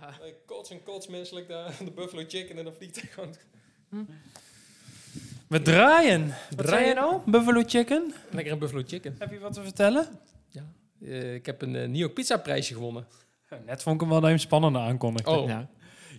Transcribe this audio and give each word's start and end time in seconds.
Ja. 0.00 0.14
Kots 0.46 0.70
en 0.70 0.82
kots 0.82 1.06
menselijk 1.06 1.48
daar, 1.48 1.74
de 1.84 1.90
Buffalo 1.90 2.24
Chicken 2.28 2.58
en 2.58 2.64
dan 2.64 2.74
vliegt 2.74 3.00
hij 3.00 3.10
gewoon. 3.10 3.34
We 5.48 5.62
draaien. 5.62 6.26
Wat 6.28 6.36
zei 6.38 6.50
je 6.58 6.62
Draaien? 6.62 6.94
nou? 6.94 7.20
Buffalo 7.26 7.62
Chicken? 7.66 8.14
Lekker 8.30 8.52
een 8.52 8.58
Buffalo 8.58 8.82
Chicken. 8.86 9.16
Heb 9.18 9.30
je 9.30 9.38
wat 9.38 9.52
te 9.52 9.62
vertellen? 9.62 10.08
Eh, 11.00 11.34
ik 11.34 11.46
heb 11.46 11.62
een 11.62 11.76
eh, 11.76 11.88
New 11.88 11.96
York 11.96 12.14
Pizza 12.14 12.36
prijsje 12.36 12.74
gewonnen. 12.74 13.06
Net 13.66 13.82
vond 13.82 13.94
ik 13.94 14.00
hem 14.00 14.10
wel 14.10 14.20
dat 14.20 14.30
je 14.30 14.36
hem 14.36 14.44
spannender 14.44 14.82
aankondigde. 14.82 15.30
Oh. 15.30 15.48
Ja. 15.48 15.68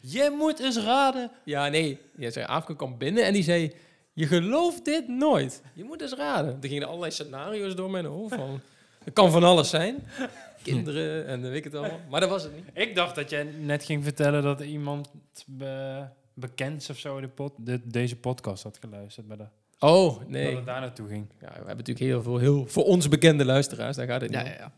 Je 0.02 0.36
moet 0.38 0.60
eens 0.60 0.78
raden. 0.78 1.32
Ja, 1.44 1.68
nee. 1.68 2.00
Ja, 2.18 2.30
zei, 2.30 2.46
Aafke 2.46 2.76
kwam 2.76 2.98
binnen 2.98 3.26
en 3.26 3.34
die 3.34 3.44
zei... 3.44 3.74
Je 4.14 4.28
gelooft 4.28 4.86
dit 4.86 5.08
nooit. 5.08 5.62
Je 5.74 5.84
moet 5.84 6.02
eens 6.02 6.14
raden. 6.14 6.58
Er 6.62 6.70
gingen 6.70 6.88
allerlei 6.88 7.12
scenario's 7.12 7.76
door 7.76 7.90
mijn 7.90 8.06
hoofd. 8.06 8.36
Van, 8.36 8.62
het 9.08 9.14
kan 9.16 9.32
van 9.32 9.44
alles 9.44 9.70
zijn. 9.70 9.96
Kinderen 10.64 11.28
en 11.28 11.42
weet 11.42 11.56
ik 11.56 11.64
het 11.64 11.76
allemaal. 11.76 12.00
Maar 12.10 12.20
dat 12.20 12.30
was 12.30 12.44
het 12.44 12.56
niet. 12.56 12.64
Ik 12.74 12.96
dacht 12.96 13.16
dat 13.16 13.30
jij 13.30 13.44
net 13.44 13.84
ging 13.84 14.04
vertellen 14.04 14.44
dat 14.44 14.60
iemand 14.62 15.10
be- 15.46 16.06
bekends 16.34 16.90
of 16.90 16.98
zo 16.98 17.22
de 17.22 17.28
pod- 17.28 17.54
de- 17.58 17.82
deze 17.88 18.16
podcast 18.16 18.64
had 18.64 18.78
geluisterd. 18.82 19.28
Maar 19.28 19.38
dat, 19.38 19.50
Oh, 19.80 20.20
dat 20.20 20.30
nee. 20.30 20.56
het 20.56 20.66
daar 20.66 20.82
naartoe 20.82 21.08
ging. 21.08 21.28
Ja, 21.40 21.48
we 21.48 21.54
hebben 21.54 21.78
natuurlijk 21.78 22.06
heel 22.06 22.22
veel 22.24 22.38
heel, 22.38 22.66
voor 22.68 22.84
ons 22.84 23.08
bekende 23.08 23.46
luisteraars. 23.46 23.96
Daar 23.96 24.08
gaat 24.08 24.22
het 24.22 24.30
niet 24.32 24.40
Ja, 24.40 24.46
ja, 24.46 24.54
ja. 24.60 24.72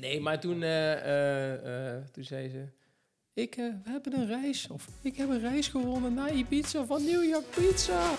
Nee, 0.00 0.20
maar 0.20 0.40
toen, 0.40 0.62
eh, 0.62 0.92
eh, 0.92 1.94
eh, 1.96 2.02
toen 2.12 2.24
zei 2.24 2.48
ze... 2.48 2.64
Ik, 3.34 3.54
we 3.54 3.72
hebben 3.90 4.12
een 4.18 4.26
reis. 4.26 4.68
Of 4.70 4.86
ik 5.02 5.16
heb 5.16 5.28
een 5.28 5.40
reis 5.40 5.68
gewonnen 5.68 6.14
naar 6.14 6.32
Ibiza 6.34 6.84
van 6.84 7.04
New 7.04 7.24
York 7.24 7.44
Pizza. 7.56 8.10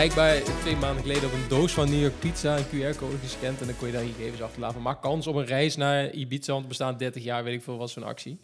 Blijkbaar 0.00 0.42
twee 0.60 0.76
maanden 0.76 1.02
geleden 1.02 1.24
op 1.24 1.32
een 1.32 1.48
doos 1.48 1.72
van 1.72 1.90
New 1.90 2.00
York 2.00 2.18
Pizza 2.18 2.56
een 2.56 2.64
QR-code 2.64 3.16
gescand. 3.22 3.60
En 3.60 3.66
dan 3.66 3.76
kon 3.76 3.86
je 3.86 3.92
daar 3.92 4.02
gegevens 4.02 4.42
achterlaten. 4.42 4.82
Maak 4.82 5.02
kans 5.02 5.26
op 5.26 5.34
een 5.34 5.46
reis 5.46 5.76
naar 5.76 6.10
Ibiza, 6.10 6.46
want 6.46 6.58
het 6.58 6.68
bestaat 6.68 6.98
30 6.98 7.24
jaar, 7.24 7.44
weet 7.44 7.54
ik 7.54 7.62
veel, 7.62 7.76
was 7.76 7.92
zo'n 7.92 8.02
actie. 8.02 8.38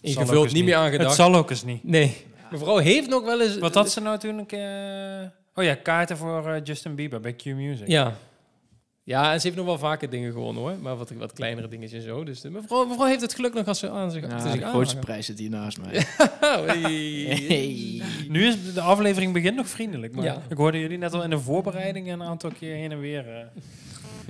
Ingevuld, 0.00 0.44
eens 0.44 0.52
niet 0.52 0.64
meer 0.64 0.74
Het 0.74 0.82
aangedacht. 0.84 1.14
zal 1.14 1.34
ook 1.34 1.50
eens 1.50 1.64
niet. 1.64 1.84
Nee. 1.84 2.16
Mevrouw 2.50 2.76
heeft 2.76 3.08
nog 3.08 3.24
wel 3.24 3.42
eens... 3.42 3.58
Wat 3.58 3.74
had 3.74 3.90
ze 3.90 4.00
nou 4.00 4.18
toen 4.18 4.38
een 4.38 4.46
keer... 4.46 5.32
Oh 5.54 5.64
ja, 5.64 5.74
kaarten 5.74 6.16
voor 6.16 6.48
eh, 6.48 6.60
Justin 6.64 6.94
Bieber 6.94 7.20
bij 7.20 7.32
Q 7.34 7.44
Music. 7.44 7.86
Ja. 7.86 8.16
Ja, 9.08 9.32
en 9.32 9.40
ze 9.40 9.46
heeft 9.46 9.58
nog 9.58 9.66
wel 9.66 9.78
vaker 9.78 10.10
dingen 10.10 10.32
gewonnen 10.32 10.62
hoor. 10.62 10.74
Maar 10.80 10.96
wat, 10.96 11.10
wat 11.10 11.32
kleinere 11.32 11.68
dingetjes 11.68 12.00
en 12.00 12.08
zo. 12.08 12.24
Dus 12.24 12.40
de, 12.40 12.50
mevrouw, 12.50 12.84
mevrouw 12.86 13.06
heeft 13.06 13.20
het 13.20 13.34
geluk 13.34 13.54
nog 13.54 13.66
als 13.66 13.78
ze 13.78 13.90
aan 13.90 14.10
zich, 14.10 14.22
Ja, 14.26 14.34
achter 14.34 14.50
zich 14.50 14.60
de 14.60 14.66
grootste 14.66 14.96
aanhangen. 14.96 15.04
prijs 15.04 15.26
zit 15.26 15.38
hier 15.38 15.50
naast 15.50 15.78
mij. 15.80 16.04
Hey. 16.66 17.44
Hey. 17.48 18.02
Nu 18.28 18.46
is 18.46 18.72
de 18.74 18.80
aflevering 18.80 19.32
begint 19.32 19.56
nog 19.56 19.68
vriendelijk. 19.68 20.14
Maar 20.14 20.24
Ja. 20.24 20.42
ik 20.48 20.56
hoorde 20.56 20.78
jullie 20.78 20.98
net 20.98 21.12
al 21.14 21.22
in 21.22 21.30
de 21.30 21.38
voorbereiding 21.38 22.12
een 22.12 22.22
aantal 22.22 22.50
keer 22.58 22.74
heen 22.74 22.92
en 22.92 23.00
weer. 23.00 23.28
eh. 23.28 23.44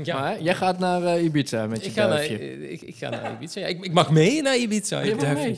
Ja. 0.04 0.20
Maar 0.20 0.42
jij 0.42 0.54
gaat 0.54 0.78
naar 0.78 1.02
eh, 1.04 1.24
Ibiza 1.24 1.66
met 1.66 1.80
je 1.80 1.86
Ik 1.88 1.92
ga, 1.92 2.00
naar, 2.06 2.08
duifje. 2.16 2.38
eh, 2.38 2.70
ik, 2.72 2.80
ik 2.82 2.96
ga 2.96 3.08
naar 3.08 3.32
Ibiza. 3.32 3.60
Ja, 3.60 3.66
ik, 3.66 3.84
ik 3.84 3.92
mag 3.92 4.10
mee 4.10 4.42
naar 4.42 4.56
Ibiza. 4.56 5.00
Je. 5.00 5.16
Duifje, 5.16 5.56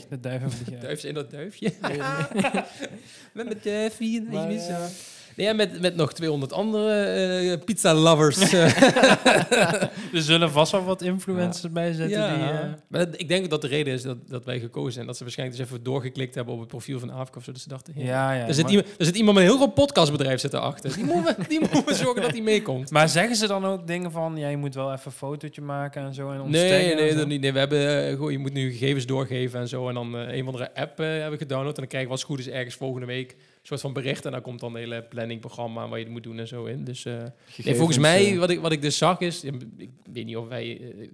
ja. 0.71 0.77
Duifje 0.81 1.07
in 1.07 1.13
dat 1.13 1.31
duifje. 1.31 1.71
met 3.33 3.45
mijn 3.45 3.57
duifje 3.63 4.21
naar 4.21 4.33
Maar, 4.33 4.51
Ibiza. 4.51 4.75
eh, 4.79 4.85
Nee, 5.35 5.47
ja, 5.47 5.53
met, 5.53 5.81
met 5.81 5.95
nog 5.95 6.13
200 6.13 6.53
andere 6.53 7.03
eh, 7.03 7.63
pizza-lovers. 7.65 8.39
eh. 8.53 8.63
Er 10.13 10.21
zullen 10.21 10.51
vast 10.51 10.71
wel 10.71 10.83
wat 10.83 11.01
influencers 11.01 11.71
bij 11.71 11.93
zitten 11.93 12.19
ja. 12.19 12.35
die... 12.35 12.43
eh, 12.43 12.73
maar 12.87 13.07
ik 13.15 13.27
denk 13.27 13.49
dat 13.49 13.61
de 13.61 13.67
reden 13.67 13.93
is 13.93 14.01
dat, 14.01 14.17
dat 14.27 14.45
wij 14.45 14.59
gekozen 14.59 14.93
zijn. 14.93 15.05
Dat 15.05 15.17
ze 15.17 15.23
waarschijnlijk 15.23 15.59
dus 15.59 15.67
even 15.67 15.83
doorgeklikt 15.83 16.35
hebben 16.35 16.53
op 16.53 16.59
het 16.59 16.69
profiel 16.69 16.99
van 16.99 17.09
Afk 17.09 17.35
of 17.35 17.43
zo. 17.43 17.51
Dus 17.51 17.61
ze 17.61 17.69
dachten, 17.69 17.93
ja. 17.95 18.03
ja, 18.03 18.33
ja. 18.33 18.47
er, 18.47 18.53
zit 18.53 18.63
maar, 18.63 18.71
iemand, 18.71 18.89
er 18.97 19.05
zit 19.05 19.15
iemand 19.15 19.37
met 19.37 19.45
een 19.45 19.51
heel 19.51 19.59
groot 19.59 19.73
podcastbedrijf 19.73 20.39
zitten 20.39 20.61
achter. 20.61 20.93
Die 20.93 21.03
moeten 21.03 21.35
we, 21.37 21.47
die 21.47 21.59
moeten 21.71 21.85
we 21.85 21.93
zorgen 21.93 22.21
dat 22.21 22.31
hij 22.31 22.41
meekomt. 22.41 22.91
maar 22.91 23.09
zeggen 23.09 23.35
ze 23.35 23.47
dan 23.47 23.65
ook 23.65 23.87
dingen 23.87 24.11
van... 24.11 24.37
Ja, 24.37 24.47
je 24.47 24.57
moet 24.57 24.75
wel 24.75 24.91
even 24.91 25.05
een 25.05 25.11
fotootje 25.11 25.61
maken 25.61 26.05
en 26.05 26.13
zo 26.13 26.31
en 26.31 26.41
ons 26.41 26.51
Nee, 26.51 26.95
nee, 26.95 27.15
dat 27.15 27.27
niet. 27.27 27.41
Nee, 27.41 27.53
we 27.53 27.59
hebben, 27.59 28.17
goh, 28.17 28.31
je 28.31 28.37
moet 28.39 28.53
nu 28.53 28.71
gegevens 28.71 29.05
doorgeven 29.05 29.59
en 29.59 29.67
zo. 29.67 29.87
En 29.87 29.93
dan 29.93 30.17
eh, 30.17 30.35
een 30.35 30.41
of 30.41 30.47
andere 30.47 30.75
app 30.75 30.97
hebben 30.97 31.31
we 31.31 31.37
gedownload. 31.37 31.73
En 31.73 31.79
dan 31.79 31.87
krijg 31.87 32.03
je 32.03 32.09
wat 32.09 32.23
goed 32.23 32.39
is 32.39 32.49
ergens 32.49 32.75
volgende 32.75 33.05
week 33.05 33.35
soort 33.61 33.81
van 33.81 33.93
bericht. 33.93 34.25
En 34.25 34.31
dan 34.31 34.41
komt 34.41 34.59
dan 34.59 34.73
een 34.73 34.79
hele 34.79 35.01
planningprogramma 35.03 35.87
waar 35.87 35.97
je 35.97 36.03
het 36.03 36.13
moet 36.13 36.23
doen 36.23 36.39
en 36.39 36.47
zo 36.47 36.65
in. 36.65 36.83
Dus 36.83 37.05
eh, 37.05 37.23
nee, 37.63 37.75
volgens 37.75 37.97
mij, 37.97 38.31
eh, 38.31 38.37
wat 38.39 38.49
ik, 38.49 38.59
wat 38.59 38.71
ik 38.71 38.81
dus 38.81 38.97
zag 38.97 39.19
is... 39.19 39.43
Ik 39.43 39.89
weet 40.13 40.25
niet 40.25 40.37
of 40.37 40.47
wij... 40.47 40.81
eh, 40.81 41.07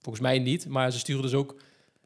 volgens 0.00 0.24
mij 0.24 0.38
niet. 0.38 0.68
Maar 0.68 0.92
ze 0.92 0.98
sturen 0.98 1.22
dus 1.22 1.34
ook... 1.34 1.54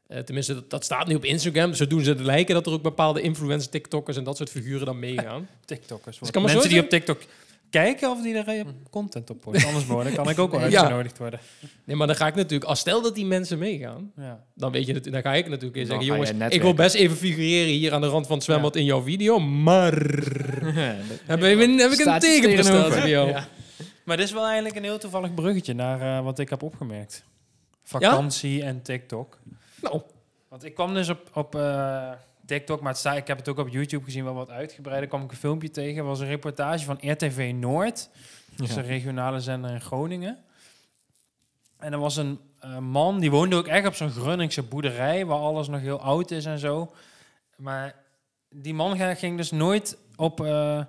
eh, 0.06 0.18
tenminste, 0.18 0.54
dat, 0.54 0.70
dat 0.70 0.84
staat 0.84 1.06
nu 1.06 1.14
op 1.14 1.24
Instagram. 1.24 1.74
Zo 1.74 1.86
doen 1.86 2.02
ze 2.04 2.10
het 2.10 2.20
lijken 2.20 2.54
dat 2.54 2.66
er 2.66 2.72
ook 2.72 2.82
bepaalde 2.82 3.20
influencers, 3.20 3.66
TikTokkers 3.70 4.16
en 4.16 4.24
dat 4.24 4.36
soort 4.36 4.50
figuren 4.50 4.86
dan 4.86 4.98
meegaan. 4.98 5.48
TikTokkers. 5.64 6.18
Dus 6.18 6.30
Mensen 6.30 6.62
zo 6.62 6.68
die 6.68 6.80
op 6.82 6.88
TikTok 6.88 7.20
kijken 7.70 8.10
of 8.10 8.22
die 8.22 8.34
er 8.34 8.48
eh, 8.48 8.64
content 8.90 9.30
op 9.30 9.40
posten. 9.40 9.66
Anders 9.68 9.86
worden 9.86 10.14
kan 10.14 10.28
ik 10.28 10.38
ook 10.38 10.50
wel 10.50 10.60
Ja. 10.68 10.78
uitgenodigd 10.80 11.18
worden. 11.18 11.40
Nee, 11.84 11.96
maar 11.96 12.06
dan 12.06 12.16
ga 12.16 12.26
ik 12.26 12.34
natuurlijk... 12.34 12.64
Als 12.70 12.80
stel 12.80 13.02
dat 13.02 13.14
die 13.14 13.26
mensen 13.26 13.58
meegaan... 13.58 14.12
Ja. 14.16 14.44
Dan, 14.54 14.72
weet 14.72 14.86
je 14.86 14.92
het, 14.94 15.04
dan 15.12 15.22
ga 15.22 15.34
ik 15.34 15.48
natuurlijk 15.48 15.76
eens 15.76 15.88
zeggen... 15.88 16.06
Jongens, 16.06 16.30
ik 16.48 16.62
wil 16.62 16.74
best 16.74 16.94
even 16.94 17.16
figureren 17.16 17.72
hier 17.72 17.92
aan 17.92 18.00
de 18.00 18.06
rand 18.06 18.26
van 18.26 18.34
het 18.36 18.44
zwembad 18.44 18.76
in 18.76 18.84
jouw 18.84 19.02
video. 19.02 19.38
Maar... 19.38 19.92
Heb, 21.26 21.42
ik 21.42 21.60
een- 21.60 21.78
heb 21.78 21.90
ik 21.90 21.98
een 22.06 22.18
tegenprestatie 22.18 22.40
tegenover. 22.42 23.00
bij 23.00 23.08
jou? 23.08 23.28
Ja. 23.28 23.46
Maar 24.04 24.16
dit 24.16 24.26
is 24.26 24.32
wel 24.32 24.44
eigenlijk 24.46 24.76
een 24.76 24.82
heel 24.82 24.98
toevallig 24.98 25.34
bruggetje 25.34 25.74
naar 25.74 26.00
eh, 26.18 26.24
wat 26.24 26.38
ik 26.38 26.48
heb 26.50 26.62
opgemerkt. 26.62 27.24
Vakantie 27.82 28.62
en 28.62 28.82
TikTok. 28.82 29.38
Nou, 29.82 30.00
Want 30.48 30.64
ik 30.64 30.74
kwam 30.74 30.94
dus 30.94 31.08
op, 31.08 31.30
op 31.34 31.54
eh, 31.54 32.10
TikTok, 32.48 32.80
maar 32.80 32.90
het 32.90 33.00
sta, 33.00 33.14
ik 33.14 33.26
heb 33.26 33.38
het 33.38 33.48
ook 33.48 33.58
op 33.58 33.68
YouTube 33.68 34.04
gezien, 34.04 34.24
wel 34.24 34.34
wat 34.34 34.50
uitgebreider. 34.50 35.08
kwam 35.08 35.22
ik 35.22 35.30
een 35.30 35.36
filmpje 35.36 35.70
tegen. 35.70 36.04
Was 36.04 36.20
een 36.20 36.26
reportage 36.26 36.84
van 36.84 36.98
RTV 37.00 37.52
Noord. 37.54 38.08
Dat 38.56 38.68
is 38.68 38.76
een 38.76 38.86
regionale 38.86 39.40
zender 39.40 39.70
in 39.70 39.80
Groningen. 39.80 40.38
En 41.78 41.92
er 41.92 41.98
was 41.98 42.16
een 42.16 42.40
eh, 42.60 42.78
man, 42.78 43.20
die 43.20 43.30
woonde 43.30 43.56
ook 43.56 43.66
echt 43.66 43.86
op 43.86 43.94
zo'n 43.94 44.10
Grunningse 44.10 44.62
boerderij, 44.62 45.26
waar 45.26 45.38
alles 45.38 45.68
nog 45.68 45.80
heel 45.80 46.00
oud 46.00 46.30
is 46.30 46.44
en 46.44 46.58
zo. 46.58 46.92
Maar 47.56 47.94
die 48.50 48.74
man 48.74 49.16
ging 49.16 49.36
dus 49.36 49.50
nooit 49.50 49.96
op 50.16 50.40
eh, 50.40 50.80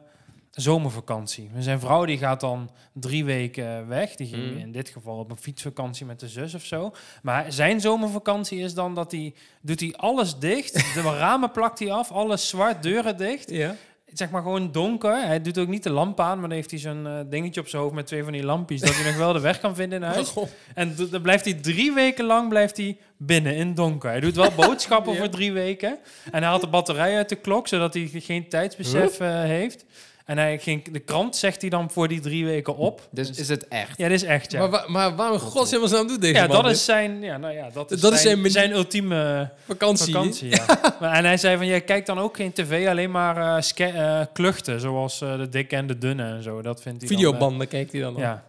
zomervakantie. 0.52 1.50
En 1.56 1.64
Zijn 1.64 1.80
vrouw 1.80 2.06
die 2.06 2.18
gaat 2.18 2.40
dan 2.40 2.70
drie 2.94 3.26
weken 3.26 3.88
weg. 3.88 4.16
Die 4.16 4.28
ging 4.28 4.52
Mm. 4.52 4.58
in 4.58 4.72
dit 4.72 4.90
geval 4.90 5.18
op 5.18 5.32
een 5.32 5.38
fietsvakantie 5.38 6.06
met 6.06 6.20
de 6.20 6.28
zus 6.28 6.54
of 6.54 6.64
zo. 6.66 6.92
Maar 7.22 7.52
zijn 7.52 7.82
zomervakantie 7.82 8.59
is 8.59 8.74
dan 8.74 8.96
dat 8.96 9.12
hij 9.12 9.34
doet 9.62 9.80
hij 9.80 9.94
alles 9.96 10.38
dicht. 10.40 10.74
De 10.94 11.02
ramen 11.02 11.52
plakt 11.52 11.80
hij 11.80 11.92
af, 11.92 12.12
alles 12.12 12.48
zwart, 12.50 12.84
deuren 12.84 13.18
dicht. 13.18 13.50
ja. 13.50 13.76
Zeg 14.14 14.30
maar 14.30 14.42
gewoon 14.42 14.72
donker. 14.72 15.26
Hij 15.26 15.42
doet 15.42 15.58
ook 15.58 15.68
niet 15.68 15.84
de 15.84 15.90
lamp 15.92 16.20
aan, 16.20 16.40
maar 16.40 16.48
dan 16.50 16.58
heeft 16.58 16.72
hij 16.72 16.80
zo'n 16.80 17.08
eh, 17.08 17.20
dingetje 17.30 17.62
op 17.62 17.68
zijn 17.68 17.82
hoofd 17.82 17.94
met 17.96 18.08
twee 18.08 18.24
van 18.24 18.32
die 18.32 18.44
lampjes. 18.44 18.82
Dat 18.82 18.96
hij 18.96 19.06
nog 19.06 19.18
wel 19.18 19.34
de 19.34 19.40
weg 19.40 19.59
kan 19.59 19.76
vinden 19.76 20.02
in 20.04 20.08
huis. 20.14 20.34
En 20.76 20.96
d- 20.96 21.12
dan 21.12 21.22
blijft 21.22 21.46
hij 21.46 21.54
drie 21.54 21.92
weken 21.94 22.26
lang 22.26 22.50
blijft 22.50 22.78
hij 22.78 22.98
binnen 23.18 23.56
in 23.56 23.74
donker. 23.74 24.09
Hij 24.09 24.20
doet 24.20 24.36
wel 24.36 24.52
boodschappen 24.66 25.14
Ja. 25.14 25.20
voor 25.20 25.30
drie 25.30 25.52
weken. 25.52 25.90
En 26.32 26.40
hij 26.40 26.42
haalt 26.42 26.62
de 26.62 26.68
batterij 26.68 27.16
uit 27.16 27.30
de 27.30 27.36
klok, 27.36 27.68
zodat 27.68 27.94
hij 27.94 28.09
geen 28.14 28.50
tijdsbesef 28.50 29.20
eh, 29.20 29.42
heeft. 29.42 29.86
En 30.29 30.38
hij 30.38 30.59
ging, 30.59 30.91
de 30.91 31.00
krant 31.00 31.35
zegt 31.35 31.62
hij 31.62 31.69
dan 31.69 31.91
voor 31.91 32.07
die 32.07 32.19
drie 32.19 32.45
weken 32.45 32.75
op. 32.75 33.07
Dus 33.12 33.29
is 33.29 33.50
het 33.50 33.67
echt? 33.67 33.97
Ja, 33.97 34.07
dit 34.07 34.22
is 34.22 34.28
echt, 34.28 34.51
ja. 34.51 34.59
Maar, 34.59 34.69
wa- 34.69 34.84
maar 34.88 35.16
waarom 35.16 35.40
godsnaam 35.40 36.07
doet 36.07 36.22
deze 36.22 36.34
ja, 36.34 36.40
man 36.47 36.56
dat 36.56 36.63
dit? 36.63 36.73
is 36.73 36.85
zijn, 36.85 37.22
ja, 37.22 37.38
nou 37.38 37.53
ja, 37.53 37.69
dat 37.73 37.91
is 37.91 38.01
Dat 38.01 38.13
is 38.13 38.22
zijn, 38.22 38.38
zijn 38.38 38.51
zijn 38.51 38.72
ultieme 38.72 39.50
vakantie. 39.66 40.13
vakantie. 40.13 40.50
Ja. 40.50 40.66
maar, 41.00 41.13
en 41.13 41.25
hij 41.25 41.38
zei 41.38 41.57
van, 41.57 41.66
jij 41.67 41.81
kijkt 41.81 42.07
dan 42.07 42.19
ook 42.19 42.35
geen 42.35 42.53
tv, 42.53 42.88
alleen 42.88 43.12
maar 43.12 43.57
eh, 43.78 44.19
eh, 44.19 44.25
kluchten, 44.34 44.79
zoals 44.79 45.22
eh, 45.22 45.38
de 45.38 45.50
dikke 45.50 45.75
en 45.75 45.88
de 45.88 45.97
dunne 45.97 46.23
en 46.23 46.44
zo. 46.44 46.61
Dat 46.61 46.81
vindt 46.81 47.00
hij 47.00 47.09
dan, 47.09 47.17
Videobanden 47.17 47.67
kijkt 47.67 47.91
hij 47.91 48.01
dan 48.01 48.14
op. 48.14 48.20
ja. 48.20 48.43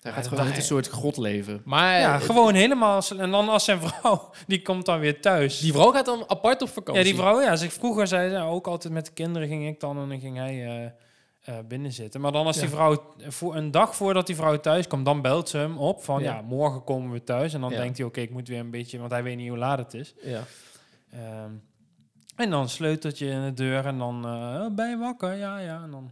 Hij 0.00 0.12
gaat 0.12 0.26
gewoon 0.28 0.46
een 0.46 0.62
soort 0.62 0.88
god 0.88 1.16
leven. 1.16 1.62
Maar 1.64 1.98
ja, 1.98 2.18
gewoon 2.18 2.54
helemaal. 2.54 3.02
En 3.18 3.30
dan 3.30 3.48
als 3.48 3.64
zijn 3.64 3.80
vrouw, 3.80 4.30
die 4.46 4.62
komt 4.62 4.86
dan 4.86 4.98
weer 4.98 5.20
thuis. 5.20 5.58
die 5.58 5.72
vrouw 5.72 5.90
gaat 5.92 6.04
dan 6.04 6.24
apart 6.26 6.62
op 6.62 6.68
vakantie. 6.68 7.04
ja, 7.04 7.10
die 7.10 7.18
vrouw, 7.20 7.40
ja. 7.40 7.56
Zeg, 7.56 7.72
vroeger 7.72 8.06
zei 8.06 8.30
ze 8.30 8.40
ook 8.40 8.66
altijd 8.66 8.92
met 8.92 9.06
de 9.06 9.12
kinderen 9.12 9.48
ging 9.48 9.66
ik 9.68 9.80
dan 9.80 9.98
en 9.98 10.08
dan 10.08 10.20
ging 10.20 10.36
hij 10.36 10.92
eh, 11.50 11.58
binnen 11.68 11.92
zitten. 11.92 12.20
Maar 12.20 12.32
dan 12.32 12.46
als 12.46 12.56
die 12.56 12.64
Ja. 12.64 12.70
vrouw, 12.70 13.02
voor, 13.28 13.56
een 13.56 13.70
dag 13.70 13.96
voordat 13.96 14.26
die 14.26 14.36
vrouw 14.36 14.60
thuis 14.60 14.86
komt, 14.86 15.04
dan 15.04 15.22
belt 15.22 15.48
ze 15.48 15.56
hem 15.56 15.78
op 15.78 16.02
van 16.04 16.22
ja, 16.22 16.34
Ja. 16.34 16.40
morgen 16.42 16.84
komen 16.84 17.10
we 17.12 17.24
thuis. 17.24 17.54
En 17.54 17.60
dan 17.60 17.70
denkt 17.70 17.96
hij, 17.98 18.06
oké, 18.06 18.20
ik 18.20 18.30
moet 18.30 18.48
weer 18.48 18.58
een 18.60 18.70
beetje, 18.70 18.98
want 18.98 19.10
hij 19.10 19.22
weet 19.22 19.36
niet 19.36 19.48
hoe 19.48 19.58
laat 19.58 19.78
het 19.78 19.94
is. 19.94 20.14
Ja. 20.22 20.42
Ehm, 21.10 21.50
en 22.36 22.50
dan 22.50 22.68
sleuteltje 22.68 23.26
in 23.26 23.42
de 23.44 23.52
deur 23.52 23.86
en 23.86 23.98
dan 23.98 24.24
eh, 24.26 24.66
ben 24.74 24.90
je 24.90 24.96
wakker? 24.98 25.34
Ja, 25.34 25.58
ja. 25.58 25.82
En 25.82 25.90
dan 25.90 26.10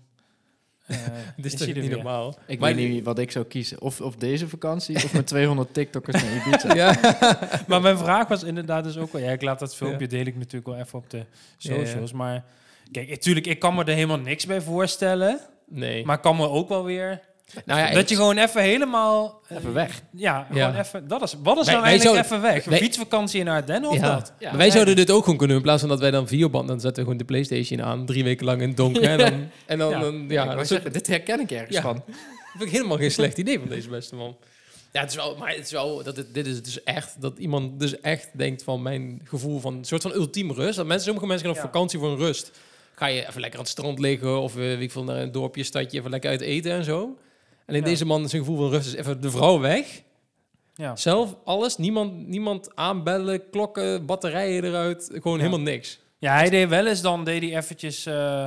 eh, 0.89 0.97
Dit 1.37 1.45
is 1.45 1.53
is 1.53 1.59
toch 1.59 1.67
niet 1.67 1.77
weer. 1.77 1.91
normaal? 1.91 2.39
Ik 2.47 2.59
Maar 2.59 2.75
weet 2.75 2.89
niet 2.89 3.05
wat 3.05 3.19
ik 3.19 3.31
zou 3.31 3.45
kiezen. 3.45 3.81
Of, 3.81 4.01
of 4.01 4.17
deze 4.17 4.49
vakantie, 4.49 4.97
of 4.97 5.13
met 5.13 5.27
200 5.27 5.75
TikTokkers 5.75 6.23
naar 6.23 6.47
Ibiza. 6.47 6.75
Ja. 6.83 6.97
Maar 7.69 7.81
mijn 7.81 7.99
vraag 7.99 8.29
was 8.29 8.43
inderdaad 8.43 8.85
dus 8.85 8.97
ook 8.97 9.13
wel... 9.13 9.23
Ja, 9.23 9.31
ik 9.31 9.43
laat 9.43 9.59
dat 9.59 9.75
filmpje 9.77 10.01
Ja. 10.05 10.07
deel 10.11 10.27
ik 10.27 10.37
natuurlijk 10.37 10.67
wel 10.67 10.77
even 10.77 10.99
op 10.99 11.11
de 11.11 11.17
Ja, 11.17 11.75
ja. 11.75 11.85
socials. 11.85 12.13
Maar 12.13 12.45
kijk, 12.93 13.09
natuurlijk, 13.09 13.47
ik 13.47 13.59
kan 13.59 13.75
me 13.75 13.85
er 13.85 13.95
helemaal 13.95 14.19
niks 14.19 14.47
bij 14.47 14.61
voorstellen. 14.61 15.41
Nee. 15.69 16.05
Maar 16.05 16.19
kan 16.21 16.37
me 16.37 16.49
ook 16.49 16.69
wel 16.69 16.85
weer... 16.85 17.21
nou 17.65 17.81
ja, 17.81 17.91
dat 17.91 18.09
je 18.09 18.15
gewoon 18.15 18.37
even 18.39 18.63
helemaal... 18.63 19.41
eh, 19.49 19.57
Even 19.57 19.73
weg. 19.73 20.03
Ja, 20.13 20.47
Ja. 20.53 20.67
gewoon 20.71 20.81
even... 20.85 21.09
Dat 21.09 21.23
is, 21.23 21.35
wat 21.43 21.59
is 21.59 21.65
Wij- 21.65 21.75
nou 21.75 21.87
eigenlijk 21.87 22.03
zouden- 22.03 22.25
even 22.25 22.41
weg? 22.55 22.65
Een 22.65 22.71
wij- 22.71 22.81
fietsvakantie 22.81 23.41
in 23.41 23.49
Ardennen 23.49 23.91
of 23.91 23.97
ja. 23.97 24.15
dat? 24.15 24.33
Ja. 24.39 24.49
Maar 24.49 24.59
wij 24.59 24.71
zouden 24.71 24.97
dit 24.97 25.11
ook 25.11 25.23
gewoon 25.23 25.39
kunnen 25.39 25.49
doen. 25.57 25.57
In 25.57 25.63
plaats 25.71 25.81
van 25.81 25.91
dat 25.91 26.01
wij 26.01 26.11
dan 26.11 26.29
videoband... 26.29 26.69
Dan 26.69 26.81
zetten 26.81 26.97
we 26.97 27.03
gewoon 27.11 27.19
de 27.19 27.25
Playstation 27.25 27.83
aan. 27.83 28.07
Drie 28.07 28.25
weken 28.25 28.45
lang 28.47 28.61
in 28.63 28.69
het 28.69 28.77
donker. 28.77 29.03
En 29.03 29.19
dan... 29.19 29.49
En 29.67 29.79
dan 29.79 29.91
ja, 29.91 30.01
dan, 30.01 30.25
Ja, 30.29 30.65
zeggen, 30.65 30.93
dit 30.93 31.07
herken 31.07 31.41
ik 31.41 31.51
ergens 31.51 31.77
Ja. 31.77 31.83
van. 31.83 31.95
Dat 32.05 32.67
vind 32.67 32.73
ik 32.73 32.77
helemaal 32.77 32.97
geen 32.99 33.11
slecht 33.11 33.39
idee 33.39 33.59
van 33.59 33.69
deze 33.69 33.89
beste 33.89 34.15
man. 34.15 34.37
Ja, 34.93 35.01
het 35.01 35.11
is 35.11 35.17
wel, 35.17 35.37
maar 35.37 35.49
het 35.55 35.65
is 35.65 35.71
wel, 35.71 36.03
dat 36.03 36.17
het, 36.17 36.35
dit 36.35 36.47
is 36.47 36.63
dus 36.63 36.83
echt, 36.83 37.21
dat 37.21 37.39
iemand 37.39 37.81
dus 37.81 38.01
echt 38.01 38.29
denkt 38.33 38.63
van 38.63 38.83
mijn 38.83 39.21
gevoel 39.25 39.61
van 39.61 39.75
een 39.75 39.85
soort 39.85 40.03
van 40.03 40.13
ultiem 40.13 40.53
rust. 40.53 40.77
Dat 40.77 40.87
mensen, 40.87 41.05
sommige 41.05 41.27
mensen 41.27 41.47
gaan 41.47 41.57
op 41.57 41.63
Ja. 41.63 41.69
vakantie 41.71 41.99
voor 41.99 42.09
een 42.11 42.17
rust. 42.17 42.51
Ga 42.95 43.07
je 43.07 43.27
even 43.29 43.41
lekker 43.41 43.59
aan 43.59 43.65
het 43.65 43.73
strand 43.75 43.99
liggen 43.99 44.41
of 44.41 44.53
eh, 44.53 44.59
weet 44.59 44.81
ik 44.81 44.91
veel, 44.93 45.05
naar 45.05 45.17
een 45.17 45.33
dorpje, 45.33 45.63
stadje, 45.63 45.99
even 45.99 46.11
lekker 46.11 46.31
uit 46.31 46.41
eten 46.41 46.73
en 46.73 46.85
zo. 46.85 47.17
Alleen 47.69 47.85
deze 47.85 48.05
man, 48.05 48.29
zijn 48.29 48.43
gevoel 48.45 48.57
van 48.57 48.71
rust 48.71 48.87
is 48.87 48.95
even 48.95 49.21
de 49.21 49.31
vrouw 49.31 49.59
weg. 49.59 50.03
Ja. 50.75 50.97
Zelf, 50.97 51.37
alles, 51.45 51.77
niemand, 51.77 52.27
niemand 52.29 52.77
aanbellen, 52.77 53.51
klokken, 53.51 54.07
batterijen 54.07 54.65
eruit, 54.65 55.09
gewoon 55.13 55.39
helemaal 55.39 55.61
niks. 55.61 55.99
Ja, 56.19 56.35
hij 56.35 56.51
deed 56.51 56.69
wel 56.69 56.87
eens, 56.87 57.01
dan 57.01 57.25
deed 57.25 57.43
hij 57.43 57.57
eventjes 57.57 58.07
eh, 58.07 58.45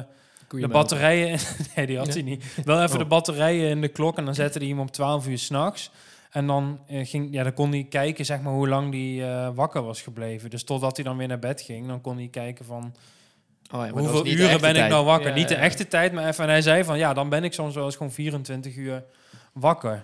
de 0.50 0.68
batterijen... 0.68 1.40
nee, 1.76 1.86
die 1.86 1.98
had 1.98 2.08
Ja. 2.08 2.14
hij 2.14 2.22
niet. 2.22 2.44
Wel 2.66 2.82
even 2.82 2.94
Oh. 2.94 2.98
de 3.00 3.06
batterijen 3.06 3.70
in 3.70 3.82
de 3.82 3.88
klok 3.88 4.18
en 4.18 4.26
dan 4.26 4.36
zette 4.36 4.58
hij 4.60 4.68
hem 4.68 4.80
op 4.80 4.92
12 4.92 5.28
uur 5.28 5.38
s'nachts. 5.38 5.92
En 6.32 6.48
dan, 6.48 6.80
eh, 6.88 7.08
ging, 7.08 7.28
ja, 7.32 7.44
dan 7.44 7.54
kon 7.54 7.72
hij 7.72 7.86
kijken 7.90 8.26
zeg 8.26 8.42
maar, 8.42 8.54
hoe 8.54 8.68
lang 8.68 8.92
hij 8.94 9.30
eh, 9.32 9.50
wakker 9.56 9.82
was 9.84 10.02
gebleven. 10.02 10.50
Dus 10.50 10.64
totdat 10.64 10.96
hij 10.96 11.06
dan 11.06 11.18
weer 11.18 11.28
naar 11.28 11.40
bed 11.40 11.62
ging, 11.62 11.88
dan 11.88 12.02
kon 12.02 12.18
hij 12.18 12.28
kijken 12.28 12.66
van... 12.66 12.94
Oh, 13.74 13.86
ja, 13.86 13.92
hoeveel 13.92 14.26
uren 14.26 14.62
ben 14.62 14.76
ik 14.76 14.90
nou 14.90 15.06
wakker? 15.06 15.30
Ja, 15.30 15.36
niet 15.36 15.48
de 15.48 15.54
ja. 15.54 15.60
echte 15.60 15.88
tijd, 15.88 16.12
maar 16.14 16.28
even... 16.28 16.44
En 16.44 16.50
hij 16.50 16.62
zei 16.62 16.84
van, 16.84 16.98
ja, 16.98 17.14
dan 17.14 17.30
ben 17.30 17.44
ik 17.44 17.54
soms 17.54 17.76
wel 17.76 17.86
eens 17.86 17.96
gewoon 17.96 18.12
24 18.12 18.76
uur 18.76 19.04
wakker. 19.54 20.04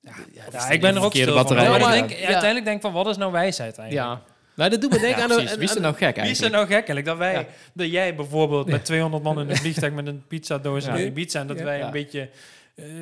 Ja, 0.00 0.12
ja, 0.52 0.68
ik 0.70 0.80
ben 0.80 0.94
er 0.96 1.02
ook 1.02 1.10
stil 1.12 1.24
van. 1.24 1.34
batterij. 1.34 1.64
Ja. 1.64 1.90
denk, 1.90 2.10
uiteindelijk 2.12 2.64
denk 2.64 2.76
ik 2.76 2.82
van, 2.82 2.92
wat 2.92 3.06
is 3.06 3.16
nou 3.16 3.32
wijsheid 3.32 3.78
eigenlijk? 3.78 4.08
Ja. 4.10 4.22
Nou, 4.54 4.70
dat 4.70 4.80
doet 4.80 4.90
me 4.90 4.98
denken 4.98 5.16
Ja, 5.16 5.22
aan... 5.22 5.28
de- 5.28 5.34
precies. 5.34 5.54
Wie 5.56 5.64
is 5.68 5.74
er 5.74 5.80
nou 5.80 5.94
gek 5.94 6.00
Wie 6.00 6.08
is 6.10 6.16
er 6.16 6.24
eigenlijk? 6.24 6.54
nou 6.54 6.66
gekkelijk? 6.66 7.06
Dat 7.06 7.16
wij, 7.16 7.32
Ja. 7.32 7.44
dat 7.74 7.90
jij 7.90 8.14
bijvoorbeeld 8.14 8.66
met 8.66 8.84
200 8.84 9.22
man 9.22 9.40
in 9.40 9.50
een 9.50 9.56
vliegtuig 9.56 9.92
met 9.92 10.06
een 10.06 10.24
pizzadoos 10.28 10.84
Ja. 10.84 10.90
naar 10.90 11.00
Ibiza 11.00 11.40
en 11.40 11.46
dat 11.46 11.58
Ja. 11.58 11.64
wij 11.64 11.78
Ja. 11.78 11.84
een 11.84 11.90
beetje 11.90 12.28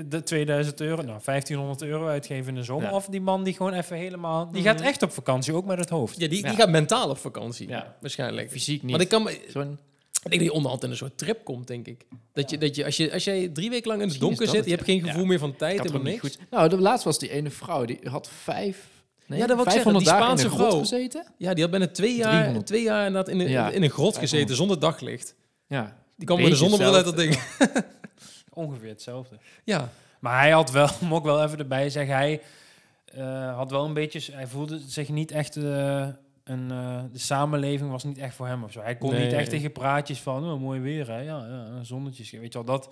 de 0.06 0.22
2000 0.24 0.80
euro, 0.80 1.02
nou 1.02 1.20
1500 1.24 1.82
euro 1.90 2.06
uitgeven 2.08 2.48
in 2.48 2.54
de 2.54 2.62
zomer. 2.62 2.88
Ja. 2.88 2.94
Of 2.94 3.06
die 3.06 3.20
man 3.20 3.44
die 3.44 3.54
gewoon 3.54 3.72
even 3.72 3.96
helemaal, 3.96 4.50
die 4.50 4.60
Mhm. 4.62 4.70
gaat 4.70 4.80
echt 4.80 5.02
op 5.02 5.12
vakantie, 5.12 5.54
ook 5.54 5.64
met 5.64 5.78
het 5.78 5.88
hoofd. 5.88 6.20
Ja, 6.20 6.28
die, 6.28 6.42
die 6.42 6.50
Ja. 6.50 6.56
gaat 6.56 6.68
mentaal 6.70 7.08
op 7.10 7.18
vakantie. 7.18 7.68
Ja. 7.68 7.96
Waarschijnlijk. 8.00 8.50
Fysiek 8.50 8.82
niet. 8.82 8.90
Want 8.90 9.02
ik 9.02 9.08
kan 9.08 9.22
me, 9.22 9.40
Zo'n- 9.48 9.78
Ik 10.22 10.30
denk 10.30 10.42
dat 10.42 10.50
je 10.50 10.56
onderhand 10.56 10.84
in 10.84 10.90
een 10.90 10.96
soort 10.96 11.18
trip 11.18 11.44
komt, 11.44 11.66
denk 11.66 11.86
ik. 11.86 12.06
Dat 12.32 12.50
je, 12.50 12.58
dat 12.58 12.76
je, 12.76 12.84
als, 12.84 12.96
je 12.96 13.12
als 13.12 13.24
jij 13.24 13.48
drie 13.48 13.70
weken 13.70 13.88
lang 13.88 14.02
in 14.02 14.08
het 14.08 14.20
donker 14.20 14.48
zit, 14.48 14.64
je 14.64 14.70
hebt 14.70 14.84
geen 14.84 14.96
ja. 15.04 15.06
gevoel 15.06 15.24
meer 15.24 15.38
van 15.38 15.56
tijd, 15.56 15.82
hem 15.92 15.92
niks. 16.02 16.04
niet 16.04 16.20
goed. 16.20 16.38
Nou, 16.50 16.68
de 16.68 16.78
laatste 16.80 17.08
was 17.08 17.18
die 17.18 17.30
ene 17.30 17.50
vrouw. 17.50 17.84
Die 17.84 17.98
had 18.04 18.28
vijf... 18.42 18.86
Nee, 19.26 19.38
Ja, 19.38 19.46
dat 19.46 19.56
wil 19.56 19.64
ik 19.66 19.70
zeggen, 19.72 19.92
500 19.92 20.04
die 20.04 20.14
dagen 20.14 20.30
in 20.30 20.38
Spaanse 20.38 20.44
een 20.44 20.50
grot 20.50 20.68
vrouw. 20.68 20.98
gezeten. 21.00 21.32
Ja, 21.38 21.52
die 21.54 21.62
had 21.62 21.70
bijna 21.70 21.86
twee 21.88 22.16
jaar, 22.16 22.32
300. 22.32 22.66
twee 22.66 22.82
jaar 22.82 23.06
inderdaad 23.06 23.32
in 23.34 23.40
een, 23.40 23.48
Ja. 23.48 23.70
in 23.70 23.82
een 23.82 23.90
grot 23.90 24.14
500. 24.14 24.30
gezeten 24.30 24.56
zonder 24.56 24.78
daglicht. 24.78 25.34
Ja. 25.66 25.96
Die 26.16 26.26
kwam 26.26 26.36
met 26.42 26.46
een 26.46 26.52
Beetje 26.52 26.68
zonnebril 26.68 26.94
uit 26.94 27.04
dat 27.04 27.16
ding. 27.16 27.34
Ongeveer 28.52 28.88
hetzelfde. 28.88 29.36
Ja, 29.64 29.88
Maar 30.18 30.40
hij 30.40 30.50
had 30.50 30.70
wel, 30.70 30.88
moet 31.08 31.18
ik 31.18 31.24
wel 31.24 31.42
even 31.44 31.58
erbij 31.58 31.90
zeggen, 31.90 32.14
hij 32.14 32.40
eh, 33.04 33.56
had 33.56 33.70
wel 33.70 33.84
een 33.84 33.94
beetje, 33.94 34.32
hij 34.32 34.46
voelde 34.46 34.78
zich 34.86 35.08
niet 35.08 35.30
echt, 35.30 35.56
eh, 35.56 36.08
een, 36.44 36.70
eh, 36.70 37.02
de 37.12 37.18
samenleving 37.18 37.90
was 37.90 38.04
niet 38.04 38.18
echt 38.18 38.34
voor 38.34 38.46
hem 38.46 38.64
of 38.64 38.72
zo. 38.72 38.80
Hij 38.80 38.96
kon 38.96 39.10
Nee. 39.10 39.24
niet 39.24 39.32
echt 39.32 39.50
tegen 39.50 39.72
praatjes 39.72 40.18
van, 40.20 40.50
oh, 40.52 40.60
mooi 40.60 40.80
weer 40.80 41.06
hè, 41.06 41.20
ja, 41.20 41.46
ja, 41.46 41.82
zonnetjes, 41.82 42.30
weet 42.30 42.52
je 42.52 42.64
wel, 42.64 42.64
dat 42.76 42.88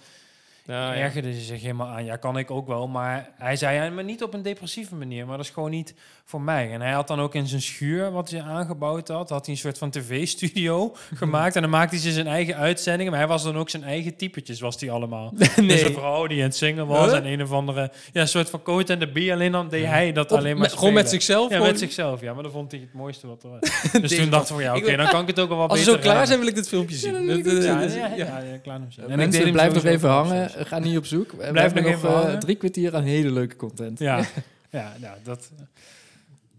ja, 0.75 0.95
ergerde 0.95 1.35
ze 1.35 1.41
zich 1.41 1.61
helemaal 1.63 1.87
aan. 1.89 2.05
Ja, 2.05 2.17
kan 2.17 2.39
ik 2.39 2.51
ook 2.51 2.67
wel, 2.67 2.89
maar 2.89 3.31
hij 3.39 3.57
zei, 3.57 3.77
ja, 3.85 3.91
maar 3.91 4.05
niet 4.05 4.23
op 4.23 4.35
een 4.35 4.43
depressieve 4.43 4.95
manier, 4.95 5.27
maar 5.27 5.37
dat 5.37 5.47
is 5.47 5.53
gewoon 5.53 5.71
niet 5.71 5.95
voor 6.25 6.41
mij. 6.41 6.73
En 6.73 6.81
hij 6.81 6.93
had 6.93 7.09
dan 7.09 7.21
ook 7.21 7.35
in 7.35 7.47
zijn 7.47 7.63
schuur, 7.63 8.11
wat 8.13 8.31
hij 8.31 8.43
aangebouwd 8.43 9.09
had, 9.09 9.29
had 9.31 9.47
hij 9.47 9.55
een 9.55 9.61
soort 9.61 9.79
van 9.79 9.91
tv-studio 9.91 10.95
gemaakt 11.15 11.55
en 11.57 11.63
dan 11.63 11.71
maakte 11.71 11.97
hij 11.97 12.13
zijn 12.13 12.27
eigen 12.27 12.57
uitzendingen, 12.57 13.11
maar 13.13 13.21
hij 13.21 13.29
was 13.29 13.43
dan 13.43 13.57
ook 13.57 13.71
zijn 13.71 13.85
eigen 13.85 14.17
typetjes, 14.17 14.61
was 14.61 14.79
die 14.79 14.91
allemaal. 14.91 15.33
Dus 15.39 15.57
een 15.57 15.67
nee. 15.67 15.93
vrouw 15.93 16.27
die 16.27 16.39
aan 16.39 16.45
het 16.45 16.57
zingen 16.57 16.87
was 16.87 17.07
Huh? 17.11 17.17
en 17.17 17.27
een 17.27 17.43
of 17.43 17.53
andere... 17.53 17.91
Ja, 18.13 18.21
een 18.21 18.29
soort 18.29 18.51
van 18.51 18.63
coat 18.63 18.91
en 18.91 18.99
de 18.99 19.09
bie. 19.13 19.33
Alleen 19.33 19.53
dan 19.53 19.69
deed 19.69 19.85
hij 19.85 20.13
dat 20.13 20.33
Op- 20.33 20.39
alleen 20.39 20.53
maar 20.53 20.61
met- 20.69 20.73
gewoon 20.79 20.93
met 20.95 21.09
zichzelf. 21.11 21.49
Ja, 21.49 21.55
gewoon. 21.57 21.71
met 21.71 21.79
zichzelf. 21.79 22.21
Ja, 22.21 22.33
maar 22.35 22.43
dat 22.43 22.53
vond 22.53 22.71
hij 22.71 22.81
het 22.81 22.93
mooiste 22.93 23.27
wat 23.27 23.43
er 23.43 23.49
was. 23.51 23.61
Dus 24.03 24.17
toen 24.17 24.31
dacht 24.31 24.49
ik 24.49 24.55
van, 24.55 24.63
ja, 24.63 24.77
oké, 24.77 24.97
dan 24.97 25.09
kan 25.09 25.21
ik 25.21 25.27
het 25.27 25.41
ook 25.41 25.49
wel 25.49 25.59
wat 25.59 25.71
Als 25.71 25.79
we 25.79 25.85
beter 25.85 26.03
zo 26.03 26.11
klaar 26.11 26.27
zijn, 26.27 26.39
wil 26.39 26.49
ik 26.49 26.55
dit 26.55 26.69
filmpje 26.69 26.97
zien. 26.97 27.13
Ja, 27.13 27.21
Ja, 27.21 27.81
ja, 27.81 27.89
ja, 27.89 28.11
ja. 28.17 28.39
ja, 28.39 28.57
klaar. 28.63 28.77
En 28.77 28.83
ik 28.87 29.07
deed 29.07 29.17
mensen, 29.17 29.43
hem 29.43 29.53
blijf 29.53 29.75
nog 29.75 29.85
even 29.85 30.09
hangen. 30.09 30.51
Ga 30.71 30.79
niet 30.79 30.97
op 30.97 31.07
zoek. 31.07 31.31
We 31.31 31.51
Blijf 31.51 31.73
hebben 31.73 31.93
nog 31.93 32.05
eh, 32.05 32.37
drie 32.37 32.57
kwartier 32.57 32.97
aan 32.97 33.03
hele 33.03 33.31
leuke 33.31 33.57
content. 33.57 33.99
Ja, 33.99 34.17
ja, 34.71 34.93
ja, 35.01 35.17
dat... 35.23 35.51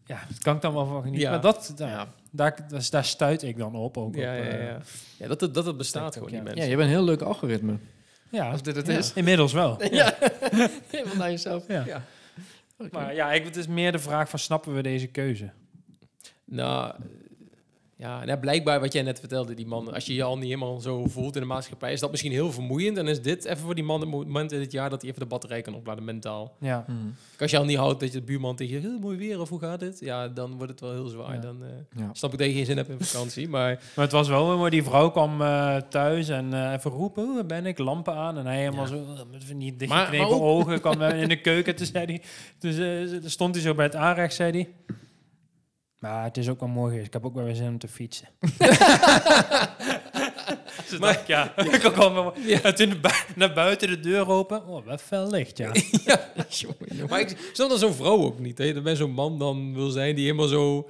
Ja, 0.06 0.20
dat 0.28 0.38
kan 0.38 0.56
ik 0.56 0.62
dan 0.62 0.74
wel 0.74 0.86
van 0.86 1.02
genieten. 1.02 1.22
Ja. 1.22 1.30
Maar 1.30 1.42
dat, 1.42 1.74
daar, 1.76 1.90
Ja. 1.90 2.08
daar, 2.32 2.56
daar, 2.70 2.88
daar 2.90 3.06
stuit 3.06 3.44
ik 3.44 3.58
dan 3.58 3.76
op 3.76 3.98
ook. 3.98 4.16
Ja, 4.16 4.38
op, 4.38 4.44
ja, 4.44 4.50
eh, 4.50 4.64
ja. 4.68 4.80
ja 5.18 5.28
dat, 5.28 5.42
het, 5.42 5.54
dat 5.54 5.66
het 5.66 5.78
bestaat 5.78 6.12
TikTok, 6.12 6.30
gewoon, 6.30 6.46
ja. 6.46 6.54
die 6.54 6.64
Ja, 6.64 6.70
je 6.70 6.76
bent 6.76 6.90
een 6.90 6.96
heel 6.96 7.04
leuk 7.04 7.22
algoritme. 7.22 7.78
ja, 8.30 8.52
Als 8.52 8.62
dit 8.62 8.76
het 8.76 8.88
ja. 8.88 8.98
is. 8.98 9.14
Inmiddels 9.14 9.54
wel. 9.54 9.84
Ja, 9.92 10.14
helemaal 10.88 11.16
naar 11.16 11.30
jezelf. 11.30 11.68
Ja. 11.68 11.84
Ja. 11.86 12.04
Oké. 12.78 12.90
Maar 12.92 13.16
ja, 13.16 13.32
ik, 13.32 13.44
het 13.44 13.56
is 13.56 13.68
meer 13.68 13.92
de 13.92 14.00
vraag 14.00 14.30
van, 14.30 14.40
snappen 14.40 14.74
we 14.76 14.82
deze 14.82 15.08
keuze? 15.08 15.50
Nou, 16.46 16.94
ja, 18.02 18.26
nou, 18.26 18.40
blijkbaar 18.40 18.80
wat 18.80 18.94
jij 18.94 19.02
net 19.02 19.20
vertelde, 19.20 19.54
die 19.54 19.68
man, 19.68 19.94
als 19.94 20.06
je 20.06 20.14
je 20.14 20.24
al 20.24 20.36
niet 20.36 20.44
helemaal 20.46 20.80
zo 20.80 21.06
voelt 21.08 21.36
in 21.36 21.42
de 21.42 21.48
maatschappij, 21.48 21.92
is 21.94 22.00
dat 22.00 22.12
misschien 22.12 22.32
heel 22.32 22.52
vermoeiend. 22.52 22.98
En 22.98 23.08
is 23.08 23.22
dit 23.22 23.46
even 23.46 23.58
voor 23.58 23.76
die 23.76 23.84
man 23.84 24.00
het 24.00 24.10
moment 24.10 24.52
in 24.52 24.60
het 24.60 24.72
jaar 24.72 24.90
dat 24.90 25.02
hij 25.02 25.10
even 25.10 25.22
de 25.22 25.28
batterij 25.28 25.62
kan 25.62 25.76
opladen 25.76 26.04
mentaal. 26.04 26.56
Ja. 26.60 26.84
Hmm. 26.88 27.14
Als 27.40 27.52
je 27.52 27.58
al 27.58 27.66
niet 27.66 27.78
houdt 27.78 28.00
dat 28.00 28.12
je 28.14 28.20
de 28.20 28.26
buurman 28.26 28.56
tegen 28.56 28.74
je, 28.76 28.88
heel 28.88 29.00
mooi 29.00 29.18
weer 29.18 29.40
of 29.42 29.50
hoe 29.50 29.60
gaat 29.60 29.82
het? 29.82 30.00
Ja, 30.00 30.28
dan 30.28 30.56
wordt 30.58 30.72
het 30.72 30.82
wel 30.82 30.92
heel 30.92 31.08
zwaar. 31.08 31.34
Ja. 31.34 31.40
Dan 31.42 31.64
eh, 31.64 31.70
Ja. 32.02 32.10
snap 32.14 32.32
ik 32.34 32.38
dat 32.38 32.48
je 32.48 32.54
geen 32.54 32.66
zin 32.66 32.78
hebt 32.78 32.90
in 32.90 33.00
vakantie. 33.00 33.50
Maar 33.56 33.84
Maar 33.96 34.06
het 34.06 34.12
was 34.14 34.28
wel 34.28 34.58
maar 34.58 34.70
die 34.70 34.84
vrouw 34.84 35.10
kwam 35.12 35.42
eh, 35.42 35.76
thuis 35.76 36.30
en 36.30 36.54
eh, 36.54 36.74
even 36.74 36.92
roepen, 36.92 37.24
hoe 37.26 37.44
ben 37.44 37.66
ik, 37.66 37.78
lampen 37.78 38.14
aan. 38.16 38.38
En 38.38 38.46
hij 38.46 38.58
helemaal 38.60 38.84
Ja. 38.84 38.90
zo, 38.90 38.96
eh, 38.96 39.22
met 39.32 39.44
van 39.44 39.58
die 39.58 39.70
Maar- 39.72 39.78
dichtgeknepen 39.80 40.42
ogen, 40.42 40.82
kwam 40.82 41.02
in 41.02 41.28
de 41.30 41.42
keuken. 41.42 41.76
Toen, 41.76 41.86
zei 41.86 42.06
hij, 42.06 42.22
toen 42.58 42.72
eh, 43.24 43.30
stond 43.30 43.56
hij 43.56 43.64
zo 43.64 43.74
bij 43.74 43.86
het 43.86 43.96
aanrecht, 43.96 44.34
zei 44.36 44.52
hij... 44.52 44.96
Maar 46.00 46.24
het 46.24 46.38
is 46.38 46.50
ook 46.50 46.60
wel 46.60 46.70
mooi 46.70 46.90
geweest. 46.90 47.08
Ik 47.08 47.14
heb 47.14 47.26
ook 47.26 47.36
wel 47.36 47.44
weer 47.44 47.56
zin 47.56 47.68
om 47.68 47.78
te 47.78 47.88
fietsen. 47.88 48.28
dus 50.90 51.00
maar, 51.00 51.24
ja, 51.28 51.58
ik 51.58 51.86
ook 51.86 51.96
wel- 51.96 52.34
En 52.64 52.76
toen 52.76 53.02
bu- 53.02 53.10
naar 53.36 53.54
buiten 53.54 53.88
de 53.88 54.00
deur 54.00 54.28
open. 54.30 54.68
Oh, 54.68 54.86
wat 54.86 55.02
fel 55.02 55.30
licht, 55.30 55.58
ja. 55.58 55.68
maar 57.10 57.20
ik 57.20 57.50
snap 57.54 57.70
dan 57.70 57.78
zo'n 57.78 57.94
vrouw 57.94 58.24
ook 58.24 58.40
niet. 58.40 58.58
Hè? 58.58 58.74
Dat 58.74 58.84
bij 58.84 58.96
zo'n 58.96 59.12
man 59.12 59.40
dan 59.40 59.74
wil 59.74 59.90
zijn 59.90 60.16
die 60.16 60.26
helemaal 60.26 60.48
zo... 60.48 60.88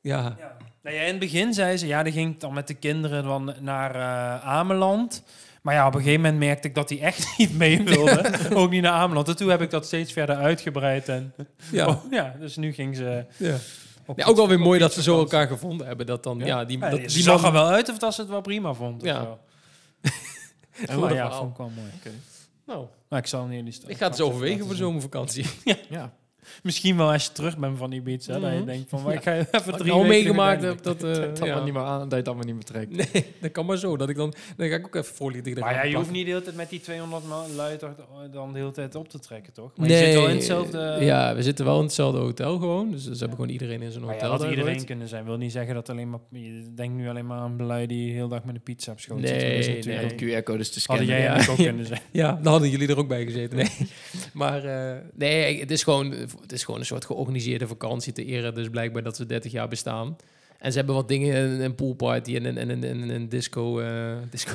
Ja, 0.00 0.34
Ja. 0.38 0.56
Nou 0.82 0.98
ja, 0.98 1.02
in 1.04 1.10
het 1.10 1.18
begin 1.18 1.54
zei 1.54 1.76
ze, 1.76 1.86
ja, 1.86 2.02
die 2.02 2.12
ging 2.12 2.38
dan 2.38 2.54
met 2.54 2.66
de 2.66 2.74
kinderen 2.74 3.24
dan 3.24 3.54
naar 3.60 3.94
eh, 3.94 4.46
Ameland. 4.48 5.22
Maar 5.62 5.74
ja, 5.74 5.86
op 5.86 5.94
een 5.94 6.00
gegeven 6.00 6.20
moment 6.20 6.38
merkte 6.40 6.68
ik 6.68 6.74
dat 6.74 6.88
hij 6.88 7.00
echt 7.00 7.26
niet 7.38 7.56
mee 7.56 7.82
wilde. 7.82 8.32
ook 8.54 8.70
niet 8.70 8.82
naar 8.82 8.92
Ameland. 8.92 9.28
En 9.28 9.36
toen 9.36 9.48
heb 9.50 9.60
ik 9.62 9.70
dat 9.70 9.86
steeds 9.86 10.12
verder 10.12 10.36
uitgebreid. 10.36 11.08
En, 11.08 11.34
ja. 11.72 11.88
Oh, 11.88 12.04
ja 12.10 12.34
dus 12.40 12.56
nu 12.56 12.72
ging 12.72 12.96
ze... 12.96 13.24
ja. 13.36 13.56
Op 14.06 14.18
Ja, 14.18 14.24
ook 14.26 14.36
wel 14.36 14.48
weer 14.48 14.60
mooi 14.60 14.78
dat 14.78 14.92
ze 14.92 15.02
zo 15.02 15.18
elkaar 15.18 15.46
gevonden 15.46 15.86
hebben. 15.86 16.06
Dat 16.06 16.22
dan, 16.22 16.38
Ja? 16.38 16.46
ja, 16.46 16.64
die, 16.64 16.78
Ja, 16.78 16.90
dat, 16.90 16.98
die 16.98 17.08
die 17.08 17.22
zag 17.22 17.36
man- 17.36 17.44
er 17.44 17.52
wel 17.52 17.66
uit 17.68 17.88
of 17.88 17.98
dat 17.98 18.14
ze 18.14 18.20
het 18.20 18.30
wel 18.30 18.40
prima 18.40 18.72
vond. 18.74 19.02
of 19.02 19.08
Ja. 19.08 19.22
zo. 19.22 19.38
En 20.86 21.00
Maar 21.00 21.14
ja, 21.14 21.32
vond 21.32 21.50
ik 21.50 21.56
wel 21.56 21.70
mooi. 21.74 21.90
Nou, 22.66 22.86
Maar 23.08 23.18
ik 23.18 23.26
zal 23.26 23.46
niet 23.46 23.82
ik 23.86 23.96
ga 23.96 24.04
het 24.08 24.18
eens 24.18 24.28
overwegen 24.28 24.60
voor 24.60 24.68
de 24.68 24.76
zomervakantie. 24.76 25.46
ja. 25.88 26.12
Misschien 26.62 26.96
wel 26.96 27.12
als 27.12 27.24
je 27.24 27.32
terug 27.32 27.58
bent 27.58 27.78
van 27.78 27.92
Ibiza. 27.92 28.32
Dat 28.38 28.50
je 28.50 28.56
Mhm. 28.56 28.66
denkt 28.66 28.88
van, 28.88 29.02
maar 29.02 29.14
ik 29.14 29.22
ga 29.22 29.32
even 29.34 29.48
drie 29.50 29.74
ik 29.74 29.84
nou 29.84 29.86
weken 29.86 30.06
meegemaakt 30.08 30.62
heb, 30.62 30.82
dat... 30.82 30.96
eh, 30.96 31.00
Dat 31.14 31.16
het 31.16 31.38
ja. 31.38 31.44
allemaal 31.44 31.64
niet 31.64 31.72
meer 31.74 31.82
aan, 31.82 32.00
dat 32.00 32.10
je 32.10 32.16
het 32.16 32.26
allemaal 32.26 32.44
niet 32.46 32.54
meer 32.54 32.64
trekt. 32.64 33.12
Nee, 33.12 33.24
dat 33.40 33.50
kan 33.50 33.66
maar 33.66 33.76
zo. 33.78 33.96
Dat 33.96 34.08
ik 34.08 34.16
dan, 34.16 34.34
dan 34.56 34.68
ga 34.68 34.74
ik 34.74 34.86
ook 34.86 34.94
even 34.94 35.42
de 35.42 35.60
Maar 35.60 35.74
ja, 35.74 35.82
je 35.84 35.96
hoeft 35.96 36.10
niet 36.10 36.24
de 36.24 36.30
hele 36.30 36.42
tijd 36.42 36.56
met 36.56 36.70
die 36.70 36.80
200 36.80 37.28
man 37.28 37.54
lui 37.54 37.76
toch 37.76 37.90
dan 38.32 38.52
de 38.52 38.58
hele 38.58 38.70
tijd 38.70 38.94
op 38.94 39.08
te 39.08 39.18
trekken, 39.18 39.52
toch? 39.52 39.70
Maar 39.76 39.88
je 39.88 39.96
zit 39.96 40.14
wel 40.14 40.28
in 40.28 40.34
hetzelfde... 40.36 40.96
Ja, 41.00 41.34
we 41.34 41.42
zitten 41.42 41.64
wel 41.64 41.76
in 41.78 41.84
hetzelfde 41.84 42.18
hotel 42.18 42.58
gewoon. 42.58 42.90
Dus 42.90 43.02
ze 43.02 43.08
hebben 43.10 43.30
gewoon 43.36 43.48
iedereen 43.48 43.82
in 43.82 43.90
zo'n 43.92 44.04
Maar 44.04 44.14
ja, 44.14 44.20
hotel. 44.28 44.38
dat 44.38 44.50
iedereen 44.50 44.84
kunnen 44.84 45.08
zijn. 45.08 45.24
Wil 45.24 45.36
niet 45.36 45.52
zeggen 45.52 45.74
dat 45.74 45.88
alleen 45.90 46.10
maar... 46.10 46.20
Je 46.30 46.72
denkt 46.74 46.94
nu 46.96 47.08
alleen 47.08 47.26
maar 47.26 47.38
aan 47.38 47.56
belui 47.56 47.86
die 47.86 48.06
de 48.06 48.12
hele 48.12 48.28
dag 48.28 48.44
met 48.44 48.54
een 48.54 48.62
pizza 48.62 48.92
op 48.92 49.00
schoot 49.00 49.18
Nee, 49.20 49.62
zit. 49.62 49.74
Dat 49.74 49.76
is 49.78 49.84
nee. 49.86 50.04
ook- 50.04 50.42
QR-codes 50.42 50.70
te 50.70 50.82
Hadden 50.86 51.06
scannen. 51.06 51.06
jij 51.06 51.20
ja. 51.20 51.28
eigenlijk 51.28 51.60
ook 51.60 51.66
kunnen 51.70 51.86
zijn. 51.86 52.00
Ja, 52.12 52.32
dan 52.42 52.52
hadden 52.52 52.70
jullie 52.70 52.88
er 52.88 52.98
ook 52.98 53.08
bij 53.08 53.24
gezeten. 53.24 53.56
Nee. 53.56 53.68
maar 54.32 54.64
eh, 54.64 54.96
nee, 55.14 55.60
het 55.60 55.70
is, 55.70 55.82
gewoon, 55.82 56.14
het 56.40 56.52
is 56.52 56.64
gewoon 56.64 56.80
een 56.80 56.86
soort 56.86 57.04
georganiseerde 57.04 57.66
vakantie 57.66 58.12
te 58.12 58.24
eren. 58.24 58.54
Dus 58.54 58.68
blijkbaar 58.68 59.02
dat 59.02 59.16
ze 59.16 59.26
30 59.26 59.52
jaar 59.52 59.68
bestaan. 59.68 60.16
En 60.58 60.72
ze 60.72 60.78
hebben 60.78 60.94
wat 60.94 61.08
dingen, 61.08 61.60
een, 61.64 61.74
poolparty 61.74 62.36
en 62.36 62.44
een, 62.44 62.58
en 62.58 62.68
een, 62.68 62.84
en 62.84 63.08
een 63.08 63.28
disco, 63.28 63.80
eh, 63.80 64.16
disco. 64.30 64.52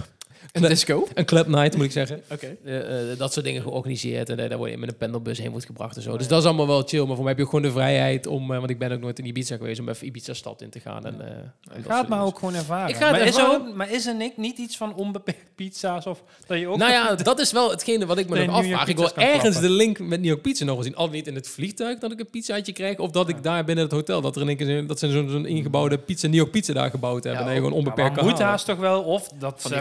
Een 0.51 0.61
disco? 0.61 1.07
Een 1.13 1.25
club 1.25 1.47
night, 1.47 1.75
moet 1.75 1.85
ik 1.85 1.91
zeggen. 1.91 2.21
Oké. 2.31 2.55
Eh, 2.65 3.11
eh, 3.11 3.17
dat 3.17 3.33
soort 3.33 3.45
dingen 3.45 3.61
georganiseerd. 3.61 4.29
En 4.29 4.37
daar 4.49 4.57
word 4.57 4.71
je 4.71 4.77
met 4.77 4.89
een 4.89 4.97
pendelbus 4.97 5.37
heen 5.37 5.51
wordt 5.51 5.65
gebracht 5.65 5.95
en 5.95 6.01
zo. 6.01 6.17
Dus 6.17 6.27
dat 6.27 6.39
is 6.39 6.45
allemaal 6.45 6.67
wel 6.67 6.83
chill. 6.85 6.99
Maar 7.05 7.07
voor 7.15 7.17
mij 7.23 7.27
heb 7.27 7.37
je 7.37 7.43
ook 7.43 7.49
gewoon 7.49 7.65
de 7.65 7.71
vrijheid 7.71 8.27
om... 8.27 8.51
eh, 8.51 8.57
want 8.57 8.69
ik 8.69 8.79
ben 8.79 8.91
ook 8.91 8.99
nooit 8.99 9.19
in 9.19 9.25
Ibiza 9.25 9.55
geweest... 9.55 9.79
om 9.79 9.89
even 9.89 10.07
Ibiza-stad 10.07 10.61
in 10.61 10.69
te 10.69 10.79
gaan. 10.79 11.05
En, 11.05 11.21
eh, 11.21 11.27
en 11.27 11.53
dat 11.83 11.91
Ga 11.91 11.99
het 11.99 12.07
maar 12.07 12.23
ook 12.25 12.39
gewoon 12.39 12.55
ervaren. 12.55 12.89
Ik 12.89 12.95
ga 12.95 13.07
het 13.07 13.17
maar, 13.17 13.27
Is 13.27 13.37
er 13.37 13.75
maar 13.75 13.91
is 13.91 14.05
er 14.07 14.15
niet, 14.15 14.37
niet 14.37 14.57
iets 14.57 14.77
van 14.77 14.95
onbeperkt 14.95 15.45
pizza's? 15.55 16.05
Of 16.05 16.23
dat 16.47 16.59
je 16.59 16.67
ook 16.67 16.77
Nou 16.77 16.91
ja, 16.91 17.15
dat 17.15 17.39
is 17.39 17.51
wel 17.51 17.69
hetgene 17.69 18.05
wat 18.05 18.17
ik 18.17 18.29
me 18.29 18.35
Nee, 18.37 18.45
nog 18.47 18.55
afvraag. 18.55 18.87
Ik 18.87 18.95
wil 18.97 19.15
ergens 19.15 19.41
klappen. 19.41 19.61
de 19.61 19.69
link 19.69 19.99
met 19.99 20.19
New 20.19 20.29
York 20.29 20.41
Pizza 20.41 20.65
nog 20.65 20.75
eens 20.77 20.85
zien. 20.85 20.95
Al 20.95 21.09
niet 21.09 21.27
in 21.27 21.35
het 21.35 21.47
vliegtuig 21.47 21.99
dat 21.99 22.11
ik 22.11 22.19
een 22.19 22.29
pizzaatje 22.29 22.73
krijg. 22.73 22.97
Of 22.97 23.11
dat 23.11 23.29
ik 23.29 23.43
daar 23.43 23.63
binnen 23.63 23.83
het 23.83 23.93
hotel... 23.93 24.21
dat 24.21 24.35
er 24.35 24.41
in 24.41 24.47
één 24.47 24.57
keer 24.57 24.67
zo'n- 24.77 24.87
dat 24.87 24.99
ze 24.99 25.11
zo'n 25.11 25.45
ingebouwde 25.45 25.97
pizza, 25.97 26.27
New 26.27 26.35
York 26.35 26.51
Pizza 26.51 26.73
daar 26.73 26.89
gebouwd 26.89 27.23
hebben. 27.23 27.41
Ja, 27.41 27.47
en 27.47 27.53
je 27.55 27.61
gewoon 27.61 27.75
onbeperkt 27.77 28.15
kan 28.15 28.25
moet 28.25 28.39
haast 28.39 28.65
toch 28.65 28.77
wel 28.77 29.01
of 29.03 29.27
dat 29.39 29.61
Van 29.61 29.71
ze 29.71 29.77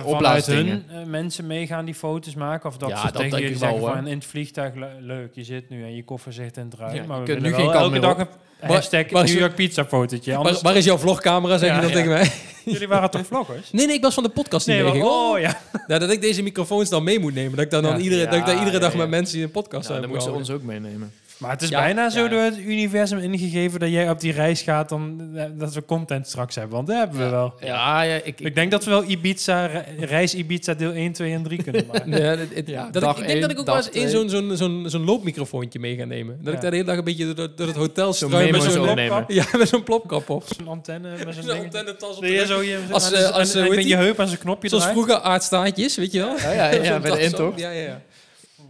hun 0.57 0.85
eh, 0.91 1.05
mensen 1.07 1.47
meegaan 1.47 1.85
die 1.85 1.95
foto's 1.95 2.35
maken 2.35 2.69
of 2.69 2.77
dat 2.77 2.89
Ja, 2.89 2.97
ze 2.97 3.03
dat 3.13 3.15
tegen 3.23 3.41
jullie 3.41 3.59
wel, 3.59 3.71
zeggen 3.71 3.95
van 3.95 4.07
in 4.07 4.15
het 4.17 4.25
vliegtuig 4.27 4.75
le- 4.75 4.97
leuk, 5.01 5.29
je 5.35 5.45
zit 5.45 5.71
nu 5.71 5.83
en 5.85 5.95
je 5.97 6.05
koffer 6.05 6.33
zit 6.33 6.57
in 6.57 6.65
het 6.65 6.75
ruim, 6.75 6.95
Ja, 6.95 7.05
maar 7.07 7.19
je 7.27 7.35
we 7.35 7.41
nu 7.41 7.55
geen 7.55 7.71
elke 7.71 7.99
dag 7.99 8.19
een 8.19 8.27
hashtag 8.61 9.11
waar 9.11 9.25
New 9.25 9.33
je- 9.33 9.39
York 9.39 9.55
pizza 9.55 9.85
fotootje. 9.85 10.59
Waar, 10.63 10.77
is 10.77 10.85
jouw 10.85 10.99
vlogcamera, 10.99 11.59
zeg 11.59 11.69
Ja, 11.69 11.75
je 11.75 11.81
dan 11.81 11.91
ja. 11.91 11.97
tegen 11.97 12.11
mij? 12.11 12.31
jullie 12.65 12.89
waren 12.89 13.11
toch 13.11 13.27
vloggers? 13.27 13.71
Nee, 13.73 13.87
nee, 13.87 13.95
ik 13.97 14.03
was 14.03 14.15
van 14.15 14.23
de 14.23 14.29
podcast 14.29 14.67
die 14.67 14.75
Nee, 14.75 14.85
meeging. 14.85 15.05
oh 15.05 15.39
ja. 15.39 15.61
Ja, 15.87 15.99
dat 15.99 16.11
ik 16.11 16.21
deze 16.21 16.43
microfoons 16.43 16.89
dan 16.89 17.05
mee 17.05 17.19
moet 17.19 17.35
nemen. 17.35 17.57
Dat 17.57 17.65
ik, 17.65 17.71
dan, 17.71 17.83
dan 17.83 17.93
Ja. 17.97 17.99
iedere, 18.03 18.25
dat 18.25 18.35
ik 18.35 18.47
daar 18.47 18.59
iedere 18.59 18.79
dag 18.79 18.93
ja. 18.93 18.99
met 18.99 19.09
mensen 19.09 19.35
die 19.35 19.45
een 19.45 19.51
podcast 19.51 19.89
Nou, 19.89 20.01
hebben. 20.01 20.19
dan 20.19 20.29
moeten 20.33 20.47
ze 20.47 20.53
ons 20.55 20.63
ook 20.63 20.67
meenemen. 20.67 21.13
Maar 21.41 21.51
het 21.51 21.63
is 21.63 21.69
Ja, 21.69 21.81
bijna 21.81 22.11
zo 22.11 22.23
ja. 22.23 22.29
door 22.29 22.41
het 22.41 22.59
universum 22.59 23.19
ingegeven 23.19 23.81
dat 23.81 23.91
jij 23.91 24.11
op 24.11 24.21
die 24.21 24.33
reis 24.33 24.63
gaat 24.63 24.89
dan 24.89 25.31
eh, 25.35 25.45
dat 25.55 25.75
we 25.75 25.85
content 25.85 26.27
straks 26.29 26.55
hebben, 26.55 26.75
want 26.75 26.87
dat 26.87 26.97
hebben 26.97 27.19
we 27.19 27.29
wel. 27.29 27.55
Ja, 27.61 28.03
ja, 28.03 28.15
ik... 28.15 28.25
ik 28.27 28.41
Ik 28.41 28.55
denk 28.55 28.71
dat 28.71 28.85
we 28.85 28.91
wel 28.91 29.05
Ibiza, 29.11 29.67
re- 29.67 29.85
reis 29.99 30.35
Ibiza 30.35 30.75
deel 30.75 30.93
1, 30.93 31.13
2 31.13 31.33
en 31.33 31.43
3 31.43 31.63
kunnen 31.63 31.87
maken. 31.93 32.11
Ja, 32.11 32.17
het- 32.19 32.55
het- 32.55 32.67
Ja, 32.69 32.89
dat 32.91 33.03
dag 33.03 33.11
ik, 33.17 33.17
ik 33.21 33.27
denk 33.27 33.31
één, 33.31 33.41
dat 33.41 33.51
ik 33.51 33.59
ook 33.59 33.67
wel 33.67 33.77
eens 33.77 33.91
één 33.91 34.11
zo'n 34.11 34.29
zo'n 34.29 34.57
zo'n 34.57 34.85
zo'n 34.89 35.05
loopmicrofoontje 35.05 35.79
mee 35.79 35.97
ga 35.97 36.05
nemen. 36.05 36.37
Dat 36.43 36.47
Ja. 36.47 36.53
ik 36.53 36.61
daar 36.61 36.71
de 36.71 36.77
hele 36.77 36.89
dag 36.89 36.99
een 36.99 37.05
beetje 37.05 37.35
door, 37.35 37.49
door 37.57 37.67
het 37.67 37.77
hotel 37.77 38.13
Zo'n 38.13 38.29
struim 38.29 38.51
met 38.53 38.63
zo'n 38.63 38.83
plopkap. 38.95 39.31
Ja, 39.31 39.45
met 39.59 39.69
zo'n 39.69 39.83
plopkap 39.83 40.29
op. 40.31 40.45
Zo'n 40.57 40.69
antenne 40.69 41.11
met 41.11 41.35
zo'n 41.35 41.43
Zo'n 41.43 41.53
ding. 41.53 41.65
antennetas 41.65 42.17
op 42.17 42.25
je 42.25 42.31
de 42.39 42.47
zo 42.47 42.63
je, 42.63 42.79
Als, 42.91 43.13
eh, 43.13 43.31
als, 43.31 43.55
eh, 43.55 43.61
hoe 43.61 43.69
met 43.71 43.79
heet 43.79 43.89
je 43.89 43.97
heup 43.97 44.21
aan 44.21 44.27
zijn 44.29 44.41
knopje 44.41 44.69
Zoals 44.69 44.87
vroeger 44.87 45.19
aardstaartjes, 45.21 45.97
weet 45.97 46.13
je 46.13 46.19
wel? 46.19 46.37
Ja, 46.37 46.53
ja, 46.53 46.69
ja, 46.71 46.85
Zo'n 46.93 47.01
bij 47.01 47.11
de 47.11 47.17
tas 47.17 47.27
intocht. 47.27 47.61
Ja, 47.61 47.71
ja, 47.71 47.81
ja. 47.83 48.01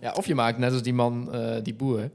Ja, 0.00 0.12
of 0.16 0.26
je 0.26 0.34
maakt 0.34 0.58
net 0.58 0.72
als 0.72 0.82
die 0.82 0.92
man, 0.94 1.28
eh, 1.32 1.40
die 1.62 1.74
boer, 1.74 2.10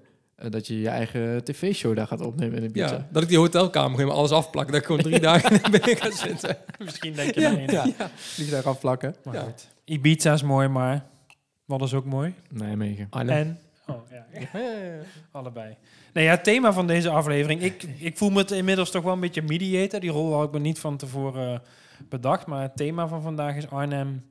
dat 0.51 0.67
je 0.67 0.79
je 0.81 0.89
eigen 0.89 1.43
tv-show 1.43 1.95
daar 1.95 2.07
gaat 2.07 2.21
opnemen 2.21 2.55
in 2.55 2.61
de 2.63 2.69
pizza. 2.69 2.95
Ja, 2.95 3.07
dat 3.11 3.23
ik 3.23 3.27
die 3.29 3.37
hotelkamer 3.37 3.97
helemaal 3.97 4.17
alles 4.17 4.31
afplak. 4.31 4.67
Dat 4.67 4.75
ik 4.75 4.85
gewoon 4.85 5.01
drie 5.01 5.19
dagen 5.29 5.71
binnen 5.71 5.97
ga 5.97 6.11
zitten. 6.11 6.57
Misschien 6.79 7.13
denk 7.13 7.33
je 7.33 7.41
ja, 7.41 7.83
Ja, 7.97 8.09
vliegtuig 8.15 8.65
afplakken. 8.65 9.15
Maar 9.23 9.33
Ja. 9.33 9.41
goed. 9.41 9.67
Ibiza 9.85 10.33
is 10.33 10.43
mooi, 10.43 10.67
maar 10.67 11.05
wat 11.65 11.81
is 11.81 11.93
ook 11.93 12.05
mooi? 12.05 12.33
Nijmegen. 12.49 13.07
En? 13.09 13.59
Oh, 13.87 13.95
ja. 14.11 14.25
Ja, 14.33 14.59
ja, 14.59 14.83
ja. 14.83 15.01
Allebei. 15.31 15.75
Nou 16.13 16.25
ja, 16.25 16.31
het 16.31 16.43
thema 16.43 16.73
van 16.73 16.87
deze 16.87 17.09
aflevering. 17.09 17.61
Ik, 17.61 17.83
ik 17.97 18.17
voel 18.17 18.29
me 18.29 18.37
het 18.39 18.51
inmiddels 18.51 18.91
toch 18.91 19.03
wel 19.03 19.13
een 19.13 19.19
beetje 19.19 19.41
mediator. 19.41 19.99
Die 19.99 20.09
rol 20.09 20.33
had 20.33 20.45
ik 20.47 20.51
me 20.51 20.59
niet 20.59 20.79
van 20.79 20.97
tevoren 20.97 21.53
eh, 21.53 21.59
bedacht. 22.09 22.45
Maar 22.47 22.61
het 22.61 22.75
thema 22.75 23.07
van 23.07 23.21
vandaag 23.21 23.55
is 23.55 23.69
Arnhem 23.69 24.23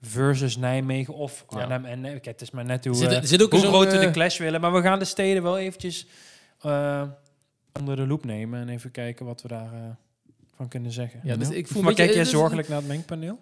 versus 0.00 0.56
Nijmegen. 0.56 1.14
Of 1.14 1.44
Ja. 1.48 1.56
Arnhem 1.60 1.84
en 1.84 1.90
Nijmegen. 2.00 2.20
Kijk, 2.20 2.38
het 2.38 2.40
is 2.48 2.50
maar 2.50 2.64
net 2.64 2.84
hoe, 2.84 2.94
zit, 2.94 3.10
eh, 3.10 3.16
er 3.16 3.26
zit 3.26 3.42
ook 3.42 3.50
hoe 3.52 3.60
groot 3.60 3.92
we 3.92 3.98
de 3.98 4.06
eh, 4.06 4.12
clash 4.12 4.38
willen. 4.38 4.60
Maar 4.60 4.72
we 4.72 4.82
gaan 4.82 4.98
de 4.98 5.04
steden 5.04 5.42
wel 5.42 5.58
eventjes 5.58 6.06
eh, 6.60 7.02
onder 7.78 7.96
de 7.96 8.06
loep 8.06 8.24
nemen. 8.24 8.60
En 8.60 8.68
even 8.68 8.90
kijken 8.90 9.26
wat 9.26 9.42
we 9.42 9.48
daar 9.48 9.72
eh, 9.72 9.80
van 10.56 10.68
kunnen 10.68 10.92
zeggen. 10.92 11.20
Ja, 11.22 11.36
dus 11.36 11.50
ik 11.50 11.66
voel 11.68 11.82
maar 11.82 11.90
een 11.90 11.96
beetje- 11.96 12.02
kijk 12.02 12.14
jij 12.14 12.22
dus- 12.22 12.32
zorgelijk 12.32 12.68
naar 12.68 12.78
het 12.78 12.86
mengpaneel? 12.86 13.38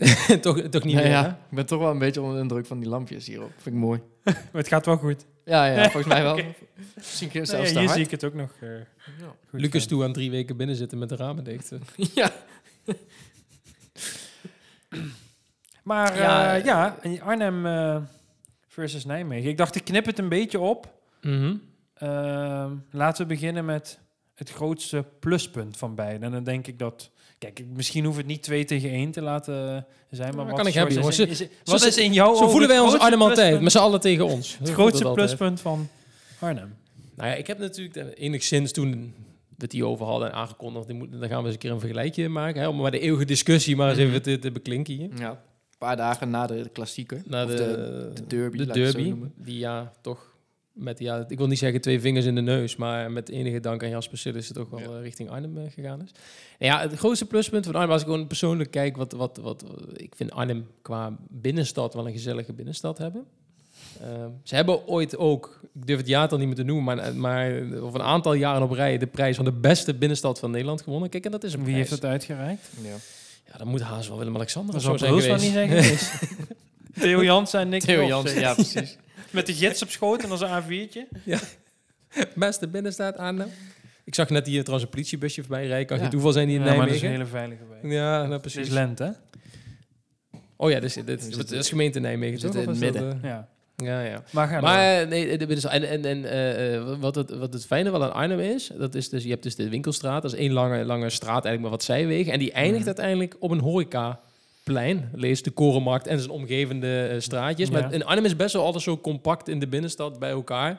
toch, 0.40 0.60
toch 0.60 0.84
niet 0.84 0.94
Nee, 0.94 1.02
meer, 1.04 1.06
ja, 1.12 1.22
hè? 1.22 1.28
ik 1.28 1.34
ben 1.50 1.66
toch 1.66 1.78
wel 1.80 1.90
een 1.90 1.98
beetje 1.98 2.20
onder 2.20 2.36
de 2.36 2.42
indruk 2.42 2.66
van 2.66 2.78
die 2.80 2.88
lampjes 2.88 3.26
hierop. 3.26 3.50
Vind 3.56 3.74
ik 3.74 3.80
mooi. 3.80 4.00
Maar 4.24 4.34
het 4.52 4.68
gaat 4.68 4.86
wel 4.86 4.96
goed. 4.96 5.26
Ja, 5.44 5.64
ja, 5.66 5.82
volgens 5.90 6.06
mij 6.14 6.22
wel. 6.22 6.40
Misschien 6.96 7.30
Nee, 7.32 7.44
zelfs 7.44 7.68
te 7.72 7.78
hier 7.78 7.78
hard. 7.86 7.94
zie 7.96 8.04
ik 8.04 8.10
het 8.10 8.24
ook 8.24 8.34
nog 8.34 8.50
eh, 8.60 8.68
goed. 9.50 9.60
Lucas 9.60 9.86
toe 9.86 10.04
aan 10.04 10.12
drie 10.12 10.30
weken 10.30 10.56
binnen 10.56 10.76
zitten 10.76 10.98
met 10.98 11.08
de 11.08 11.16
ramen 11.16 11.44
dicht. 11.44 11.72
Ja. 12.14 12.32
Maar 15.82 16.18
Ja, 16.18 16.56
eh, 16.56 16.64
ja 16.64 16.96
en 17.02 17.20
Arnhem 17.20 17.66
eh, 17.66 17.96
versus 18.68 19.04
Nijmegen. 19.04 19.50
Ik 19.50 19.56
dacht, 19.56 19.74
ik 19.74 19.84
knip 19.84 20.06
het 20.06 20.18
een 20.18 20.28
beetje 20.28 20.60
op. 20.60 20.92
Mhm. 21.22 21.54
Ehm, 21.94 22.70
laten 22.90 23.22
we 23.26 23.34
beginnen 23.34 23.64
met 23.64 23.98
het 24.34 24.50
grootste 24.50 25.04
pluspunt 25.20 25.76
van 25.76 25.94
beide. 25.94 26.24
En 26.24 26.30
dan 26.32 26.44
denk 26.44 26.66
ik 26.66 26.78
dat... 26.78 27.10
Kijk, 27.38 27.58
ik- 27.58 27.66
misschien 27.74 28.04
hoeft 28.04 28.16
het 28.16 28.26
niet 28.26 28.42
2 28.42 28.64
tegen 28.64 28.90
1 28.90 29.10
te 29.10 29.22
laten 29.22 29.86
zijn, 30.10 30.34
maar 30.34 30.44
Ja, 30.44 30.50
wat 30.50 30.58
kan 30.58 30.66
ik 30.66 30.74
hebben, 30.74 30.96
is, 30.96 31.44
wat 31.64 31.82
is 31.84 31.96
in 31.96 32.12
jouw 32.12 32.34
Zo 32.34 32.48
voelen 32.48 32.68
wij 32.68 32.78
ons 32.78 32.98
Arnhem 32.98 33.22
altijd, 33.22 33.60
met 33.60 33.72
z'n 33.72 33.78
allen 33.78 34.00
tegen 34.00 34.26
ons. 34.26 34.56
Het 34.58 34.70
grootste 34.70 35.10
pluspunt 35.12 35.60
van 35.60 35.88
Arnhem. 36.38 36.76
Nou 37.14 37.28
ja, 37.30 37.34
ik 37.34 37.46
heb 37.46 37.58
natuurlijk 37.58 38.18
enigszins 38.18 38.72
toen 38.72 39.14
we 39.56 39.64
het 39.66 39.82
over 39.82 40.06
hadden 40.06 40.28
en 40.28 40.34
aangekondigd, 40.34 40.86
die 40.86 40.96
moet- 40.96 41.10
dan 41.20 41.28
gaan 41.28 41.38
we 41.40 41.44
eens 41.44 41.52
een 41.52 41.58
keer 41.60 41.70
een 41.70 41.80
vergelijkje 41.80 42.28
maken. 42.28 42.60
Hè, 42.60 42.68
om 42.68 42.76
maar 42.76 42.90
de 42.90 42.98
eeuwige 43.00 43.24
discussie 43.24 43.76
maar 43.76 43.88
eens 43.88 43.98
Mhm. 43.98 44.06
even 44.08 44.22
te, 44.22 44.38
te 44.38 44.50
beklinken 44.50 44.94
hier. 44.94 45.08
Ja. 45.18 45.42
Een 45.80 45.86
paar 45.86 45.96
dagen 45.96 46.30
na 46.30 46.46
de 46.46 46.68
klassieker. 46.72 47.22
Na 47.26 47.46
de, 47.46 47.54
de, 47.54 48.10
de 48.14 48.26
derby, 48.26 48.56
de 48.56 48.64
het 48.64 48.74
derby, 48.74 49.08
noemen. 49.08 49.32
die 49.36 49.58
ja, 49.58 49.92
toch 50.00 50.34
met, 50.72 50.98
ja, 50.98 51.24
ik 51.28 51.38
wil 51.38 51.46
niet 51.46 51.58
zeggen 51.58 51.80
twee 51.80 52.00
vingers 52.00 52.24
in 52.26 52.34
de 52.34 52.40
neus, 52.40 52.76
maar 52.76 53.10
met 53.10 53.28
enige 53.28 53.60
dank 53.60 53.82
aan 53.82 53.88
Jasper 53.88 54.18
Sillissen 54.18 54.54
toch 54.54 54.70
wel 54.70 54.80
Ja. 54.80 54.86
eh, 54.86 55.02
richting 55.02 55.30
Arnhem 55.30 55.56
eh, 55.56 55.62
gegaan 55.70 56.02
is. 56.02 56.10
En 56.58 56.66
ja, 56.66 56.80
het 56.80 56.94
grootste 56.94 57.26
pluspunt 57.26 57.64
van 57.64 57.74
Arnhem, 57.74 57.90
als 57.90 58.00
ik 58.02 58.06
gewoon 58.08 58.26
persoonlijk 58.26 58.70
kijk, 58.70 58.96
wat, 58.96 59.12
wat, 59.12 59.36
wat, 59.36 59.64
ik 59.96 60.14
vind 60.16 60.30
Arnhem 60.30 60.66
qua 60.82 61.16
binnenstad 61.28 61.94
wel 61.94 62.06
een 62.06 62.12
gezellige 62.12 62.52
binnenstad 62.52 62.98
hebben. 62.98 63.24
Eh, 64.00 64.26
ze 64.42 64.54
hebben 64.54 64.86
ooit 64.88 65.16
ook, 65.16 65.60
ik 65.74 65.86
durf 65.86 65.98
het 65.98 66.08
jaartal 66.08 66.38
niet 66.38 66.46
meer 66.46 66.56
te 66.56 66.62
noemen, 66.62 66.84
maar, 66.84 67.14
maar 67.16 67.62
of 67.82 67.94
een 67.94 68.02
aantal 68.02 68.32
jaren 68.34 68.62
op 68.62 68.70
rij 68.70 68.98
de 68.98 69.06
prijs 69.06 69.36
van 69.36 69.44
de 69.44 69.52
beste 69.52 69.94
binnenstad 69.94 70.38
van 70.38 70.50
Nederland 70.50 70.82
gewonnen. 70.82 71.08
Kijk, 71.08 71.24
en 71.24 71.30
dat 71.30 71.44
is 71.44 71.52
een 71.52 71.64
Wie 71.64 71.74
heeft 71.74 71.90
dat 71.90 72.04
uitgereikt? 72.04 72.70
Ja. 72.82 72.96
Ja, 73.50 73.56
dat 73.58 73.66
moet 73.66 73.80
haast 73.80 74.08
wel 74.08 74.18
Willem-Alexander 74.18 74.74
of 74.74 74.82
zo 74.82 74.96
zijn 74.96 75.20
geweest. 75.20 75.42
niet 75.42 75.52
zijn 75.52 75.68
geweest. 75.68 76.12
Theo 77.00 77.24
Jansen 77.24 77.60
en 77.60 77.68
Nick 77.68 77.80
Theo 77.82 78.22
ja 78.24 78.54
precies. 78.54 78.96
Met 79.30 79.46
de 79.46 79.54
gids 79.54 79.82
op 79.82 79.90
schoot 79.90 80.22
en 80.22 80.30
als 80.30 80.40
een 80.40 80.62
A4'tje. 80.62 81.18
Beste 82.34 82.68
binnenstad 82.68 83.16
Arnhem. 83.16 83.48
Ik 84.04 84.14
zag 84.14 84.28
net 84.30 84.46
hier 84.46 84.60
trouwens 84.60 84.84
een 84.84 84.94
politiebusje 84.94 85.40
voorbij 85.40 85.66
rijden. 85.66 85.86
Kan 85.86 85.96
je 85.98 86.02
Ja. 86.02 86.08
toeval 86.08 86.32
zijn 86.32 86.46
die 86.48 86.58
in 86.58 86.64
Ja, 86.64 86.74
maar 86.74 86.86
dat 86.86 86.94
is 86.94 87.02
Nijmegen? 87.02 87.22
een 87.22 87.30
hele 87.40 87.56
veilige 87.58 87.82
weg. 87.82 87.92
Ja, 87.92 88.18
nou 88.20 88.32
Het 88.32 88.40
precies. 88.40 88.66
is 88.66 88.68
lente, 88.72 89.04
hè? 89.04 89.10
Oh 90.56 90.70
ja, 90.70 90.80
dus, 90.80 90.94
dit, 90.94 91.06
dit, 91.06 91.36
dit 91.36 91.50
is 91.52 91.68
gemeente 91.68 91.98
Nijmegen. 92.00 92.38
toch? 92.40 92.50
Of 92.50 92.56
in 92.62 92.68
het 92.68 92.80
dat, 92.80 92.92
midden. 92.92 93.20
Ja. 93.22 93.48
Ja, 93.82 94.00
ja. 94.00 94.22
Maar. 94.30 94.60
Maar 94.60 95.06
nee. 95.08 95.38
En, 95.38 95.88
en, 95.88 96.04
en 96.04 96.24
eh, 96.24 96.74
eh, 96.76 96.82
wat, 97.00 97.14
het, 97.14 97.30
wat 97.30 97.52
het 97.52 97.66
fijne 97.66 97.90
wel 97.90 98.04
aan 98.04 98.12
Arnhem 98.12 98.40
is, 98.40 98.70
dat 98.78 98.94
is 98.94 99.08
dus, 99.08 99.22
je 99.22 99.30
hebt 99.30 99.42
dus 99.42 99.56
de 99.56 99.68
winkelstraat, 99.68 100.22
dat 100.22 100.32
is 100.32 100.38
één 100.38 100.52
lange, 100.52 100.84
lange 100.84 101.10
straat, 101.10 101.44
eigenlijk 101.44 101.60
maar 101.60 101.70
wat 101.70 101.82
zijwegen. 101.82 102.32
En 102.32 102.38
die 102.38 102.52
eindigt 102.52 102.78
Mhm. 102.78 102.86
uiteindelijk 102.86 103.36
op 103.38 103.50
een 103.50 103.60
horecaplein. 103.60 105.10
Lees 105.14 105.42
de 105.42 105.50
Korenmarkt 105.50 106.06
en 106.06 106.18
zijn 106.18 106.30
omgevende 106.30 107.06
eh, 107.06 107.20
straatjes. 107.20 107.68
Ja. 107.68 107.80
Maar 107.80 107.92
in 107.92 108.04
Arnhem 108.04 108.24
is 108.24 108.36
best 108.36 108.52
wel 108.52 108.64
altijd 108.64 108.82
zo 108.82 108.98
compact 108.98 109.48
in 109.48 109.58
de 109.60 109.66
binnenstad 109.66 110.18
bij 110.18 110.30
elkaar. 110.30 110.78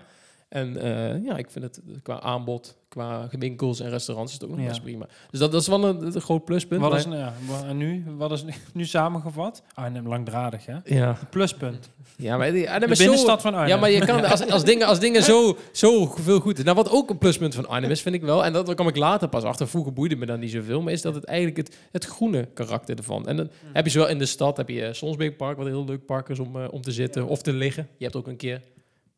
En 0.51 0.77
eh, 0.77 1.23
ja, 1.25 1.37
ik 1.37 1.49
vind 1.49 1.65
het 1.65 1.81
qua 2.03 2.19
aanbod, 2.21 2.75
qua 2.87 3.27
winkels 3.31 3.79
en 3.79 3.89
restaurants 3.89 4.33
is 4.33 4.39
het 4.39 4.49
ook 4.49 4.55
nog 4.55 4.63
Ja. 4.65 4.71
best 4.71 4.81
prima. 4.83 5.05
Dus 5.29 5.39
dat, 5.39 5.51
dat 5.51 5.61
is 5.61 5.67
wel 5.67 5.83
een, 5.83 6.05
een 6.15 6.21
groot 6.21 6.45
pluspunt. 6.45 6.81
Wat 6.81 6.93
is, 6.95 7.03
ja, 7.03 7.33
en 7.67 7.77
nu, 7.77 8.03
wat 8.17 8.31
is 8.31 8.43
nu 8.73 8.85
samengevat? 8.85 9.63
Arnhem 9.73 10.07
langdradig, 10.07 10.65
hè? 10.65 10.75
ja. 10.85 11.17
Pluspunt. 11.29 11.89
ja, 12.17 12.37
maar 12.37 12.51
die- 12.51 12.69
Arnhem 12.69 12.87
De 12.87 12.91
is 12.93 12.97
zo... 12.97 13.03
binnenstad 13.03 13.41
van 13.41 13.53
Arnhem. 13.53 13.69
Ja, 13.69 13.77
maar 13.77 13.89
je 13.91 14.05
kan 14.05 14.23
als, 14.25 14.49
als 14.49 14.63
dingen, 14.63 14.87
als 14.87 14.99
dingen 14.99 15.23
zo, 15.23 15.57
zo 15.71 16.05
veel 16.05 16.39
goed 16.39 16.57
is. 16.57 16.63
Nou, 16.63 16.75
wat 16.75 16.89
ook 16.91 17.09
een 17.09 17.17
pluspunt 17.17 17.55
van 17.55 17.67
Arnhem 17.67 17.91
is, 17.91 18.01
vind 18.01 18.15
ik 18.15 18.21
wel, 18.21 18.45
en 18.45 18.53
dat 18.53 18.73
kwam 18.73 18.87
ik 18.87 18.95
later 18.97 19.27
pas 19.27 19.43
achter, 19.43 19.67
vroeger 19.67 19.93
boeide 19.93 20.15
me 20.15 20.25
dan 20.25 20.39
niet 20.39 20.51
zoveel, 20.51 20.81
maar 20.81 20.93
is 20.93 21.01
dat 21.01 21.15
het 21.15 21.23
eigenlijk 21.23 21.57
het, 21.57 21.77
het 21.91 22.05
groene 22.05 22.47
karakter 22.53 22.97
ervan. 22.97 23.27
En 23.27 23.37
dan 23.37 23.49
heb 23.73 23.85
je 23.85 23.91
zowel 23.91 24.07
in 24.09 24.17
de 24.17 24.25
stad, 24.25 24.57
heb 24.57 24.69
je 24.69 24.85
eh, 24.85 24.93
Sonsbeekpark, 24.93 25.57
wat 25.57 25.65
een 25.65 25.71
heel 25.71 25.85
leuk 25.85 26.05
park 26.05 26.29
is 26.29 26.39
om, 26.39 26.55
eh, 26.61 26.67
om 26.71 26.81
te 26.81 26.91
zitten 26.91 27.27
of 27.27 27.41
te 27.41 27.53
liggen. 27.53 27.87
Je 27.97 28.03
hebt 28.03 28.15
ook 28.15 28.27
een 28.27 28.37
keer, 28.37 28.61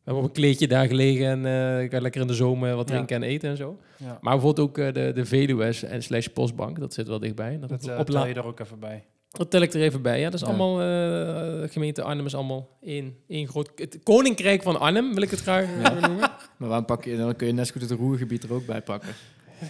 we 0.04 0.10
hebben 0.10 0.22
op 0.22 0.28
een 0.28 0.34
kleedje 0.34 0.68
daar 0.68 0.86
gelegen 0.86 1.26
en 1.26 1.46
eh 1.46 1.82
je 1.82 1.88
kan 1.88 2.02
lekker 2.02 2.20
in 2.20 2.26
de 2.26 2.34
zomer 2.34 2.74
wat 2.76 2.88
Ja. 2.88 2.94
drinken 2.94 3.16
en 3.16 3.22
eten 3.22 3.50
en 3.50 3.56
zo. 3.56 3.78
Ja. 3.96 4.18
Maar 4.20 4.32
bijvoorbeeld 4.32 4.68
ook 4.68 4.78
eh, 4.78 4.92
de, 4.92 5.12
de 5.14 5.24
Veluwe's 5.24 5.82
en 5.82 6.02
slash 6.02 6.26
Postbank, 6.26 6.78
dat 6.80 6.94
zit 6.94 7.08
wel 7.08 7.18
dichtbij. 7.18 7.58
Dat, 7.60 7.68
Dat 7.68 7.82
op, 7.84 7.90
eh, 7.90 7.98
op 7.98 8.06
tel 8.10 8.26
je 8.26 8.34
er 8.34 8.46
ook 8.46 8.60
even 8.60 8.78
bij. 8.78 9.04
dat 9.30 9.50
tel 9.50 9.60
ik 9.60 9.72
er 9.74 9.80
even 9.82 10.02
bij. 10.02 10.18
Ja, 10.20 10.24
dat 10.24 10.34
is 10.34 10.40
Ja. 10.40 10.46
allemaal, 10.46 10.80
eh, 10.80 11.70
gemeente 11.70 12.02
Arnhem 12.02 12.26
is 12.26 12.34
allemaal 12.34 12.68
één, 12.82 13.16
één 13.28 13.48
groot... 13.48 13.70
Het 13.76 13.98
koninkrijk 14.02 14.62
van 14.62 14.80
Arnhem, 14.80 15.14
wil 15.14 15.22
ik 15.22 15.30
het 15.30 15.40
graag 15.40 15.66
noemen. 16.00 16.18
Maar 16.56 16.68
waarom 16.68 16.84
pak 16.84 17.04
je, 17.04 17.16
dan 17.16 17.36
kun 17.36 17.46
je 17.46 17.52
net 17.52 17.66
zo 17.66 17.72
goed 17.72 17.90
het 17.90 17.98
roergebied 17.98 18.42
er 18.42 18.52
ook 18.52 18.66
bij 18.66 18.80
pakken. 18.82 19.08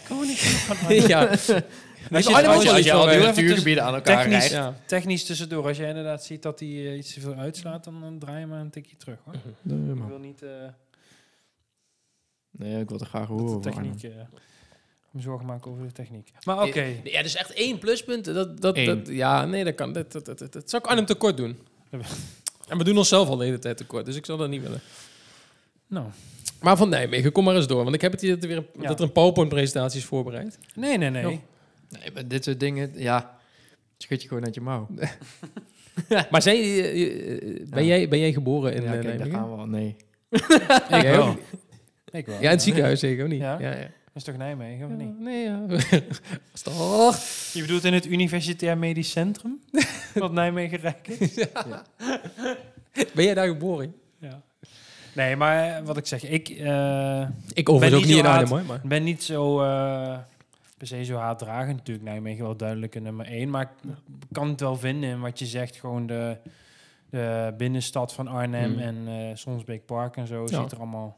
Koninkrijk 0.09 0.55
van 0.55 0.77
Arnhem. 0.77 1.09
ja. 1.09 1.31
Als 2.13 2.27
je, 2.27 2.35
als 2.49 2.63
je, 2.63 2.63
iets 2.63 2.71
als 2.71 2.85
je 2.85 2.93
al 2.93 3.07
die 3.07 3.19
natuurgebieden 3.19 3.85
aan 3.85 3.95
elkaar 3.95 4.17
technisch- 4.23 4.39
rijdt. 4.39 4.53
ja. 4.55 4.75
technisch 4.87 5.25
tussendoor, 5.25 5.67
als 5.67 5.77
jij 5.77 5.89
inderdaad 5.89 6.25
ziet 6.25 6.43
dat 6.43 6.61
hij 6.61 6.69
eh, 6.69 6.97
iets 6.97 7.15
te 7.15 7.21
veel 7.21 7.35
uitslaat, 7.35 7.85
dan, 7.85 8.01
dan 8.01 8.19
draai 8.19 8.41
je 8.41 8.47
maar 8.47 8.61
een 8.61 8.71
tikje 8.71 8.97
terug. 8.97 9.19
Hoor. 9.25 9.35
Nee, 9.63 9.91
Ik 9.91 9.95
man. 9.99 10.09
wil 10.09 10.19
niet 10.19 10.43
eh, 10.43 10.51
Nee, 12.51 12.81
ik 12.81 12.89
wil 12.89 12.99
het 12.99 13.09
graag 13.09 13.27
horen. 13.29 13.61
de 13.61 13.71
techniek... 13.71 14.03
eh, 14.03 14.11
me 15.11 15.21
zorgen 15.21 15.47
maken 15.47 15.71
over 15.71 15.87
de 15.87 15.93
techniek. 15.93 16.31
Maar 16.45 16.63
oké. 16.63 16.85
Ja, 17.05 17.23
dus 17.23 17.35
echt 17.35 17.53
één 17.53 17.79
pluspunt. 17.79 18.25
Dat, 18.25 18.61
dat, 18.61 18.77
Eén. 18.77 18.87
dat, 18.87 19.09
ja, 19.09 19.45
nee, 19.45 19.65
dat 19.65 19.75
kan. 19.75 19.93
Dat, 19.93 20.13
dat, 20.13 20.25
dat, 20.25 20.39
dat, 20.39 20.53
dat 20.53 20.71
zou 20.71 20.83
ik 20.83 20.89
Arnhem 20.89 21.07
tekort 21.07 21.37
doen. 21.37 21.59
En 22.69 22.79
we 22.79 22.85
doen 22.85 22.99
onszelf 22.99 23.29
al 23.29 23.37
de 23.37 23.45
hele 23.45 23.59
tijd 23.59 23.77
tekort, 23.77 24.07
dus 24.07 24.17
ik 24.17 24.25
zal 24.27 24.37
dat 24.37 24.49
niet 24.49 24.63
willen. 24.63 24.81
Nou, 25.87 26.07
Maar 26.61 26.77
van 26.77 26.89
Nijmegen, 26.89 27.33
kom 27.33 27.45
maar 27.45 27.57
eens 27.57 27.67
door. 27.67 27.83
Want 27.83 27.95
ik 27.95 28.01
heb 28.01 28.13
het 28.13 28.21
hier 28.21 28.31
dat 28.35 28.43
er, 28.43 28.49
weer 28.49 28.57
een, 28.57 28.67
Ja. 28.81 28.89
dat 28.89 28.99
er 28.99 29.05
een 29.05 29.13
PowerPoint-presentatie 29.13 29.99
is 30.01 30.05
voorbereid. 30.07 30.59
nee, 30.75 30.99
nee, 30.99 31.11
nee. 31.11 31.41
Nee, 32.01 32.11
maar 32.15 32.29
dit 32.29 32.45
soort 32.45 32.61
dingen, 32.61 32.91
ja, 32.95 33.37
schud 33.99 34.23
je 34.23 34.29
gewoon 34.29 34.45
uit 34.45 34.55
je 34.55 34.61
mouw. 34.61 34.89
Maar 36.31 36.43
zijn, 36.43 36.57
jullie, 36.57 37.67
ben, 37.69 37.85
Ja. 37.85 37.97
jij, 37.97 38.09
ben 38.09 38.19
jij 38.19 38.33
geboren 38.33 38.75
in 38.75 38.83
ja, 38.83 38.87
eh, 38.87 38.93
kijk, 38.93 39.05
daar 39.05 39.15
Nijmegen? 39.17 39.39
gaan 39.41 39.51
we 39.51 39.57
al. 39.57 39.67
Nee. 39.67 39.97
Ik 41.01 41.03
wel. 41.03 41.37
Ik 42.11 42.27
wel. 42.27 42.35
Ja, 42.35 42.41
in 42.43 42.49
het 42.49 42.63
ziekenhuis 42.63 43.01
zeker, 43.01 43.25
of 43.25 43.31
niet? 43.31 43.41
Ja. 43.41 43.59
ja. 43.61 43.71
ja. 43.71 43.81
Dat 43.81 44.23
is 44.23 44.25
toch 44.25 44.37
Nijmegen, 44.37 44.85
of 44.85 44.91
Ja, 44.91 44.97
niet? 44.97 45.21
Nee, 45.21 45.45
ja. 45.45 45.67
Was 46.53 46.63
toch? 46.63 47.17
Je 47.53 47.61
bedoelt 47.61 47.85
in 47.85 47.93
het 47.93 48.07
Universitair 48.07 48.79
Medisch 48.79 49.11
Centrum? 49.11 49.61
wat 50.15 50.33
Nijmegen 50.33 50.79
rijk 50.79 51.09
is? 51.09 51.35
Ben 53.15 53.25
jij 53.25 53.35
daar 53.35 53.47
geboren? 53.47 53.95
Ja. 54.19 54.43
Nee, 55.15 55.37
maar 55.37 55.85
wat 55.85 55.97
ik 55.97 56.07
zeg, 56.07 56.25
ik 56.25 56.49
eh, 56.49 57.29
Ik 57.53 57.65
Ben 57.65 57.75
overigens 57.75 58.03
ook 58.03 58.09
niet 58.09 58.17
in 58.19 58.25
zo 58.25 58.31
Arnhem, 58.31 58.49
hoor. 58.49 58.63
Maar. 58.65 58.81
ben 58.85 59.03
niet 59.03 59.23
zo 59.23 59.61
eh, 59.63 60.19
per 60.89 60.97
se 60.97 61.05
zo 61.05 61.17
haatdragend. 61.17 61.77
Natuurlijk 61.77 62.07
Nijmegen 62.07 62.45
wel 62.45 62.57
duidelijke 62.57 63.01
nummer 63.01 63.27
één. 63.27 63.51
Maar 63.51 63.73
ik 63.85 64.27
kan 64.33 64.49
het 64.49 64.61
wel 64.61 64.77
vinden 64.77 65.11
in 65.11 65.21
wat 65.21 65.39
je 65.39 65.47
zegt. 65.47 65.77
Gewoon 65.77 66.07
de, 66.07 66.39
de 67.11 67.55
binnenstad 67.57 68.13
van 68.15 68.29
Arnhem 68.29 68.71
Hmm. 68.73 68.81
en 68.81 69.09
eh 69.09 69.37
Sonsbeek 69.37 69.87
Park 69.87 70.17
en 70.17 70.27
zo 70.27 70.43
Ja. 70.43 70.63
ziet 70.63 70.73
er 70.73 70.79
allemaal 70.79 71.17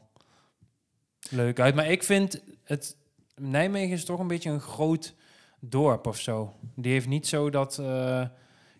leuk 1.29 1.59
uit. 1.59 1.75
Maar 1.75 1.87
ik 1.89 2.03
vind 2.03 2.41
het... 2.63 2.95
Nijmegen 3.35 3.93
is 3.93 4.05
toch 4.05 4.19
een 4.19 4.27
beetje 4.27 4.49
een 4.49 4.59
groot 4.59 5.13
dorp 5.59 6.07
of 6.07 6.17
zo. 6.19 6.53
Die 6.75 6.91
heeft 6.91 7.07
niet 7.07 7.27
zo 7.27 7.49
dat... 7.49 7.77
eh, 7.77 8.23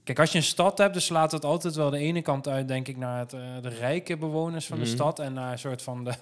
Kijk, 0.04 0.20
als 0.20 0.32
je 0.32 0.38
een 0.38 0.44
stad 0.44 0.78
hebt, 0.78 0.94
dan 0.94 1.02
slaat 1.02 1.32
het 1.32 1.46
altijd 1.46 1.76
wel 1.76 1.90
de 1.90 1.98
ene 1.98 2.22
kant 2.22 2.48
uit, 2.48 2.68
denk 2.68 2.88
ik, 2.88 2.98
naar 2.98 3.20
het, 3.20 3.34
eh, 3.34 3.42
de 3.62 3.70
rijke 3.70 4.18
bewoners 4.18 4.66
van 4.68 4.78
de 4.78 4.84
Mhm. 4.86 4.94
stad 4.94 5.20
en 5.20 5.34
naar 5.34 5.52
een 5.52 5.60
soort 5.60 5.82
van 5.82 6.04
de 6.04 6.14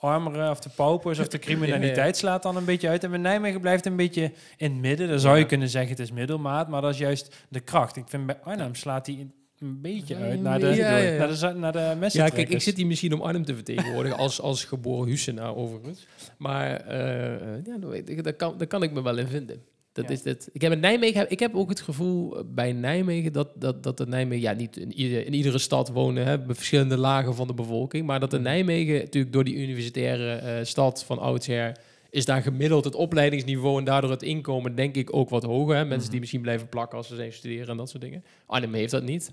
armere 0.00 0.50
of 0.50 0.60
de 0.60 0.70
paupers 0.82 1.18
of 1.18 1.28
de 1.28 1.38
criminaliteit 1.38 2.16
slaat 2.16 2.42
dan 2.42 2.56
een 2.56 2.64
beetje 2.64 2.88
uit. 2.88 3.04
En 3.04 3.10
bij 3.10 3.18
Nijmegen 3.18 3.60
blijft 3.60 3.86
een 3.86 3.96
beetje 3.96 4.32
in 4.56 4.70
het 4.70 4.80
midden. 4.80 5.08
Dan 5.08 5.20
zou 5.20 5.38
je 5.38 5.46
kunnen 5.46 5.68
zeggen 5.68 5.90
het 5.90 6.00
is 6.00 6.12
middelmaat, 6.12 6.68
maar 6.68 6.80
dat 6.80 6.92
is 6.92 6.98
juist 6.98 7.36
de 7.48 7.60
kracht. 7.60 7.96
Ik 7.96 8.04
vind 8.06 8.26
bij 8.26 8.38
Arnhem 8.42 8.74
slaat 8.74 9.04
die 9.04 9.30
een 9.58 9.80
beetje 9.80 10.16
uit 10.16 10.40
naar 10.42 10.58
de, 10.58 10.66
Ja, 10.66 10.96
ja, 10.96 10.96
ja. 10.96 11.18
Naar 11.18 11.38
de, 11.38 11.58
naar 11.58 11.72
de 11.72 12.08
Ja, 12.08 12.28
kijk, 12.28 12.48
ik 12.48 12.60
zit 12.62 12.76
hier 12.76 12.86
misschien 12.86 13.12
om 13.12 13.20
Arnhem 13.20 13.44
te 13.44 13.54
vertegenwoordigen 13.54 14.18
als, 14.18 14.40
als 14.40 14.64
geboren 14.64 15.08
Husenaar 15.08 15.56
overigens. 15.56 16.06
Maar 16.38 16.76
eh, 16.76 17.64
ja, 17.64 17.78
dat 17.78 17.90
weet 17.90 18.08
ik, 18.08 18.24
daar, 18.24 18.32
kan, 18.32 18.58
daar 18.58 18.66
kan 18.66 18.82
ik 18.82 18.92
me 18.92 19.02
wel 19.02 19.18
in 19.18 19.26
vinden. 19.26 19.62
Dat 19.92 20.04
Ja. 20.04 20.10
is 20.10 20.22
dit. 20.22 20.48
Ik 20.52 20.60
heb 20.60 20.72
in 20.72 20.80
Nijmegen, 20.80 21.30
ik 21.30 21.38
heb 21.40 21.54
ook 21.54 21.68
het 21.68 21.80
gevoel 21.80 22.36
eh, 22.38 22.44
bij 22.46 22.72
Nijmegen 22.72 23.32
dat, 23.32 23.48
dat, 23.56 23.82
dat 23.82 23.96
de 23.96 24.06
Nijmegen, 24.06 24.42
ja, 24.42 24.52
niet 24.52 24.76
in, 24.76 24.92
ieder, 24.92 25.26
in 25.26 25.34
iedere 25.34 25.58
stad 25.58 25.88
wonen, 25.88 26.26
hè, 26.26 26.36
verschillende 26.46 26.96
lagen 26.96 27.34
van 27.34 27.46
de 27.46 27.54
bevolking, 27.54 28.06
maar 28.06 28.20
dat 28.20 28.30
de 28.30 28.40
Nijmegen 28.40 28.94
natuurlijk 28.98 29.32
door 29.32 29.44
die 29.44 29.56
universitaire 29.56 30.32
eh, 30.34 30.64
stad 30.64 31.04
van 31.04 31.18
oudsher 31.18 31.76
is 32.10 32.24
daar 32.24 32.42
gemiddeld 32.42 32.84
het 32.84 32.94
opleidingsniveau 32.94 33.78
en 33.78 33.84
daardoor 33.84 34.10
het 34.10 34.22
inkomen 34.22 34.74
denk 34.74 34.94
ik 34.96 35.14
ook 35.16 35.28
wat 35.28 35.42
hoger. 35.44 35.76
Hè? 35.76 35.84
Mensen 35.84 36.10
die 36.10 36.20
misschien 36.20 36.40
blijven 36.40 36.68
plakken 36.68 36.98
als 36.98 37.08
ze 37.08 37.14
zijn 37.14 37.32
studeren 37.32 37.68
en 37.68 37.76
dat 37.76 37.90
soort 37.90 38.02
dingen. 38.02 38.24
Arnhem 38.46 38.74
heeft 38.74 38.90
dat 38.90 39.02
niet. 39.02 39.32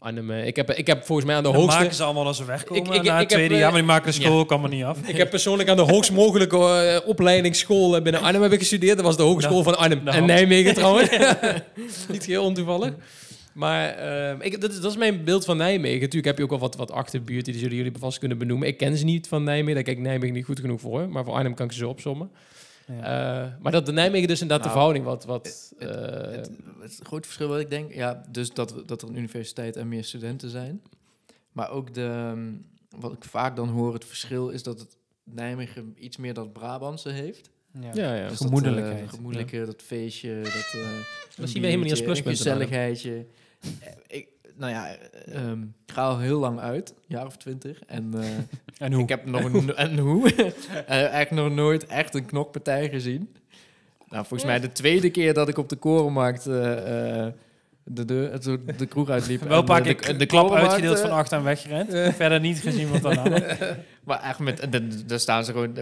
Arnhem, 0.00 0.30
eh, 0.30 0.46
ik, 0.46 0.56
heb, 0.56 0.70
ik 0.70 0.86
heb 0.86 1.04
volgens 1.04 1.26
mij 1.26 1.36
aan 1.36 1.42
de 1.42 1.48
Dat 1.48 1.58
hoogste... 1.60 1.78
maken 1.80 1.94
ze 1.94 2.02
allemaal 2.02 2.26
als 2.26 2.36
ze 2.36 2.44
wegkomen 2.44 2.82
Ik- 2.84 2.94
ik- 2.94 3.02
na 3.02 3.12
het 3.12 3.22
ik 3.22 3.28
heb, 3.30 3.38
tweede 3.38 3.54
eh, 3.54 3.60
jaar, 3.60 3.70
maar 3.70 3.78
die 3.80 3.88
maken 3.88 4.12
de 4.12 4.18
ja. 4.20 4.24
school 4.24 4.38
ook 4.38 4.50
allemaal 4.50 4.70
niet 4.70 4.84
af. 4.84 4.98
Ik 5.06 5.16
heb 5.16 5.30
persoonlijk 5.30 5.68
aan 5.68 5.76
de 5.76 5.82
hoogst 5.82 6.12
mogelijke 6.12 6.56
eh, 6.56 7.08
opleidingsschool 7.08 8.02
binnen 8.02 8.20
Arnhem 8.22 8.42
heb 8.42 8.52
ik 8.52 8.58
gestudeerd. 8.58 8.96
Dat 8.96 9.06
was 9.06 9.16
de 9.16 9.22
Hogeschool 9.22 9.62
van 9.62 9.78
Arnhem 9.78 10.02
nou. 10.04 10.16
en 10.16 10.24
Nijmegen 10.26 10.74
trouwens. 10.80 11.10
Niet 12.12 12.26
heel 12.26 12.44
ontoevallig. 12.44 12.92
Maar 13.52 13.88
eh, 13.88 14.36
ik, 14.40 14.60
dat, 14.60 14.70
is, 14.70 14.80
dat 14.80 14.90
is 14.90 14.96
mijn 14.96 15.24
beeld 15.24 15.44
van 15.44 15.56
Nijmegen. 15.56 15.98
Natuurlijk 16.00 16.26
heb 16.26 16.36
je 16.36 16.42
ook 16.44 16.50
wel 16.50 16.58
wat, 16.58 16.76
wat 16.76 16.92
achterbuurten, 16.92 17.52
die 17.52 17.62
zullen 17.62 17.76
jullie 17.76 17.92
vast 17.98 18.18
kunnen 18.18 18.38
benoemen. 18.38 18.68
Ik 18.68 18.76
ken 18.76 18.96
ze 18.96 19.04
niet 19.04 19.28
van 19.28 19.44
Nijmegen, 19.44 19.74
daar 19.74 19.82
kijk 19.82 19.96
ik 19.96 20.02
Nijmegen 20.02 20.34
niet 20.34 20.44
goed 20.44 20.60
genoeg 20.60 20.80
voor. 20.80 21.08
Maar 21.08 21.24
voor 21.24 21.34
Arnhem 21.34 21.54
kan 21.54 21.66
ik 21.66 21.72
ze 21.72 21.78
zo 21.78 21.88
opzommen. 21.88 22.30
Ja. 22.90 23.44
Eh, 23.46 23.52
maar 23.62 23.72
dat 23.72 23.86
de 23.86 23.92
Nijmegen 23.92 24.28
dus 24.28 24.40
inderdaad 24.40 24.66
de 24.72 24.72
Nou, 24.74 24.92
verhouding 24.92 25.04
wat... 25.04 25.24
wat 25.24 25.72
Het, 25.78 25.88
eh, 25.88 26.30
het, 26.36 26.50
het 26.80 27.00
grote 27.02 27.26
verschil 27.26 27.48
wat 27.48 27.60
ik 27.60 27.70
denk, 27.70 27.94
ja, 27.94 28.22
dus 28.28 28.50
dat, 28.52 28.72
we- 28.72 28.84
dat 28.84 29.02
er 29.02 29.08
een 29.08 29.16
universiteit 29.16 29.76
en 29.76 29.88
meer 29.88 30.04
studenten 30.04 30.50
zijn. 30.50 30.82
Maar 31.52 31.70
ook 31.70 31.94
de, 31.94 32.04
ehm, 32.04 32.52
wat 33.00 33.12
ik 33.12 33.24
vaak 33.24 33.56
dan 33.56 33.68
hoor, 33.68 33.94
het 33.94 34.04
verschil 34.04 34.48
is 34.48 34.62
dat 34.62 34.78
het 34.78 34.96
Nijmegen 35.24 35.94
iets 35.98 36.16
meer 36.16 36.34
dat 36.34 36.52
Brabantse 36.52 37.08
heeft. 37.08 37.50
Ja. 37.80 37.90
ja, 37.94 38.14
ja. 38.14 38.28
Dus 38.28 38.36
Gemoedelijkheid. 38.36 38.98
Dat, 38.98 39.08
eh, 39.08 39.14
gemoedelijke, 39.14 39.64
dat 39.64 39.82
feestje, 39.82 40.40
dat... 40.42 40.52
eh, 40.72 40.80
een 41.36 41.48
zien 41.48 41.60
we 41.60 41.66
helemaal 41.66 41.82
niet 41.86 41.90
als 41.90 42.02
pluspunt 42.02 42.38
Een 42.38 42.44
gezelligheidje. 42.44 43.26
Ik, 44.06 44.28
nou 44.60 44.72
ja, 44.72 44.88
eh, 44.88 45.34
ehm, 45.34 45.62
ik 45.62 45.92
ga 45.92 46.02
al 46.02 46.18
heel 46.18 46.38
lang 46.38 46.60
uit, 46.60 46.88
een 46.90 46.96
jaar 47.06 47.26
of 47.26 47.36
twintig. 47.36 47.78
En 47.86 48.10
eh, 48.14 48.24
En 48.86 48.92
hoe? 48.92 49.02
ik 49.02 49.08
heb 49.08 49.26
nog 49.26 49.44
een, 49.44 49.74
en 49.74 49.98
hoe? 49.98 50.32
Eh, 50.86 51.20
echt 51.20 51.30
nog 51.30 51.50
nooit 51.50 51.86
echt 51.86 52.14
een 52.14 52.26
knokpartij 52.26 52.88
gezien. 52.88 53.28
Nou, 54.08 54.26
volgens 54.26 54.44
mij 54.50 54.60
de 54.60 54.72
tweede 54.72 55.10
keer 55.10 55.34
dat 55.34 55.48
ik 55.48 55.58
op 55.58 55.68
de 55.68 55.76
korenmarkt 55.76 56.46
eh, 56.46 57.26
eh, 57.26 57.32
de, 57.84 58.04
de, 58.04 58.38
de, 58.42 58.74
de 58.76 58.86
kroeg 58.86 59.08
uitliep. 59.08 59.42
Wel 59.48 59.64
keer 59.64 59.96
eh, 60.00 60.06
de, 60.06 60.16
de 60.16 60.26
klap 60.26 60.52
uitgedeeld 60.52 61.00
van 61.00 61.10
achter 61.10 61.38
en 61.38 61.44
weggerend. 61.44 61.90
Verder 62.14 62.40
niet 62.40 62.58
gezien 62.58 62.90
wat 62.90 63.02
daarna. 63.02 63.56
Maar 64.04 64.22
echt 64.22 64.38
met, 64.38 64.66
dan- 64.70 64.90
daar 65.06 65.20
staan 65.20 65.44
ze 65.44 65.52
gewoon 65.52 65.76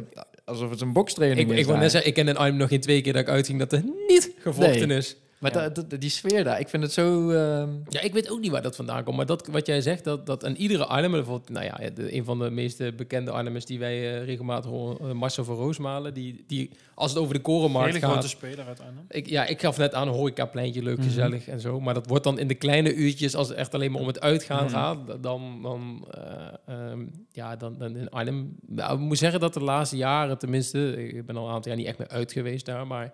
alsof 0.44 0.70
het 0.70 0.80
een 0.80 0.92
bokstraining 0.92 1.50
ik, 1.50 1.54
is. 1.54 1.60
ik 1.60 1.66
daar. 1.68 1.78
net 1.78 1.90
zeggen, 1.90 2.08
ik 2.10 2.14
ken 2.16 2.28
in 2.28 2.36
Arnhem 2.36 2.56
nog 2.56 2.68
geen 2.68 2.80
twee 2.80 3.00
keer 3.00 3.12
dat 3.12 3.22
ik 3.22 3.28
uitging 3.28 3.58
dat 3.58 3.72
er 3.72 3.82
niet 4.08 4.32
gevochten 4.38 4.88
Nee. 4.88 4.96
is. 4.98 5.16
Maar 5.38 5.52
Ja. 5.54 5.68
die 5.98 6.10
sfeer 6.10 6.44
daar, 6.44 6.60
ik 6.60 6.68
vind 6.68 6.82
het 6.82 6.92
zo... 6.92 7.30
ehm, 7.30 7.68
Ja, 7.88 8.00
ik 8.00 8.12
weet 8.12 8.30
ook 8.30 8.40
niet 8.40 8.50
waar 8.50 8.62
dat 8.62 8.76
vandaan 8.76 9.04
komt. 9.04 9.16
Maar 9.16 9.26
dat, 9.26 9.46
wat 9.46 9.66
jij 9.66 9.80
zegt, 9.80 10.04
dat, 10.04 10.26
dat 10.26 10.44
aan 10.44 10.54
iedere 10.54 10.84
Arnhemmer... 10.84 11.18
bijvoorbeeld, 11.20 11.50
Nou 11.50 11.64
ja, 11.64 11.90
de, 11.90 12.14
een 12.14 12.24
van 12.24 12.38
de 12.38 12.50
meest 12.50 12.96
bekende 12.96 13.30
Arnhemmers 13.30 13.64
die 13.64 13.78
wij 13.78 13.94
eh, 14.18 14.24
regelmatig 14.24 14.70
horen... 14.70 15.08
eh, 15.08 15.12
Marcel 15.14 15.44
van 15.44 15.54
Roosmalen. 15.56 16.14
Die, 16.14 16.44
die, 16.46 16.70
als 16.94 17.10
het 17.10 17.20
over 17.20 17.34
de 17.34 17.40
korenmarkt 17.40 17.86
Hele 17.94 18.00
gaat... 18.00 18.10
grote 18.12 18.28
speler 18.28 18.66
uit 18.66 18.80
Arnhem. 18.80 19.04
Ik, 19.08 19.26
ja, 19.28 19.46
ik 19.46 19.60
gaf 19.60 19.78
net 19.78 19.94
aan 19.94 20.08
een 20.08 20.14
horecapleintje, 20.14 20.82
leuk, 20.82 20.96
Mhm. 20.98 21.06
gezellig 21.06 21.48
en 21.48 21.60
zo. 21.60 21.80
Maar 21.80 21.94
dat 21.94 22.06
wordt 22.06 22.24
dan 22.24 22.38
in 22.38 22.48
de 22.48 22.54
kleine 22.54 22.94
uurtjes, 22.94 23.34
als 23.34 23.48
het 23.48 23.56
echt 23.56 23.74
alleen 23.74 23.92
maar 23.92 24.00
om 24.00 24.06
het 24.06 24.20
uitgaan 24.20 24.64
Mhm. 24.64 24.72
gaat, 24.74 24.98
dan, 25.22 25.58
dan, 25.62 26.06
eh, 26.10 26.84
ehm, 26.90 27.00
ja, 27.32 27.56
dan, 27.56 27.74
dan 27.78 27.96
in 27.96 28.10
Arnhem. 28.10 28.56
Nou, 28.66 28.92
ik 28.94 28.98
moet 29.00 29.18
zeggen 29.18 29.40
dat 29.40 29.54
de 29.54 29.60
laatste 29.62 29.96
jaren, 29.96 30.38
tenminste, 30.38 31.08
ik 31.08 31.26
ben 31.26 31.36
al 31.36 31.46
een 31.48 31.52
aantal 31.54 31.70
jaar 31.70 31.80
niet 31.80 31.88
echt 31.88 31.98
meer 31.98 32.08
uit 32.08 32.32
geweest 32.32 32.66
daar, 32.66 32.86
maar 32.86 33.12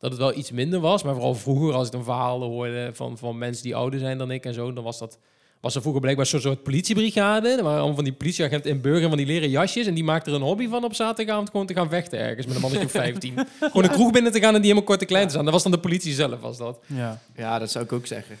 dat 0.00 0.10
het 0.10 0.20
wel 0.20 0.36
iets 0.36 0.50
minder 0.50 0.80
was. 0.80 1.02
Maar 1.02 1.14
vooral 1.14 1.34
vroeger, 1.34 1.74
als 1.74 1.86
ik 1.86 1.92
dan 1.92 2.04
verhalen 2.04 2.48
hoorde 2.48 2.90
van, 2.92 3.18
van 3.18 3.38
mensen 3.38 3.62
die 3.62 3.76
ouder 3.76 4.00
zijn 4.00 4.18
dan 4.18 4.30
ik 4.30 4.44
en 4.44 4.54
zo, 4.54 4.72
dan 4.72 4.84
was 4.84 4.98
dat... 4.98 5.18
Was 5.60 5.74
er 5.74 5.80
vroeger 5.80 6.00
blijkbaar 6.00 6.26
zo'n 6.26 6.40
soort 6.40 6.62
politiebrigade. 6.62 7.48
Er 7.48 7.62
waren 7.62 7.78
allemaal 7.78 7.94
van 7.94 8.04
die 8.04 8.12
politieagenten 8.12 8.70
in 8.70 8.80
burger 8.80 9.08
van 9.08 9.16
die 9.16 9.26
leren 9.26 9.50
jasjes. 9.50 9.86
En 9.86 9.94
die 9.94 10.04
maakten 10.04 10.32
er 10.32 10.38
een 10.38 10.44
hobby 10.44 10.68
van 10.68 10.84
op 10.84 10.94
zaterdagavond 10.94 11.50
gewoon 11.50 11.66
te 11.66 11.74
gaan 11.74 11.88
vechten 11.88 12.18
ergens 12.18 12.46
met 12.46 12.54
een 12.54 12.60
mannetje 12.60 12.86
of 12.86 12.92
15. 13.04 13.34
gewoon 13.60 13.84
een 13.84 13.90
kroeg 13.90 14.10
binnen 14.12 14.32
te 14.32 14.38
gaan 14.38 14.48
en 14.54 14.54
die 14.54 14.62
helemaal 14.62 14.82
kort 14.84 15.00
en 15.00 15.06
klein 15.06 15.24
te 15.24 15.30
staan. 15.30 15.44
Dat 15.44 15.52
was 15.52 15.62
dan 15.62 15.72
de 15.72 15.78
politie 15.78 16.14
zelf, 16.14 16.40
was 16.40 16.58
dat. 16.58 16.78
Ja. 16.86 17.20
Ja, 17.36 17.58
dat 17.58 17.70
zou 17.70 17.84
ik 17.84 17.92
ook 17.92 18.06
zeggen. 18.06 18.38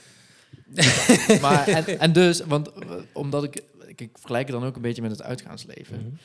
maar, 1.40 1.68
en, 1.68 1.98
en 1.98 2.12
dus, 2.12 2.40
want 2.40 2.72
eh, 2.72 2.90
omdat 3.12 3.44
ik, 3.44 3.62
ik, 3.86 4.00
ik 4.00 4.10
vergelijk 4.12 4.48
het 4.48 4.56
dan 4.58 4.68
ook 4.68 4.76
een 4.76 4.82
beetje 4.82 5.02
met 5.02 5.10
het 5.10 5.22
uitgaansleven. 5.22 6.18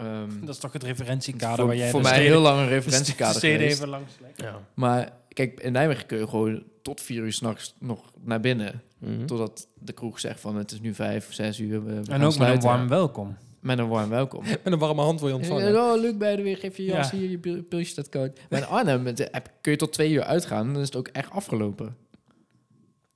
Ehm, 0.00 0.28
Dat 0.40 0.54
is 0.54 0.58
toch 0.60 0.72
het 0.72 0.82
referentiekader 0.82 1.56
voor 1.56 1.66
waar 1.66 1.76
jij 1.76 1.90
voor 1.90 2.02
de 2.02 2.08
mij 2.08 2.22
heel 2.22 2.40
lang 2.48 2.58
een 2.60 2.64
de 2.68 2.70
referentiekader 2.74 3.36
steden 3.36 3.58
geweest. 3.58 3.76
even 3.76 3.88
langs. 3.88 4.12
Ja. 4.36 4.58
Maar 4.74 5.12
kijk, 5.28 5.60
in 5.60 5.72
Nijmegen 5.72 6.06
kun 6.06 6.18
je 6.18 6.28
gewoon 6.28 6.62
tot 6.82 7.00
vier 7.00 7.22
uur 7.22 7.32
s'nachts 7.32 7.74
nog 7.78 8.10
naar 8.24 8.40
binnen. 8.40 8.82
Mhm. 8.98 9.26
Totdat 9.26 9.66
de 9.78 9.92
kroeg 9.92 10.20
zegt 10.20 10.40
van 10.40 10.56
het 10.56 10.72
is 10.72 10.80
nu 10.80 10.94
vijf, 10.94 11.32
zes 11.32 11.58
uur. 11.60 11.84
We, 11.84 12.02
we 12.02 12.12
En 12.12 12.22
ook 12.22 12.38
met 12.38 12.48
een 12.48 12.60
warm 12.60 12.88
welkom. 12.88 13.36
Met 13.60 13.78
een 13.78 13.88
warm 13.88 14.08
welkom. 14.08 14.42
Met 14.64 14.72
een 14.72 14.78
warme 14.78 15.00
hand 15.02 15.20
wil 15.20 15.28
je 15.28 15.34
ontvangen. 15.34 15.72
Ja, 15.72 15.92
oh, 15.94 16.00
leuk 16.00 16.18
bij 16.18 16.36
de 16.36 16.42
weer, 16.42 16.56
geef 16.56 16.76
je 16.76 16.84
jas 16.84 17.10
Ja. 17.10 17.16
hier, 17.18 17.30
je 17.30 17.38
pil- 17.38 17.62
pilsje 17.62 17.90
staat 17.90 18.08
koud. 18.08 18.38
Maar 18.50 18.58
in 18.60 18.66
Arnhem 18.66 19.02
met 19.02 19.16
de 19.16 19.32
app 19.32 19.50
kun 19.60 19.72
je 19.72 19.78
tot 19.78 19.92
twee 19.92 20.10
uur 20.12 20.22
uitgaan, 20.22 20.66
dan 20.72 20.80
is 20.82 20.86
het 20.86 20.96
ook 20.96 21.08
echt 21.08 21.30
afgelopen. 21.30 21.96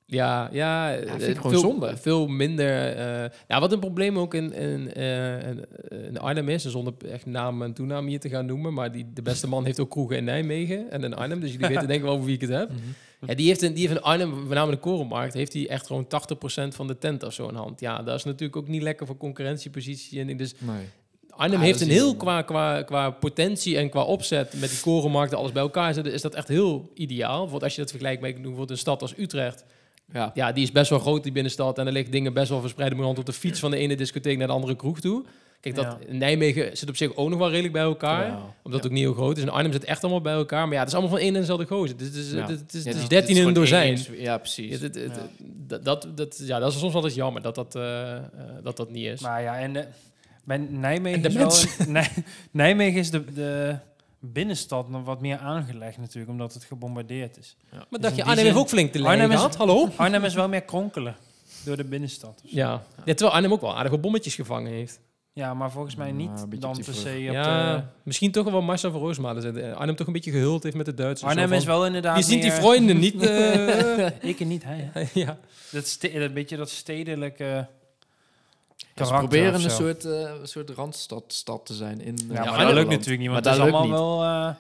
Ja, 0.07 0.49
ja, 0.53 0.97
vind 0.97 1.23
eh, 1.23 1.29
ik 1.29 1.37
gewoon 1.37 1.53
veel, 1.53 1.61
zonde. 1.61 1.97
Veel 1.97 2.27
minder. 2.27 2.97
eh 2.97 3.31
ja, 3.49 3.61
wat 3.61 3.73
een 3.73 3.79
probleem 3.79 4.19
ook 4.19 4.35
in, 4.35 4.53
in, 4.53 4.95
eh, 4.95 5.49
in, 6.07 6.19
Arnhem 6.19 6.49
is, 6.49 6.65
zonder 6.65 6.95
echt 7.11 7.27
naam 7.27 7.63
en 7.63 7.73
toenaam 7.73 8.07
hier 8.07 8.21
te 8.21 8.29
gaan 8.29 8.47
noemen, 8.47 8.75
maar 8.75 8.93
die, 8.93 9.07
de 9.15 9.23
beste 9.23 9.49
man 9.49 9.65
heeft 9.65 9.81
ook 9.81 9.91
kroegen 9.91 10.17
in 10.17 10.25
Nijmegen 10.25 10.91
en 10.91 11.05
in 11.05 11.15
Arnhem, 11.15 11.41
dus 11.41 11.53
jullie 11.53 11.69
weten 11.75 11.87
denk 11.87 11.99
ik 11.99 12.05
wel 12.05 12.13
over 12.13 12.27
wie 12.27 12.35
ik 12.35 12.41
het 12.41 12.51
heb. 12.51 12.71
Ja, 13.27 13.35
die 13.35 13.47
heeft, 13.47 13.63
in, 13.63 13.73
die 13.73 13.87
heeft 13.87 13.99
in 13.99 14.05
Arnhem, 14.05 14.31
voornamelijk 14.31 14.83
de 14.83 14.89
Korenmarkt, 14.89 15.35
heeft 15.35 15.53
hij 15.53 15.69
echt 15.69 15.87
gewoon 15.87 16.07
80% 16.07 16.09
van 16.69 16.87
de 16.87 16.99
tent 16.99 17.23
of 17.23 17.33
zo 17.33 17.49
in 17.49 17.55
hand. 17.55 17.81
Ja, 17.81 18.03
dat 18.03 18.15
is 18.15 18.25
natuurlijk 18.25 18.57
ook 18.57 18.69
niet 18.69 18.83
lekker 18.83 19.07
voor 19.07 19.17
concurrentiepositie. 19.17 20.21
En 20.21 20.37
dus 20.37 20.55
Nee. 20.59 20.85
Arnhem 21.37 21.59
Ja, 21.59 21.65
heeft 21.65 21.81
een 21.81 21.89
heel 21.89 22.17
qua, 22.17 22.43
qua, 22.43 22.83
qua 22.83 23.11
potentie 23.11 23.79
en 23.79 23.91
qua 23.91 24.03
opzet 24.03 24.55
met 24.61 24.71
die 24.71 24.81
korenmarkten, 24.81 25.39
alles 25.39 25.53
bij 25.53 25.63
elkaar 25.63 25.95
zetten, 25.95 26.13
is 26.13 26.23
dat 26.23 26.35
echt 26.35 26.49
heel 26.49 26.91
ideaal. 26.95 27.31
Bijvoorbeeld 27.31 27.63
als 27.63 27.75
je 27.75 27.81
dat 27.81 27.91
vergelijkt 27.91 28.23
met 28.23 28.35
bijvoorbeeld 28.35 28.71
een 28.71 28.79
stad 28.79 29.03
als 29.03 29.19
Utrecht. 29.19 29.65
Ja. 30.13 30.31
Ja, 30.35 30.53
die 30.53 30.63
is 30.65 30.73
best 30.73 30.91
wel 30.91 30.99
groot, 30.99 31.23
die 31.23 31.33
binnenstad. 31.33 31.79
En 31.79 31.87
er 31.87 31.93
liggen 31.93 32.13
dingen 32.13 32.33
best 32.33 32.49
wel 32.49 32.61
verspreid 32.61 32.93
hand 32.97 33.19
op 33.19 33.27
de 33.27 33.33
fiets 33.33 33.61
van 33.61 33.71
de 33.71 33.77
ene 33.77 33.97
discotheek 33.97 34.39
naar 34.39 34.47
de 34.47 34.53
andere 34.53 34.77
kroeg 34.77 35.01
toe. 35.01 35.25
Kijk, 35.61 35.75
dat, 35.77 35.85
Ja. 36.09 36.15
Nijmegen 36.15 36.77
zit 36.77 36.89
op 36.89 36.97
zich 36.97 37.15
ook 37.17 37.29
nog 37.29 37.39
wel 37.39 37.49
redelijk 37.51 37.73
bij 37.73 37.83
elkaar. 37.83 38.27
Ja. 38.27 38.55
Omdat 38.63 38.83
het 38.83 38.85
ook 38.91 38.97
niet 38.97 39.05
heel 39.05 39.13
groot 39.15 39.37
is. 39.37 39.43
En 39.43 39.49
Arnhem 39.49 39.73
zit 39.73 39.85
echt 39.85 40.03
allemaal 40.03 40.21
bij 40.21 40.33
elkaar. 40.35 40.65
Maar 40.65 40.73
ja, 40.75 40.79
het 40.79 40.89
is 40.89 40.95
allemaal 40.95 41.13
van 41.13 41.21
één 41.21 41.35
en 41.35 41.41
dezelfde 41.41 41.67
gozer. 41.67 41.97
Dus 41.97 42.07
het 42.07 42.17
is, 42.17 42.31
Ja. 42.33 42.41
het 42.41 42.51
is, 42.51 42.59
het 42.61 42.75
is, 42.75 42.83
Ja, 42.83 42.87
het 42.89 42.95
is 42.97 43.01
het 43.03 43.11
13 43.11 43.37
in 43.37 43.47
een 43.47 43.53
dozijn. 43.55 43.99
Ja, 44.17 44.39
precies. 44.39 44.81
Het- 44.81 44.99
dat, 45.67 45.85
dat, 45.85 46.07
dat, 46.15 46.43
ja, 46.45 46.59
dat 46.59 46.73
is 46.73 46.79
soms 46.79 46.93
wel 46.93 47.05
eens 47.05 47.15
jammer 47.15 47.43
dat 47.43 47.55
dat, 47.55 47.75
eh, 47.75 48.13
eh, 48.17 48.23
dat, 48.63 48.77
dat 48.77 48.91
niet 48.91 49.07
is. 49.07 49.21
Maar 49.21 49.43
ja, 49.43 49.59
en 49.59 49.73
de, 49.73 49.85
bij 50.45 50.57
Nijmegen 50.71 51.23
En 51.23 51.35
de 51.35 51.49
is 51.49 51.67
wel 51.77 51.87
een- 51.97 52.07
Nijmegen 52.51 52.99
is 53.01 53.11
de, 53.11 53.25
de 53.35 53.77
binnenstad 54.33 54.89
nog 54.89 55.05
wat 55.05 55.21
meer 55.21 55.39
aangelegd 55.39 55.99
natuurlijk, 55.99 56.31
omdat 56.31 56.55
het 56.55 56.65
gebombardeerd 56.65 57.39
is. 57.39 57.57
maar 57.71 57.87
dus 57.91 58.01
dacht 58.01 58.17
je, 58.17 58.25
Arnhem 58.25 58.45
heeft 58.45 58.57
ook 58.57 58.69
flink 58.69 58.93
te 58.93 58.99
lijden 59.01 59.31
is- 59.31 59.35
gehad? 59.35 59.57
Hallo? 59.57 59.89
Arnhem 59.97 60.25
is 60.25 60.35
wel 60.35 60.49
meer 60.49 60.63
kronkelen 60.63 61.17
door 61.65 61.77
de 61.77 61.85
binnenstad. 61.85 62.41
Ja. 62.45 62.83
ja, 62.97 63.15
terwijl 63.15 63.33
Arnhem 63.33 63.53
ook 63.53 63.61
wel 63.61 63.77
aardige 63.77 63.99
bommetjes 63.99 64.35
gevangen 64.35 64.73
heeft. 64.73 65.01
Ja, 65.33 65.55
maar 65.55 65.71
volgens 65.71 65.95
mij 65.95 66.13
niet 66.13 66.47
dan 66.59 66.81
per 66.85 66.95
se 66.95 67.25
op 67.29 67.33
Ja, 67.33 67.77
de... 67.77 67.83
misschien 68.03 68.33
toch 68.33 68.51
wel 68.51 68.63
Marcel 68.63 68.91
van 68.91 69.01
Roosmalen. 69.01 69.57
Eh, 69.63 69.77
Arnhem 69.77 69.97
toch 69.97 70.07
een 70.07 70.13
beetje 70.13 70.31
gehuld 70.31 70.63
heeft 70.63 70.77
met 70.77 70.87
de 70.87 70.95
Duitsers. 70.95 71.31
Arnhem 71.31 71.53
is 71.53 71.65
wel 71.65 71.87
inderdaad 71.87 72.17
Je 72.17 72.23
ziet 72.23 72.43
die 72.43 72.53
vrienden 72.53 72.99
niet. 72.99 73.23
eh, 73.27 74.07
Ik 74.21 74.41
en 74.41 74.49
niet 74.49 74.65
hij. 74.65 74.91
hè. 74.93 75.05
ja. 75.21 75.39
Dat, 75.71 75.99
dat 76.13 76.35
beetje 76.35 76.57
dat 76.57 76.71
stedelijke 76.71 77.69
Ze 78.95 79.05
proberen 79.05 79.55
of 79.55 79.65
een 79.65 79.71
soort, 79.71 80.05
eh, 80.05 80.13
een 80.41 80.49
soort 80.49 80.71
randstad 80.71 81.25
stad 81.27 81.67
te 81.67 81.75
zijn 81.75 82.01
in. 82.01 82.19
Ja, 82.31 82.45
eh, 82.45 82.51
maar 82.57 82.65
dat 82.65 82.75
lukt 82.75 82.89
natuurlijk 82.91 83.19
niet, 83.19 83.31
want 83.31 83.45
Maar 83.45 83.53
is 83.53 83.59
dat 83.59 83.67
lukt 83.67 83.79
allemaal 83.79 84.19
wel... 84.19 84.49
eh, 84.49 84.55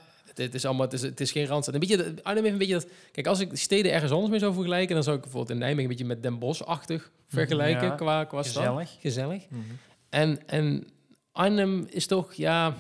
Het, 0.45 0.55
is 0.55 0.65
allemaal, 0.65 0.85
het 0.85 0.93
is, 0.93 1.03
het 1.03 1.21
is 1.21 1.33
geen 1.33 1.47
randstad. 1.47 1.75
Een 1.75 1.81
beetje, 1.81 2.15
Arnhem 2.23 2.43
heeft 2.43 2.53
een 2.53 2.59
beetje 2.59 2.75
dat... 2.75 2.87
Kijk, 3.13 3.27
als 3.27 3.41
ik 3.41 3.51
steden 3.53 3.93
ergens 3.93 4.13
anders 4.13 4.31
mee 4.31 4.39
zou 4.39 4.53
vergelijken... 4.55 4.95
dan 4.95 5.05
zou 5.05 5.17
ik 5.17 5.23
bijvoorbeeld 5.23 5.53
in 5.53 5.59
Nijmegen 5.59 5.83
een 5.83 5.89
beetje 5.89 6.05
met 6.05 6.23
Den 6.23 6.39
Bosch-achtig 6.39 7.11
vergelijken 7.29 7.87
Ja, 7.89 7.95
qua, 7.95 8.25
qua 8.25 8.43
stad. 8.43 8.63
gezellig. 8.63 8.91
Gezellig. 9.01 9.43
Mhm. 9.49 9.61
En, 10.09 10.39
en 10.49 10.89
Arnhem 11.33 11.87
is 11.91 12.07
toch, 12.07 12.33
ja... 12.35 12.75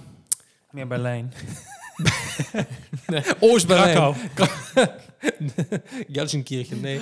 Meer 0.71 0.87
Berlijn. 0.87 1.33
Oost-Berlijn. 3.40 4.14
Gelsenkirchen, 6.12 6.81
nee. 6.81 7.01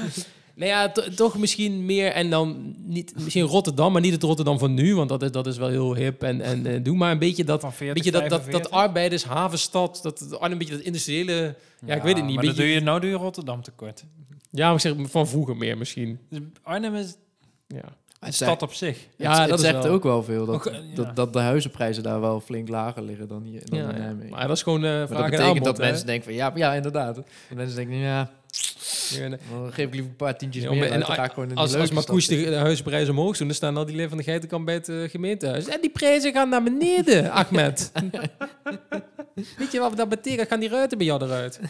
Nou 0.55 0.69
ja, 0.71 0.89
to- 0.93 1.09
toch 1.15 1.39
misschien 1.39 1.85
meer 1.85 2.11
en 2.13 2.31
dan 2.31 2.75
niet... 2.79 3.13
Misschien 3.23 3.45
Rotterdam, 3.45 3.93
maar 3.93 4.01
niet 4.03 4.13
het 4.13 4.23
Rotterdam 4.23 4.59
van 4.59 4.75
nu. 4.75 4.95
Want 4.95 5.09
dat 5.09 5.23
is, 5.23 5.31
dat 5.31 5.47
is 5.47 5.57
wel 5.57 5.69
heel 5.69 5.95
hip 5.95 6.23
en, 6.23 6.41
en 6.41 6.67
eh, 6.67 6.85
doe 6.85 6.97
maar 6.97 7.11
een 7.13 7.19
beetje 7.19 7.45
dat... 7.45 7.61
Van 7.61 7.73
40, 7.73 7.95
Beetje 8.05 8.11
dat, 8.21 8.21
dat, 8.23 8.31
dat 8.31 8.43
45. 8.43 8.71
arbeiders, 8.79 9.25
havenstad, 9.25 10.01
dat, 10.03 10.19
dat 10.19 10.33
Arnhem 10.33 10.53
een 10.53 10.59
beetje 10.59 10.75
dat 10.77 10.83
industriële... 10.83 11.55
Ja, 11.87 11.95
ik 11.95 12.03
weet 12.03 12.17
het 12.17 12.25
niet. 12.25 12.35
Maar 12.35 12.45
beetje, 12.45 12.47
dat 12.47 12.67
doe 12.67 12.75
je, 12.75 12.81
nou 12.81 13.01
doe 13.01 13.11
je 13.11 13.17
Rotterdam 13.17 13.63
tekort. 13.63 14.05
Ja, 14.51 14.67
maar 14.67 14.75
ik 14.75 14.81
zeg 14.81 14.95
van 15.03 15.29
vroeger 15.29 15.57
meer 15.57 15.79
misschien. 15.79 16.19
Dus 16.29 16.39
Arnhem 16.63 16.95
is 16.95 17.17
Ja. 17.69 17.77
een 17.77 17.91
Het 18.21 18.35
stad 18.35 18.63
op 18.63 18.73
zich. 18.73 19.07
Ja, 19.17 19.31
het, 19.31 19.39
dat 19.49 19.59
het 19.59 19.61
zegt 19.61 19.85
wel- 19.85 19.93
ook 19.93 20.03
wel 20.03 20.23
veel 20.23 20.47
dat, 20.47 20.67
eh, 20.67 20.75
ja. 20.75 20.81
dat, 20.95 21.17
dat 21.17 21.33
de 21.33 21.39
huizenprijzen 21.39 22.03
daar 22.03 22.21
wel 22.21 22.41
flink 22.41 22.69
lager 22.69 23.03
liggen 23.03 23.29
dan 23.29 23.43
hier 23.43 23.63
dan 23.65 23.79
Ja, 23.79 23.89
in 23.89 23.95
ja. 23.97 24.03
Nijmegen. 24.03 24.31
Maar 24.31 24.47
dat 24.49 24.57
is 24.57 24.63
gewoon 24.63 24.85
eh 24.85 24.91
Maar 24.91 25.07
vraag 25.07 25.09
dat 25.09 25.25
en 25.25 25.31
betekent 25.31 25.49
aanbod, 25.57 25.65
dat 25.65 25.77
hè? 25.77 25.85
mensen 25.89 26.07
denken 26.07 26.25
van 26.25 26.35
ja, 26.35 26.53
ja 26.55 26.75
inderdaad. 26.75 27.17
En 27.49 27.57
mensen 27.57 27.77
denken, 27.77 27.97
Ja, 27.97 28.31
dan 29.51 29.73
geef 29.73 29.87
ik 29.87 29.93
liever 29.93 30.11
een 30.11 30.17
paar 30.17 30.39
tientjes 30.39 30.63
Ja, 30.63 30.71
meer 30.71 30.79
maar- 30.79 30.89
uit, 30.91 31.01
en 31.01 31.07
dan 31.07 31.17
ga 31.17 31.25
ik 31.25 31.29
gewoon 31.33 31.45
in 31.49 31.49
die 31.55 31.59
Als, 31.59 31.75
als 31.75 31.89
stad 31.89 32.07
de, 32.07 32.51
de 33.05 33.11
omhoog 33.11 33.37
doen, 33.37 33.47
dan 33.47 33.57
staan 33.57 33.77
al 33.77 33.85
die 33.85 33.95
leden 33.95 34.09
van 34.09 34.19
de 34.19 34.25
geitenkamp 34.25 34.65
bij 34.67 34.75
het 34.75 34.89
eh, 34.89 35.03
gemeentehuis. 35.11 35.67
En 35.69 35.81
die 35.81 35.91
prijzen 35.91 36.33
gaan 36.33 36.49
naar 36.49 36.63
beneden, 36.63 37.31
Ahmed. 37.41 37.93
Weet 39.59 39.73
je 39.73 39.79
wat 39.79 39.97
dat 39.97 40.09
betekent? 40.09 40.49
Gaan 40.49 40.61
die 40.61 40.69
ruiten 40.69 40.99
bij 40.99 41.07
jou 41.07 41.25
eruit? 41.25 41.61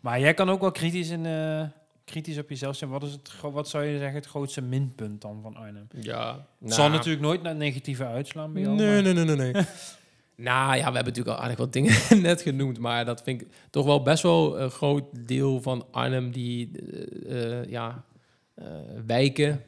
Maar 0.00 0.20
jij 0.20 0.34
kan 0.34 0.50
ook 0.50 0.60
wel 0.60 0.70
kritisch, 0.70 1.08
in, 1.10 1.26
eh, 1.26 1.62
kritisch 2.04 2.38
op 2.38 2.48
jezelf 2.48 2.76
zijn. 2.76 2.90
Wat, 2.90 3.02
is 3.02 3.12
het, 3.12 3.30
wat 3.42 3.68
zou 3.68 3.84
je 3.84 3.98
zeggen 3.98 4.14
het 4.14 4.26
grootste 4.26 4.60
minpunt 4.62 5.20
dan 5.20 5.38
van 5.42 5.56
Arnhem? 5.56 5.88
Ja. 6.00 6.46
Het 6.64 6.74
zal 6.74 6.88
natuurlijk 6.90 7.22
nooit 7.22 7.42
naar 7.42 7.54
negatieve 7.56 8.06
uitslaan 8.06 8.52
bij 8.52 8.62
jou. 8.62 8.74
Nee, 8.74 8.86
maar- 9.02 9.02
nee, 9.14 9.24
nee, 9.24 9.36
nee, 9.36 9.52
nee. 9.52 9.64
Nou 10.36 10.76
ja, 10.76 10.76
we 10.76 10.94
hebben 10.94 11.04
natuurlijk 11.04 11.36
al 11.36 11.42
aardig 11.42 11.58
wat 11.58 11.72
dingen 11.72 11.94
net 12.22 12.42
genoemd. 12.42 12.78
Maar 12.78 13.04
dat 13.04 13.22
vind 13.22 13.40
ik 13.40 13.48
toch 13.70 13.84
wel 13.84 14.02
best 14.02 14.22
wel 14.22 14.60
een 14.60 14.70
groot 14.70 15.04
deel 15.26 15.62
van 15.62 15.86
Arnhem 15.90 16.30
die, 16.30 16.70
eh, 17.28 17.60
eh, 17.60 17.68
ja, 17.70 18.04
eh, 18.54 18.66
wijken. 19.06 19.62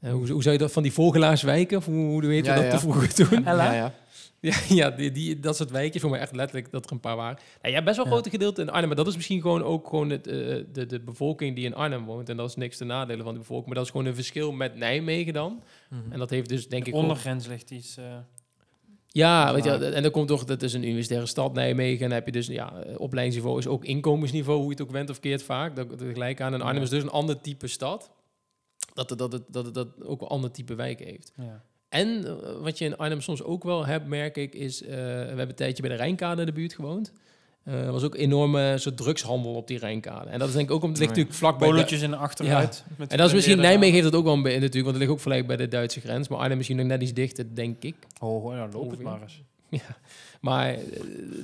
Hoe, 0.00 0.30
hoe 0.30 0.42
zou 0.42 0.54
je 0.54 0.60
dat 0.60 0.72
van 0.72 0.82
die 0.82 0.92
vogelaarswijken? 0.92 1.76
Of 1.76 1.86
hoe, 1.86 2.10
hoe 2.10 2.26
heet 2.26 2.44
Ja, 2.46 2.54
dat 2.54 2.64
ja. 2.64 2.70
te 2.70 2.78
vroeger 2.78 3.14
toen? 3.28 3.42
Ja, 3.42 3.72
ja. 3.72 3.94
Ja, 4.40 4.56
ja 4.68 4.90
die, 4.90 5.12
die, 5.12 5.40
dat 5.40 5.56
soort 5.56 5.70
wijkjes, 5.70 6.02
voor 6.02 6.10
mij 6.10 6.20
echt 6.20 6.34
letterlijk 6.34 6.70
dat 6.70 6.84
er 6.86 6.92
een 6.92 7.00
paar 7.00 7.16
waren. 7.16 7.38
Nou, 7.62 7.74
ja, 7.74 7.82
best 7.82 7.96
wel 7.96 8.04
Ja. 8.04 8.10
grote 8.10 8.30
gedeelte 8.30 8.60
in 8.60 8.70
Arnhem, 8.70 8.86
maar 8.86 8.96
dat 8.96 9.06
is 9.06 9.16
misschien 9.16 9.40
gewoon 9.40 9.62
ook 9.62 9.88
gewoon 9.88 10.10
het, 10.10 10.26
eh, 10.26 10.34
de, 10.72 10.86
de 10.86 11.00
bevolking 11.00 11.54
die 11.56 11.64
in 11.64 11.74
Arnhem 11.74 12.04
woont. 12.04 12.28
En 12.28 12.36
dat 12.36 12.48
is 12.48 12.56
niks 12.56 12.76
te 12.76 12.84
nadelen 12.84 13.24
van 13.24 13.32
de 13.32 13.38
bevolking, 13.38 13.66
maar 13.66 13.76
dat 13.76 13.84
is 13.84 13.90
gewoon 13.90 14.06
een 14.06 14.14
verschil 14.14 14.52
met 14.52 14.76
Nijmegen 14.76 15.32
dan. 15.32 15.62
Mhm. 15.88 16.12
En 16.12 16.18
dat 16.18 16.30
heeft 16.30 16.48
dus 16.48 16.68
denk 16.68 16.84
De 16.84 16.90
ik 16.90 16.96
ondergrens 16.96 17.46
ligt 17.46 17.70
iets... 17.70 17.98
Ja, 19.12 19.54
weet 19.54 19.64
je, 19.64 19.70
en 19.70 20.02
dan 20.02 20.10
komt 20.10 20.28
toch, 20.28 20.44
dat 20.44 20.62
is 20.62 20.72
een 20.72 20.84
universitaire 20.84 21.26
stad 21.26 21.52
Nijmegen. 21.52 22.02
En 22.02 22.08
dan 22.08 22.18
heb 22.18 22.26
je 22.26 22.32
dus, 22.32 22.46
ja, 22.46 22.82
eh, 22.82 23.00
opleidingsniveau 23.00 23.58
is 23.58 23.66
ook 23.66 23.84
inkomensniveau, 23.84 24.58
hoe 24.58 24.66
je 24.66 24.72
het 24.72 24.82
ook 24.82 24.90
went 24.90 25.10
of 25.10 25.20
keert 25.20 25.42
vaak. 25.42 25.76
Dat, 25.76 25.88
dat 25.90 26.02
gelijk 26.12 26.40
aan. 26.40 26.54
En 26.54 26.60
Arnhem 26.60 26.82
is 26.82 26.90
dus 26.90 27.02
een 27.02 27.10
ander 27.10 27.40
type 27.40 27.66
stad. 27.66 28.10
Dat 28.94 29.10
het, 29.10 29.18
dat 29.18 29.32
het, 29.32 29.42
dat 29.48 29.74
dat 29.74 29.86
het 29.86 30.04
ook 30.04 30.20
een 30.20 30.28
ander 30.28 30.50
type 30.50 30.74
wijk 30.74 30.98
heeft. 30.98 31.32
ja. 31.36 31.64
En 31.88 32.26
eh, 32.26 32.60
wat 32.62 32.78
je 32.78 32.84
in 32.84 32.96
Arnhem 32.96 33.20
soms 33.20 33.42
ook 33.42 33.64
wel 33.64 33.86
hebt, 33.86 34.06
merk 34.06 34.36
ik, 34.36 34.54
is... 34.54 34.82
eh, 34.82 34.88
we 34.90 34.94
hebben 34.96 35.48
een 35.48 35.54
tijdje 35.54 35.82
bij 35.82 35.90
de 35.90 35.96
Rijnkade 35.96 36.40
in 36.40 36.46
de 36.46 36.52
buurt 36.52 36.74
gewoond. 36.74 37.12
Eh, 37.70 37.86
er 37.86 37.92
was 37.92 38.02
ook 38.04 38.14
een 38.14 38.20
enorme 38.20 38.78
soort 38.78 38.96
drugshandel 38.96 39.54
op 39.54 39.66
die 39.66 39.78
Rijnkade. 39.78 40.30
En 40.30 40.38
dat 40.38 40.48
is 40.48 40.54
denk 40.54 40.68
ik 40.68 40.74
ook, 40.74 40.82
omdat 40.82 40.98
het 40.98 41.08
ligt 41.08 41.10
Oh 41.10 41.16
ja. 41.16 41.22
natuurlijk 41.22 41.58
vlakbij... 41.58 41.68
de- 41.68 41.74
Bolletjes 41.74 42.02
in 42.02 42.10
de 42.10 42.16
achteruit. 42.16 42.84
met 42.98 43.10
en 43.10 43.16
dat 43.18 43.26
is 43.28 43.34
misschien, 43.34 43.58
Nijmegen 43.58 43.92
heeft 43.94 44.04
dat 44.10 44.14
ook 44.14 44.24
wel 44.24 44.32
een 44.34 44.42
beetje 44.42 44.60
natuurlijk, 44.60 44.84
want 44.84 44.96
het 44.96 45.04
ligt 45.06 45.16
ook 45.18 45.22
gelijk 45.22 45.46
bij 45.46 45.56
de 45.56 45.68
Duitse 45.68 46.00
grens. 46.00 46.28
Maar 46.28 46.38
Arnhem 46.38 46.56
misschien 46.56 46.76
nog 46.76 46.86
net 46.86 47.02
iets 47.02 47.12
dichter, 47.12 47.54
denk 47.54 47.82
ik. 47.82 47.94
Oh, 48.20 48.52
ja, 48.54 48.58
loop 48.60 48.66
het 48.72 48.74
Ongeveer. 48.74 49.04
maar 49.04 49.22
eens. 49.22 49.42
Maar 50.40 50.68
eh, 50.68 50.78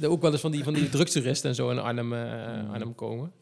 er 0.03 0.09
ook 0.11 0.21
wel 0.23 0.33
eens 0.33 0.41
van 0.41 0.51
die, 0.51 0.65
van 0.65 0.75
die 0.75 0.89
drugstoeristen 0.89 1.49
en 1.51 1.55
zo 1.57 1.71
in 1.71 1.79
Arnhem, 1.79 2.07
Mm. 2.07 2.71
Arnhem 2.73 2.95
komen. 2.95 3.33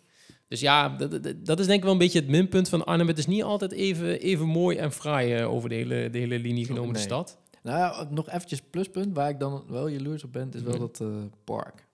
Dus 0.48 0.60
ja, 0.60 0.88
dat, 0.88 1.10
dat, 1.10 1.34
dat 1.44 1.58
is 1.60 1.66
denk 1.66 1.78
ik 1.78 1.84
wel 1.84 1.92
een 1.92 1.98
beetje 1.98 2.18
het 2.18 2.28
minpunt 2.28 2.68
van 2.68 2.84
Arnhem. 2.84 3.06
Het 3.06 3.18
is 3.18 3.26
niet 3.26 3.42
altijd 3.42 3.72
even, 3.72 4.20
even 4.20 4.46
mooi 4.46 4.76
en 4.76 4.92
fraai 4.92 5.34
eh, 5.34 5.52
over 5.52 5.68
de 5.68 5.74
hele, 5.74 6.10
de 6.10 6.18
hele 6.18 6.38
linie 6.38 6.64
genomen, 6.66 6.92
Nee. 6.92 7.02
stad. 7.02 7.38
Nou 7.62 7.78
ja, 7.78 8.06
nog 8.10 8.28
eventjes 8.30 8.60
pluspunt, 8.70 9.14
waar 9.16 9.28
ik 9.28 9.40
dan 9.40 9.62
wel 9.68 9.88
jaloers 9.88 10.24
op 10.24 10.32
ben, 10.32 10.50
is 10.54 10.62
wel 10.62 10.72
Mhm. 10.72 10.80
dat 10.80 11.00
eh, 11.00 11.06
park 11.44 11.86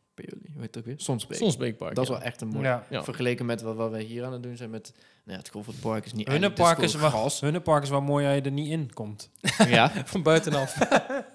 heet 0.61 0.75
het 0.75 0.79
ook 0.79 0.85
weer? 0.85 1.01
Sonsbeek. 1.01 1.37
Sonsbeekpark. 1.37 1.95
dat 1.95 2.05
is 2.05 2.11
ja. 2.11 2.17
wel 2.17 2.27
echt 2.27 2.41
een 2.41 2.49
mooi. 2.49 2.65
Ja. 2.65 2.87
Ja. 2.91 3.05
Vergeleken 3.05 3.47
met 3.47 3.63
wat, 3.63 3.77
wat 3.77 3.91
wij 3.91 4.03
hier 4.03 4.25
aan 4.25 4.33
het 4.33 4.43
doen 4.43 4.57
zijn 4.57 4.71
met... 4.71 4.93
Ja, 5.31 5.37
het 5.37 5.49
Golfpark 5.49 6.05
is 6.07 6.13
niet. 6.13 6.29
Hunnepark 6.29 6.77
het 6.77 6.85
is, 6.85 6.95
is 6.95 7.01
wel. 7.01 7.31
Hunnepark 7.41 7.83
is 7.83 7.89
wel 7.91 8.01
mooi 8.01 8.27
als 8.27 8.35
je 8.35 8.41
er 8.43 8.51
niet 8.51 8.69
in 8.71 8.91
komt. 8.95 9.31
ja. 9.69 9.93
Van 10.05 10.23
buitenaf. 10.23 10.77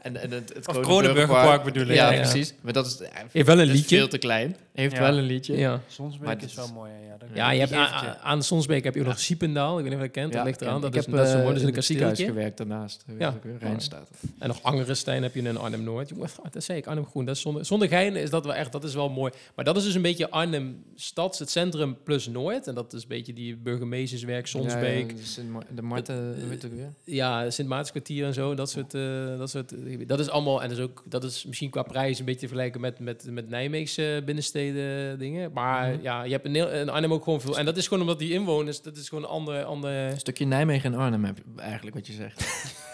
En, 0.02 0.22
en 0.22 0.32
het, 0.32 0.54
het 0.54 0.66
Kronenburgerpark- 0.80 1.64
bedoel 1.64 1.86
je? 1.88 1.94
Ja, 1.94 2.06
Ja, 2.12 2.14
ja. 2.14 2.20
precies. 2.30 2.54
Maar 2.62 2.74
dat 2.74 2.86
is, 2.86 3.00
eh, 3.02 3.10
Heeft 3.32 3.48
wel 3.48 3.60
een 3.60 3.66
liedje. 3.68 3.96
veel 3.98 4.08
te 4.08 4.18
klein. 4.18 4.56
Heeft 4.74 4.94
Ja. 4.96 5.00
wel 5.02 5.18
een 5.18 5.24
liedje. 5.24 5.58
Ja. 5.58 5.82
Sonsbeek 5.88 6.26
Maar 6.26 6.44
is 6.44 6.54
wel 6.56 6.68
mooi. 6.74 6.92
Ja, 6.92 6.98
ja, 7.08 7.18
dat- 7.18 7.28
Ja, 7.34 7.50
je 7.52 7.60
hebt 7.60 7.74
aan, 8.22 8.38
de 8.38 8.44
Sonsbeek 8.44 8.84
heb 8.84 8.94
je 8.94 9.00
ook 9.00 9.06
Ja. 9.06 9.12
nog 9.12 9.22
Siependaal. 9.22 9.78
Ik 9.78 9.84
weet 9.84 9.94
niet 9.94 9.94
of 9.94 10.00
je 10.00 10.12
dat 10.12 10.22
kent. 10.22 10.34
dat 10.34 10.46
ligt 10.46 10.62
eraan. 10.62 10.82
Dat 10.82 10.90
ik 10.94 11.00
is, 11.00 11.06
heb 11.06 11.16
dat 11.16 11.26
is 11.26 11.32
zo 11.32 11.38
eh, 11.38 11.44
mooi. 11.44 11.54
Dat 11.54 11.56
is 11.56 11.62
in 11.62 11.68
een 11.68 11.74
kasteeltje. 11.80 12.26
gewerkt 12.26 12.58
daarnaast. 12.58 13.06
Ja. 13.20 13.34
Rijnstaat. 13.60 14.10
En 14.40 14.48
nog 14.48 14.64
Angerenstein 14.64 15.24
heb 15.24 15.34
je 15.36 15.42
in 15.42 15.58
Arnhem-Noord. 15.58 16.10
Jongen, 16.10 16.30
Dat 16.52 16.64
zei 16.64 16.78
ik, 16.78 16.88
Arnhem-Groen. 16.88 17.36
Zonder, 17.36 17.66
zonder 17.66 17.88
gein 17.88 18.16
is 18.16 18.30
dat 18.30 18.46
wel 18.46 18.54
echt, 18.56 18.72
dat 18.72 18.84
is 18.84 18.94
wel 18.94 19.10
mooi. 19.10 19.32
Maar 19.56 19.66
dat 19.66 19.78
is 19.78 19.84
dus 19.84 19.96
een 19.96 20.02
beetje 20.02 20.30
Arnhem-stad, 20.30 21.38
het 21.40 21.50
centrum 21.50 21.98
plus 22.04 22.28
Noord. 22.28 22.68
En 22.68 22.76
dat 22.76 22.94
is 22.94 23.02
een 23.02 23.08
beetje 23.08 23.34
die 23.34 23.58
burgemeesterswerk, 23.89 24.48
Sonsbeek. 24.48 25.12
Ja, 25.12 25.43
ja, 25.54 25.60
de 25.76 25.82
Marten, 25.82 26.36
weer? 26.76 26.93
Ja, 27.04 27.50
Sint 27.50 27.67
Maartenskwartier 27.67 28.26
en 28.26 28.34
zo, 28.34 28.54
dat 28.56 28.69
soort, 28.69 28.93
eh, 28.93 29.38
dat 29.38 29.50
soort, 29.50 29.71
eh, 29.71 30.08
dat 30.08 30.19
is 30.19 30.30
allemaal, 30.30 30.62
en 30.63 30.69
dat 30.69 30.78
is 30.78 30.84
ook, 30.84 31.04
dat 31.06 31.24
is 31.24 31.45
misschien 31.45 31.69
qua 31.69 31.84
prijs 31.84 32.19
een 32.19 32.26
beetje 32.26 32.39
te 32.39 32.48
vergelijken 32.48 32.82
met, 32.82 33.00
met, 33.00 33.26
met 33.30 33.50
Nijmeegse 33.50 34.21
binnensteden 34.26 35.19
dingen. 35.19 35.52
Maar 35.54 35.91
Mhm. 35.91 36.02
ja, 36.02 36.24
je 36.24 36.32
hebt 36.32 36.45
in, 36.45 36.54
heel- 36.56 36.71
in 36.71 36.89
Arnhem 36.89 37.13
ook 37.13 37.24
gewoon 37.24 37.41
veel, 37.41 37.58
en 37.58 37.65
dat 37.65 37.78
is 37.78 37.88
gewoon 37.88 38.02
omdat 38.04 38.19
die 38.19 38.32
inwoners, 38.32 38.82
dat 38.82 38.98
is 38.98 39.10
gewoon 39.10 39.24
een 39.24 39.30
andere, 39.30 39.63
andere, 39.63 39.93
Een 40.12 40.19
stukje 40.19 40.45
Nijmegen 40.45 40.93
en 40.93 41.00
Arnhem 41.00 41.24
heb 41.24 41.38
je 41.38 41.62
eigenlijk 41.62 41.95
wat 41.95 42.08
je 42.08 42.13
zegt. 42.13 42.43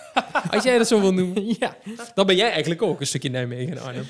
als 0.54 0.64
jij 0.64 0.78
dat 0.78 0.88
zo 0.88 1.02
wil 1.02 1.14
noemen, 1.14 1.46
ja. 1.60 1.78
dan 2.16 2.26
ben 2.26 2.36
jij 2.36 2.50
eigenlijk 2.52 2.82
ook 2.82 3.00
een 3.00 3.08
stukje 3.08 3.30
Nijmegen 3.30 3.78
en 3.78 3.84
Arnhem. 3.84 4.06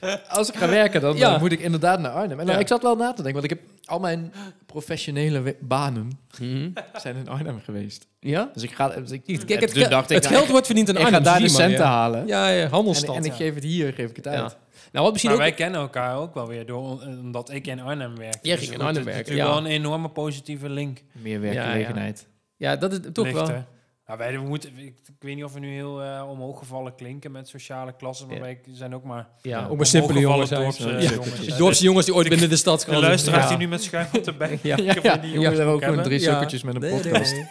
Als 0.28 0.48
ik 0.48 0.54
ga 0.56 0.68
werken, 0.68 1.00
dan 1.00 1.16
Ja. 1.16 1.34
eh, 1.34 1.40
moet 1.40 1.52
ik 1.52 1.60
inderdaad 1.60 2.00
naar 2.00 2.10
Arnhem. 2.10 2.30
En 2.38 2.44
nou, 2.44 2.50
Ja. 2.56 2.62
ik 2.62 2.68
zat 2.68 2.82
wel 2.82 2.96
na 2.96 3.08
te 3.12 3.22
denken, 3.22 3.40
want 3.40 3.44
ik 3.44 3.50
heb 3.50 3.60
al 3.84 3.98
mijn 3.98 4.32
professionele 4.66 5.56
banen 5.60 6.10
zijn 7.02 7.16
in 7.16 7.28
Arnhem 7.28 7.60
geweest. 7.60 8.06
Ja? 8.20 8.50
Dus 8.54 8.62
ik 8.62 8.70
ga... 8.72 8.88
Dus 8.88 9.10
ik, 9.10 9.24
Kijk, 9.24 9.50
en 9.50 9.58
het, 9.60 9.72
ge- 9.72 9.88
dacht 9.88 10.10
ik, 10.10 10.16
het 10.16 10.26
geld 10.26 10.44
ik, 10.44 10.50
wordt 10.50 10.66
verdiend 10.66 10.88
in 10.88 10.94
ik 10.94 11.00
ga 11.00 11.06
Arnhem. 11.06 11.22
daar 11.22 11.34
de 11.34 11.40
maar, 11.40 11.50
centen 11.50 11.78
ja. 11.84 11.90
halen. 11.90 12.26
Ja, 12.26 12.48
ja, 12.48 12.62
En, 12.62 12.70
handelsstad. 12.70 13.16
en 13.16 13.24
ik 13.24 13.30
ja. 13.30 13.36
geef 13.36 13.54
het 13.54 13.64
hier, 13.64 13.92
geef 13.92 14.10
ik 14.10 14.16
het 14.16 14.26
uit. 14.28 14.38
Ja. 14.38 14.56
Nou, 14.92 15.04
wat 15.04 15.12
misschien 15.12 15.34
Maar 15.36 15.44
ook... 15.44 15.46
wij 15.56 15.58
kennen 15.64 15.80
elkaar 15.80 16.16
ook 16.16 16.34
wel 16.34 16.46
weer, 16.46 16.66
door, 16.66 16.82
omdat 17.22 17.50
ik 17.52 17.66
in 17.66 17.80
Arnhem 17.80 18.16
werk. 18.18 18.38
Jij 18.42 18.56
Dus 18.56 18.64
ging 18.68 18.72
in 18.74 18.86
goed, 18.86 18.86
Arnhem 18.88 18.88
het 18.88 18.96
is 18.98 19.04
werken, 19.04 19.16
natuurlijk 19.32 19.48
ja. 19.48 19.54
wel 19.54 19.58
een 19.58 19.78
enorme 19.80 20.08
positieve 20.08 20.68
link. 20.68 21.02
Meer 21.12 21.40
werkgelegenheid. 21.40 22.26
Ja, 22.56 22.76
dat 22.76 22.92
is 22.92 22.98
toch 23.12 23.30
wel... 23.30 23.64
Nou, 24.06 24.18
wij 24.18 24.36
moeten, 24.38 24.70
ik, 24.76 24.84
ik 25.06 25.14
weet 25.18 25.34
niet 25.34 25.44
of 25.44 25.52
we 25.52 25.58
nu 25.60 25.68
heel 25.72 26.02
eh 26.02 26.28
omhooggevallen 26.30 26.94
klinken 26.94 27.32
met 27.32 27.48
sociale 27.48 27.92
klassen, 27.96 28.26
maar 28.26 28.36
Ja. 28.36 28.42
wij 28.42 28.60
zijn 28.72 28.94
ook 28.94 29.04
maar 29.04 29.28
Ja, 29.42 29.58
Ja, 29.58 29.66
ook 29.66 29.76
maar 29.76 29.86
simpele 29.86 30.20
jongens 30.20 30.50
Ja. 30.50 30.56
eh, 30.56 31.00
jongens. 31.10 31.56
Dorpse 31.58 31.82
jongens 31.84 32.06
die 32.06 32.14
ooit 32.14 32.28
binnen 32.28 32.48
de 32.48 32.56
stad 32.56 32.80
De 32.80 32.90
gaan. 32.90 33.00
luisteraars 33.00 33.42
Ja. 33.42 33.48
die 33.48 33.58
nu 33.58 33.68
met 33.68 33.82
schuim 33.82 34.06
op 34.12 34.24
de 34.24 34.32
bek 34.32 34.58
Ja. 34.62 34.76
Ja, 35.02 35.16
die 35.16 35.30
jongens 35.32 35.56
hebben 35.56 35.74
ook 35.74 35.84
gewoon 35.84 36.02
drie 36.02 36.20
Ja. 36.20 36.24
sukkertjes 36.30 36.62
met 36.62 36.74
een 36.74 36.80
Nee, 36.80 36.90
podcast. 36.90 37.32
nee. 37.32 37.46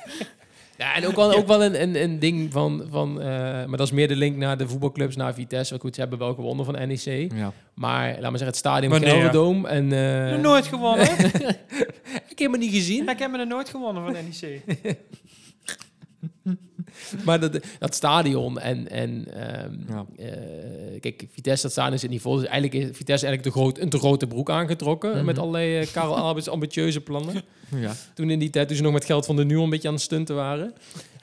Ja, 0.78 0.96
en 0.96 1.08
ook 1.08 1.15
wel, 1.15 1.34
ook 1.34 1.48
wel 1.48 1.63
een, 1.63 1.82
een, 1.82 2.04
een 2.04 2.20
ding 2.20 2.52
van, 2.52 2.88
van 2.89 3.22
eh, 3.22 3.26
maar 3.65 3.78
dat 3.78 3.88
is 3.88 3.91
meer 3.91 4.08
de 4.08 4.15
link 4.15 4.36
naar 4.38 4.58
de 4.58 4.68
voetbalclubs, 4.68 5.15
naar 5.15 5.34
Vitesse. 5.34 5.70
Want 5.70 5.82
Goed, 5.82 5.94
ze 5.96 6.00
hebben 6.02 6.20
wel 6.20 6.34
gewonnen 6.34 6.65
van 6.65 6.74
NEC. 6.88 7.32
Ja. 7.34 7.52
Maar 7.74 8.08
laat 8.12 8.20
maar 8.22 8.30
zeggen, 8.30 8.48
het 8.48 8.56
stadion 8.56 8.91
Wanneer? 8.91 9.10
Gelderdoom 9.10 9.65
en... 9.65 9.91
eh, 9.94 10.32
Nog 10.32 10.41
nooit 10.41 10.68
gewonnen. 10.68 11.08
ik 12.34 12.39
heb 12.39 12.52
me 12.52 12.58
niet 12.58 12.72
gezien. 12.74 13.10
ik 13.10 13.20
heb 13.20 13.32
me 13.32 13.39
er 13.39 13.48
nooit 13.48 13.70
gewonnen 13.70 14.04
van 14.04 14.13
NEC. 14.13 14.62
Maar 17.26 17.40
dat, 17.40 17.60
dat 17.80 17.96
stadion 17.96 18.60
en... 18.60 18.90
en 18.90 19.26
ehm, 19.34 19.74
Ja. 19.88 20.06
eh, 20.18 21.00
kijk, 21.00 21.26
Vitesse, 21.32 21.62
dat 21.64 21.72
stadion 21.72 22.00
zit 22.00 22.10
niet 22.10 22.22
vol. 22.22 22.36
Dus 22.36 22.46
eigenlijk 22.48 22.74
is 22.74 22.98
Vitesse 22.98 23.26
eigenlijk 23.26 23.56
te 23.56 23.62
groot, 23.62 23.78
een 23.80 23.90
te 23.90 23.98
grote 23.98 24.28
broek 24.28 24.50
aangetrokken. 24.50 25.16
Mhm. 25.16 25.26
Met 25.26 25.40
allerlei 25.40 25.80
eh, 25.80 25.88
Karel 25.92 26.18
Albers 26.18 26.48
ambitieuze 26.50 27.02
plannen. 27.02 27.42
Ja. 27.76 27.94
Toen 28.14 28.30
in 28.30 28.40
die 28.40 28.50
tijd, 28.50 28.68
toen 28.68 28.78
ze 28.78 28.84
nog 28.84 28.94
met 28.94 29.06
geld 29.06 29.26
van 29.26 29.36
de 29.36 29.46
nu 29.46 29.60
een 29.60 29.70
beetje 29.70 29.88
aan 29.88 29.94
het 29.94 30.04
stunten 30.04 30.36
waren. 30.36 30.74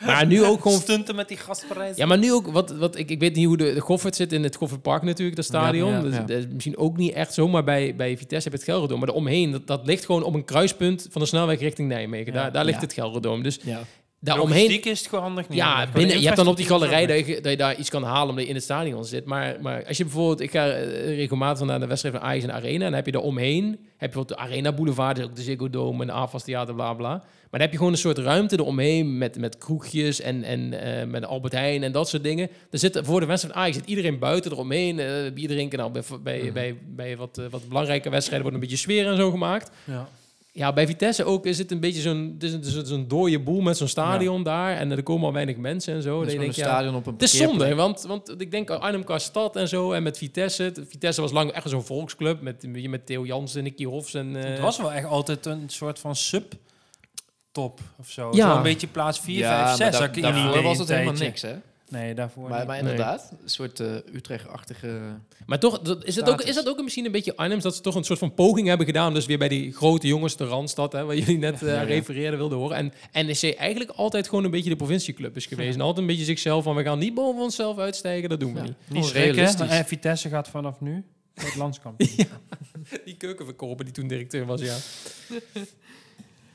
Maar 0.06 0.26
nu 0.26 0.44
ook 0.44 0.62
gewoon 0.62 0.80
stunten 0.80 1.14
met 1.14 1.28
die 1.28 1.36
gastprijs. 1.36 1.96
Ja, 1.96 2.06
maar 2.06 2.18
nu 2.18 2.32
ook, 2.32 2.46
wat, 2.46 2.70
wat, 2.70 2.96
ik, 2.98 3.10
ik 3.10 3.20
weet 3.20 3.34
niet 3.34 3.46
hoe 3.46 3.56
de, 3.56 3.74
de 3.74 3.80
Goffert 3.80 4.16
zit 4.16 4.32
in 4.32 4.42
het 4.42 4.56
Goffertpark 4.56 5.02
natuurlijk, 5.02 5.36
dat 5.36 5.44
stadion. 5.44 5.90
Ja, 5.90 5.96
ja, 5.96 6.02
Dus 6.02 6.14
ja. 6.14 6.20
dat 6.20 6.38
is 6.38 6.44
misschien 6.52 6.76
ook 6.76 6.96
niet 6.96 7.12
echt 7.12 7.34
zo, 7.34 7.48
maar 7.48 7.64
bij, 7.64 7.96
bij 7.96 8.16
Vitesse 8.16 8.48
heb 8.48 8.52
je 8.52 8.64
het 8.64 8.68
Gelderdoom. 8.74 8.98
Maar 9.00 9.08
eromheen, 9.08 9.50
dat, 9.50 9.66
dat 9.66 9.86
ligt 9.86 10.04
gewoon 10.04 10.22
op 10.22 10.34
een 10.34 10.44
kruispunt 10.44 11.06
van 11.10 11.20
de 11.20 11.26
snelweg 11.28 11.58
richting 11.60 11.88
Nijmegen. 11.88 12.32
Ja. 12.32 12.40
Daar, 12.40 12.52
daar 12.52 12.64
ligt 12.64 12.76
Ja. 12.80 12.84
het 12.84 12.92
Gelderdoom. 12.92 13.42
Dus 13.42 13.58
Ja. 13.62 13.80
Daaromheen... 14.24 14.62
Logistiek 14.62 14.84
is 14.84 14.98
het 14.98 15.08
gewoon 15.08 15.24
handig 15.24 15.48
niet. 15.48 15.58
Ja, 15.58 15.86
binnen, 15.94 16.18
je 16.20 16.24
hebt 16.24 16.36
dan 16.36 16.46
op 16.46 16.56
die 16.56 16.66
galerij 16.66 17.06
dat 17.06 17.26
je, 17.26 17.40
dat 17.40 17.50
je 17.50 17.56
daar 17.56 17.76
iets 17.76 17.90
kan 17.90 18.02
halen 18.02 18.28
omdat 18.28 18.42
je 18.42 18.48
in 18.48 18.54
het 18.54 18.64
stadion 18.64 19.04
zit. 19.04 19.24
Maar, 19.24 19.56
maar 19.60 19.86
als 19.86 19.96
je 19.96 20.04
bijvoorbeeld, 20.04 20.40
ik 20.40 20.50
ga 20.50 20.68
eh, 20.68 21.16
regelmatig 21.16 21.66
naar 21.66 21.80
de 21.80 21.86
wedstrijd 21.86 22.14
van 22.14 22.24
Ajax 22.24 22.44
en 22.44 22.52
Arena. 22.52 22.74
En 22.74 22.80
dan 22.80 22.92
heb 22.92 23.06
je 23.06 23.12
daar 23.12 23.22
omheen, 23.22 23.64
heb 23.64 23.78
je 23.78 23.86
bijvoorbeeld 23.98 24.28
de 24.28 24.36
Arena 24.44 24.72
Boulevard, 24.72 25.16
dus 25.16 25.24
ook 25.24 25.36
de 25.36 25.42
Ziggo 25.42 25.70
Dome 25.70 26.00
en 26.00 26.06
de 26.06 26.12
AFAS 26.12 26.44
Theater, 26.44 26.74
bla 26.74 26.92
bla. 26.94 27.08
Maar 27.10 27.60
dan 27.60 27.60
heb 27.60 27.70
je 27.70 27.76
gewoon 27.76 27.92
een 27.92 27.98
soort 27.98 28.18
ruimte 28.18 28.58
eromheen 28.58 29.18
met, 29.18 29.38
met 29.38 29.58
kroegjes 29.58 30.20
en, 30.20 30.42
en 30.42 30.80
eh, 30.82 31.06
met 31.06 31.24
Albert 31.24 31.52
Heijn 31.52 31.82
en 31.82 31.92
dat 31.92 32.08
soort 32.08 32.22
dingen. 32.22 32.48
Er 32.70 32.78
zit, 32.78 33.00
voor 33.02 33.20
de 33.20 33.26
wedstrijd 33.26 33.54
van 33.54 33.62
Ajax 33.64 33.78
zit 33.78 33.88
iedereen 33.88 34.18
buiten 34.18 34.52
eromheen, 34.52 34.98
eh 34.98 35.06
bier 35.34 35.48
drinken. 35.48 35.78
Nou, 35.78 35.90
bij, 35.92 36.02
bij, 36.22 36.38
Mhm. 36.42 36.52
bij, 36.52 36.76
bij 36.86 37.16
wat, 37.16 37.38
eh, 37.38 37.44
wat 37.50 37.68
belangrijke 37.68 38.10
wedstrijden 38.10 38.42
wordt 38.42 38.62
een 38.62 38.68
beetje 38.68 38.82
sfeer 38.84 39.06
en 39.06 39.16
zo 39.16 39.30
gemaakt. 39.30 39.70
Ja. 39.84 40.08
Ja, 40.54 40.72
bij 40.72 40.86
Vitesse 40.86 41.24
ook 41.24 41.46
is 41.46 41.58
het 41.58 41.70
een 41.70 41.80
beetje 41.80 42.00
zo'n 42.00 42.34
het 42.38 42.42
is 42.66 42.74
een, 42.74 42.86
zo'n- 42.86 43.08
dode 43.08 43.40
boel 43.40 43.60
met 43.60 43.76
zo'n 43.76 43.88
stadion 43.88 44.42
daar. 44.42 44.76
En 44.76 44.90
er 44.90 45.02
komen 45.02 45.26
al 45.26 45.32
weinig 45.32 45.56
mensen 45.56 45.94
en 45.94 46.02
zo. 46.02 46.20
Een 46.20 46.38
denkt, 46.38 46.56
ja, 46.56 46.64
stadion 46.64 46.94
op 46.94 47.06
een 47.06 47.12
het 47.12 47.22
is 47.22 47.36
zonde, 47.36 47.74
want, 47.74 48.02
want 48.02 48.40
ik 48.40 48.50
denk 48.50 48.70
Arnhem 48.70 49.04
qua 49.04 49.18
stad 49.18 49.56
en 49.56 49.68
zo. 49.68 49.92
En 49.92 50.02
met 50.02 50.18
Vitesse. 50.18 50.62
Het- 50.62 50.80
Vitesse 50.88 51.20
was 51.20 51.32
lang 51.32 51.50
echt 51.50 51.68
zo'n 51.68 51.82
volksclub. 51.84 52.40
Met, 52.40 52.88
met 52.88 53.06
Theo 53.06 53.24
Jansen 53.26 53.58
en 53.58 53.64
Nicky 53.64 53.84
Hofs. 53.84 54.14
En, 54.14 54.36
eh, 54.36 54.50
Het 54.50 54.60
was 54.60 54.78
wel 54.78 54.92
echt 54.92 55.06
altijd 55.06 55.46
een 55.46 55.64
soort 55.66 55.98
van 55.98 56.16
sub-top 56.16 57.80
of 57.98 58.10
zo. 58.10 58.28
Ja. 58.32 58.50
Zo 58.50 58.56
een 58.56 58.62
beetje 58.62 58.86
plaats 58.86 59.20
4, 59.20 59.38
ja, 59.38 59.48
5, 59.48 59.60
maar 59.66 59.76
6. 59.76 59.90
da- 59.90 59.98
had 59.98 60.08
ik 60.08 60.16
in 60.16 60.22
daarvoor 60.22 60.62
was 60.62 60.78
het 60.78 60.88
helemaal 60.88 61.12
niks, 61.12 61.42
hè? 61.42 61.54
Nee, 61.92 62.14
daarvoor 62.14 62.48
Maar, 62.48 62.58
niet. 62.58 62.66
maar 62.66 62.82
Nee. 62.82 62.90
inderdaad, 62.90 63.32
een 63.42 63.50
soort 63.50 63.80
eh, 63.80 63.94
Utrecht-achtige... 64.14 65.00
Maar 65.46 65.58
toch, 65.58 65.80
dat, 65.80 66.04
is, 66.04 66.16
het 66.16 66.30
ook, 66.30 66.42
is 66.42 66.54
dat 66.54 66.68
ook 66.68 66.82
misschien 66.82 67.04
een 67.04 67.12
beetje 67.12 67.36
Arnhems 67.36 67.62
dat 67.62 67.74
ze 67.76 67.80
toch 67.82 67.94
een 67.94 68.04
soort 68.04 68.18
van 68.18 68.34
poging 68.34 68.68
hebben 68.68 68.86
gedaan? 68.86 69.14
Dus 69.14 69.26
weer 69.26 69.38
bij 69.38 69.48
die 69.48 69.72
grote 69.72 70.06
jongens, 70.06 70.36
de 70.36 70.44
Randstad, 70.44 70.92
hè, 70.92 71.04
waar 71.04 71.16
jullie 71.16 71.38
net 71.38 71.62
eh, 71.62 71.68
Ja, 71.68 71.74
ja. 71.74 71.82
refereerden, 71.82 72.38
wilden 72.38 72.58
horen. 72.58 72.92
En 73.12 73.26
NEC 73.26 73.54
eigenlijk 73.56 73.90
altijd 73.90 74.28
gewoon 74.28 74.44
een 74.44 74.50
beetje 74.50 74.70
de 74.70 74.76
provincieclub 74.76 75.36
is 75.36 75.46
geweest. 75.46 75.74
En 75.74 75.80
altijd 75.80 75.98
een 75.98 76.06
beetje 76.06 76.24
zichzelf 76.24 76.64
van, 76.64 76.76
we 76.76 76.82
gaan 76.82 76.98
niet 76.98 77.14
boven 77.14 77.42
onszelf 77.42 77.78
uitstijgen, 77.78 78.28
dat 78.28 78.40
doen 78.40 78.52
we 78.52 78.58
Ja. 78.58 78.64
niet. 78.64 78.74
Niet 78.88 79.04
schrikken. 79.04 79.32
realistisch. 79.34 79.68
En 79.68 79.84
Vitesse 79.84 80.28
gaat 80.28 80.48
vanaf 80.48 80.80
nu 80.80 81.04
het 81.34 81.56
landschap. 81.56 81.94
Die 83.04 83.16
keukenverkoper 83.16 83.84
die 83.84 83.94
toen 83.94 84.08
directeur 84.08 84.46
was, 84.46 84.60
ja. 84.60 84.76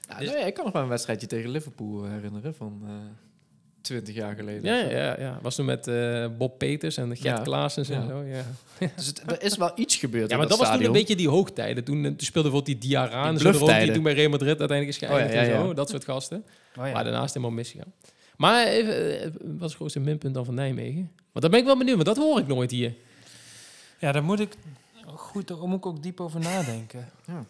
Ja, 0.09 0.17
Dus- 0.17 0.27
nou 0.27 0.39
ja, 0.39 0.45
ik 0.45 0.53
kan 0.53 0.63
nog 0.63 0.73
wel 0.73 0.81
een 0.83 0.87
wedstrijdje 0.89 1.27
tegen 1.27 1.49
Liverpool 1.49 2.03
eh, 2.05 2.11
herinneren 2.11 2.55
van 2.55 2.81
eh 2.85 2.91
20 3.81 4.15
jaar 4.15 4.35
geleden. 4.35 4.63
Ja, 4.63 4.75
ja, 4.89 4.97
ja, 4.97 5.15
ja. 5.19 5.39
Was 5.41 5.55
toen 5.55 5.65
met 5.65 5.87
eh, 5.87 6.25
Bob 6.37 6.57
Peters 6.57 6.97
en 6.97 7.07
Gert 7.07 7.37
Ja. 7.37 7.43
Klaasens 7.43 7.89
en 7.89 8.01
Ja. 8.01 8.07
zo, 8.07 8.23
ja. 8.23 8.43
Dus 8.95 9.05
het, 9.05 9.21
er 9.25 9.41
is 9.43 9.57
wel 9.57 9.71
iets 9.75 9.95
gebeurd 9.95 10.25
Ja, 10.25 10.31
in 10.31 10.37
maar 10.37 10.47
dat 10.47 10.57
was 10.57 10.71
toen 10.71 10.85
een 10.85 10.91
beetje 10.91 11.15
die 11.15 11.29
hoogtijden. 11.29 11.83
Toen, 11.83 11.97
eh, 11.97 12.03
toen 12.03 12.19
speelde 12.19 12.49
bijvoorbeeld 12.49 12.81
die 12.81 12.89
Diarra 12.89 13.25
en 13.27 13.35
Die 13.35 13.53
zo 13.53 13.59
ook, 13.65 13.79
die 13.79 13.91
toen 13.91 14.03
bij 14.03 14.13
Real 14.13 14.29
Madrid 14.29 14.59
uiteindelijk 14.59 14.89
is 14.89 15.07
geëindigd 15.07 15.29
Oh 15.29 15.35
ja, 15.35 15.41
ja, 15.41 15.53
en 15.59 15.65
zo. 15.65 15.73
Dat 15.73 15.89
soort 15.89 16.03
gasten. 16.03 16.43
Oh, 16.77 16.85
ja. 16.85 16.91
Maar 16.93 17.03
daarnaast 17.03 17.33
helemaal 17.33 17.55
misgegaan. 17.55 17.93
Maar 18.37 18.67
even, 18.67 19.21
eh, 19.21 19.29
wat 19.41 19.53
is 19.55 19.61
het 19.61 19.73
grootste 19.73 19.99
minpunt 19.99 20.33
dan 20.33 20.45
van 20.45 20.53
Nijmegen? 20.53 21.11
Want 21.31 21.41
daar 21.41 21.49
ben 21.49 21.59
ik 21.59 21.65
wel 21.65 21.77
benieuwd, 21.77 21.95
want 22.03 22.07
dat 22.07 22.17
hoor 22.25 22.39
ik 22.39 22.47
nooit 22.47 22.71
hier. 22.71 22.93
ja, 23.99 24.11
daar 24.11 24.23
moet 24.23 24.39
ik 24.39 24.49
goed, 25.05 25.47
daar 25.47 25.57
moet 25.57 25.77
ik 25.77 25.85
ook 25.85 26.03
diep 26.03 26.19
over 26.21 26.39
nadenken. 26.39 27.09
Ja, 27.27 27.45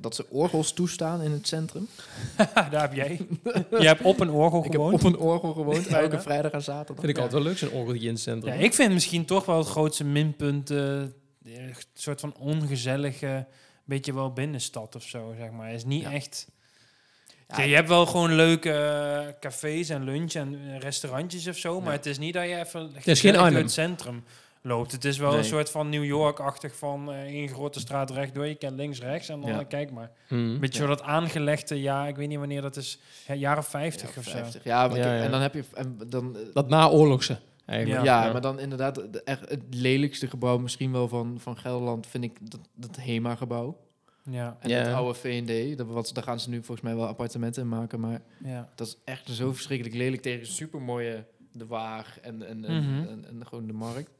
dat 0.00 0.14
ze 0.14 0.26
orgels 0.30 0.72
toestaan 0.72 1.22
in 1.22 1.30
het 1.30 1.46
centrum. 1.48 1.88
daar 2.70 2.80
heb 2.80 2.94
jij. 2.94 3.26
Je 3.70 3.86
hebt 3.86 4.02
op 4.02 4.20
een 4.20 4.30
orgel 4.30 4.58
Ik 4.58 4.64
heb 4.64 4.72
gewoond. 4.74 4.94
op 4.94 5.02
een 5.02 5.18
orgel 5.18 5.52
gewoond, 5.52 5.82
Bijna. 5.82 5.98
elke 6.00 6.20
vrijdag 6.20 6.50
en 6.52 6.62
zaterdag. 6.62 6.96
Vind 6.96 7.08
ik 7.08 7.16
Ja. 7.16 7.22
altijd 7.22 7.42
wel 7.42 7.50
leuk, 7.52 7.58
zo'n 7.60 7.70
orgeltje 7.80 8.06
in 8.06 8.12
het 8.12 8.22
centrum. 8.22 8.54
Ja, 8.54 8.60
ik 8.60 8.74
vind 8.74 8.92
misschien 8.92 9.24
toch 9.24 9.44
wel 9.46 9.58
het 9.58 9.68
grootste 9.68 10.04
minpunt... 10.04 10.70
eh, 10.70 10.78
een 11.44 11.74
soort 11.94 12.20
van 12.20 12.34
ongezellige... 12.38 13.46
beetje 13.84 14.14
wel 14.14 14.32
binnenstad 14.32 14.96
of 14.96 15.02
zo, 15.02 15.34
zeg 15.38 15.50
maar. 15.50 15.72
is 15.72 15.84
niet 15.84 16.02
Ja. 16.02 16.12
echt... 16.12 16.46
Ja, 17.48 17.56
Ja, 17.58 17.62
je 17.64 17.74
hebt 17.74 17.88
wel 17.88 18.06
gewoon 18.06 18.34
leuke 18.34 18.72
eh, 18.72 19.40
cafés 19.40 19.88
en 19.88 20.04
lunch 20.04 20.32
en 20.32 20.54
eh, 20.54 20.78
restaurantjes 20.78 21.46
of 21.48 21.56
zo, 21.56 21.80
maar 21.80 21.90
Ja. 21.90 21.96
het 21.96 22.06
is 22.06 22.18
niet 22.18 22.34
dat 22.34 22.44
je 22.48 22.56
even 22.58 22.92
is 23.04 23.20
geen 23.20 23.36
Arnhem. 23.36 23.62
het 23.62 23.72
centrum 23.72 24.24
loopt. 24.62 24.92
Het 24.92 25.04
is 25.04 25.18
wel 25.18 25.34
een 25.38 25.44
soort 25.44 25.70
van 25.70 25.88
New 25.88 26.04
York-achtig 26.04 26.76
van 26.76 27.12
eh, 27.12 27.18
één 27.20 27.48
grote 27.48 27.80
straat 27.80 28.10
rechtdoor, 28.10 28.46
je 28.46 28.54
kent 28.54 28.76
links, 28.76 29.00
rechts 29.00 29.28
en 29.28 29.40
dan 29.40 29.50
Ja. 29.50 29.58
eh, 29.60 29.66
kijk 29.68 29.90
maar. 29.90 30.10
Hmm. 30.28 30.38
Een 30.54 30.60
beetje 30.60 30.80
Ja. 30.82 30.88
zo 30.88 30.94
dat 30.94 31.02
aangelegde, 31.02 31.80
ja, 31.80 32.06
ik 32.06 32.16
weet 32.16 32.28
niet 32.28 32.38
wanneer 32.38 32.62
dat 32.62 32.76
is, 32.76 32.98
ja, 33.26 33.34
jaren 33.34 33.64
50 33.64 34.16
of 34.16 34.24
zo. 34.24 34.30
50. 34.30 34.64
Ja, 34.64 34.86
maar 34.88 34.96
Ja, 34.96 35.02
kijk, 35.02 35.18
ja. 35.18 35.24
en 35.24 35.30
dan 35.30 35.40
heb 35.40 35.54
je... 35.54 35.64
En 35.74 35.98
dan, 36.08 36.36
eh, 36.36 36.42
Dat 36.52 36.68
naoorlogse, 36.68 37.38
eigenlijk. 37.66 38.04
ja, 38.04 38.32
maar 38.32 38.40
dan 38.40 38.58
inderdaad 38.60 38.94
de, 38.94 39.22
echt 39.24 39.48
het 39.50 39.62
lelijkste 39.70 40.26
gebouw 40.28 40.58
misschien 40.58 40.92
wel 40.92 41.08
van, 41.08 41.36
van 41.40 41.56
Gelderland 41.56 42.06
vind 42.06 42.24
ik 42.24 42.50
dat, 42.50 42.60
dat 42.74 42.96
HEMA-gebouw. 42.96 43.76
Ja, 44.30 44.56
En 44.60 44.68
Ja. 44.68 44.76
het 44.78 44.92
oude 44.94 45.14
V&D, 45.18 45.78
dat, 45.78 45.86
wat, 45.86 46.10
daar 46.14 46.24
gaan 46.24 46.40
ze 46.40 46.50
nu 46.50 46.56
volgens 46.56 46.80
mij 46.80 46.96
wel 46.96 47.06
appartementen 47.06 47.62
in 47.62 47.68
maken, 47.68 48.00
maar 48.00 48.20
ja. 48.44 48.68
dat 48.74 48.86
is 48.86 48.96
echt 49.04 49.28
zo 49.30 49.52
verschrikkelijk 49.52 49.96
lelijk 49.96 50.22
tegen 50.22 50.46
supermooie 50.46 51.24
De 51.52 51.66
Waag 51.66 52.20
en, 52.20 52.42
en, 52.46 52.64
en, 52.64 52.76
Mhm. 52.84 53.08
en, 53.08 53.24
en 53.28 53.46
gewoon 53.46 53.66
de 53.66 53.72
markt. 53.72 54.10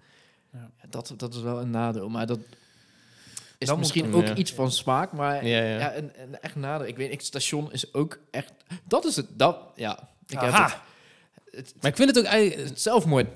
Ja. 0.52 0.70
Dat, 0.88 1.14
dat 1.16 1.34
is 1.34 1.40
wel 1.40 1.60
een 1.60 1.70
nadeel, 1.70 2.08
maar 2.08 2.26
dat 2.26 2.38
is 3.58 3.68
moet 3.68 3.78
misschien 3.78 4.10
dan, 4.10 4.28
ook 4.28 4.36
iets 4.36 4.52
van 4.52 4.72
smaak, 4.72 5.12
maar 5.12 5.46
Ja, 5.46 5.96
een, 5.96 6.10
een 6.16 6.40
echt 6.40 6.56
nadeel. 6.56 6.86
Ik 6.86 6.96
weet, 6.96 7.12
het 7.12 7.24
station 7.24 7.72
is 7.72 7.94
ook 7.94 8.18
echt, 8.30 8.52
dat 8.84 9.04
is 9.04 9.16
het, 9.16 9.26
dat, 9.36 9.58
ja. 9.74 10.08
Ik 10.26 10.40
heb 10.40 10.52
het, 10.52 10.76
het, 11.50 11.74
Maar 11.80 11.90
ik 11.90 11.96
vind 11.96 12.08
het 12.08 12.18
ook 12.18 12.24
eigenlijk... 12.24 12.68
het 12.68 12.80
zelfmoord 12.80 13.26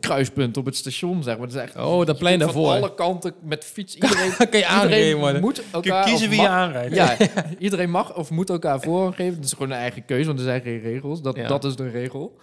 kruispunt 0.00 0.56
op 0.56 0.64
het 0.64 0.76
station, 0.76 1.22
zeg 1.22 1.38
maar. 1.38 1.46
Het 1.46 1.56
is 1.56 1.62
echt, 1.62 1.76
Oh, 1.76 2.06
dat 2.06 2.18
plein 2.18 2.38
daarvoor. 2.38 2.66
Van 2.66 2.76
alle 2.76 2.94
kanten 2.94 3.34
met 3.42 3.64
fiets. 3.64 3.94
Iedereen, 4.02 4.36
kan 4.36 4.58
je 4.58 4.66
aangereden 4.66 5.16
iedereen 5.18 5.40
moet 5.40 5.54
Kun 5.54 5.64
elkaar... 5.72 6.04
je 6.04 6.10
kiezen 6.10 6.28
wie 6.28 6.40
je 6.40 6.48
aanrijdt. 6.48 6.94
Ja, 6.94 7.16
iedereen 7.58 7.90
mag 7.90 8.14
of 8.14 8.30
moet 8.30 8.50
elkaar 8.50 8.80
voorrang 8.80 9.14
geven. 9.14 9.34
Dat 9.36 9.44
is 9.44 9.52
gewoon 9.52 9.70
een 9.70 9.76
eigen 9.76 10.04
keuze, 10.04 10.26
want 10.26 10.38
er 10.38 10.44
zijn 10.44 10.60
geen 10.62 10.80
regels. 10.80 11.22
Dat, 11.22 11.36
Ja. 11.36 11.48
dat 11.48 11.64
is 11.64 11.76
de 11.76 11.90
regel. 11.90 12.38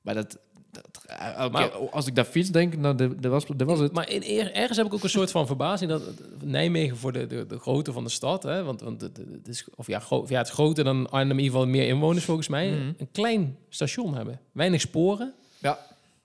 Maar 0.00 0.14
dat... 0.14 0.38
dat 0.70 1.04
eh, 1.06 1.50
Maar- 1.50 1.70
keer 1.70 1.90
als 1.90 2.06
ik 2.06 2.14
daar 2.14 2.24
fiets 2.24 2.50
denk, 2.50 2.76
nou, 2.76 2.94
dat, 2.94 3.22
dat 3.22 3.30
was, 3.32 3.46
dat 3.46 3.66
was 3.68 3.78
het. 3.78 3.92
Maar 3.92 4.10
in, 4.10 4.22
er- 4.22 4.52
ergens 4.52 4.76
heb 4.76 4.86
ik 4.86 4.94
ook 4.94 5.02
een 5.02 5.08
soort 5.10 5.30
van 5.30 5.46
verbazing 5.46 5.90
dat 5.90 6.02
Nijmegen 6.42 6.96
voor 6.96 7.12
de, 7.12 7.26
de, 7.26 7.46
de 7.46 7.58
grootte 7.58 7.92
van 7.92 8.04
de 8.04 8.10
stad, 8.10 8.42
hè, 8.42 8.62
want, 8.64 8.80
want 8.80 9.00
het, 9.00 9.16
het 9.16 9.48
is, 9.48 9.68
of 9.74 9.86
ja, 9.86 9.98
gro- 9.98 10.24
ja, 10.28 10.38
het 10.38 10.46
is 10.46 10.52
groter 10.52 10.84
dan 10.84 11.10
Arnhem, 11.10 11.38
in 11.38 11.44
ieder 11.44 11.52
geval 11.58 11.72
meer 11.72 11.86
inwoners 11.88 12.24
volgens 12.24 12.48
mij, 12.48 12.70
Mhm. 12.70 12.92
een 12.98 13.08
klein 13.12 13.56
station 13.68 14.14
hebben. 14.14 14.40
Weinig 14.52 14.80
sporen. 14.80 15.34
Ja. 15.58 15.78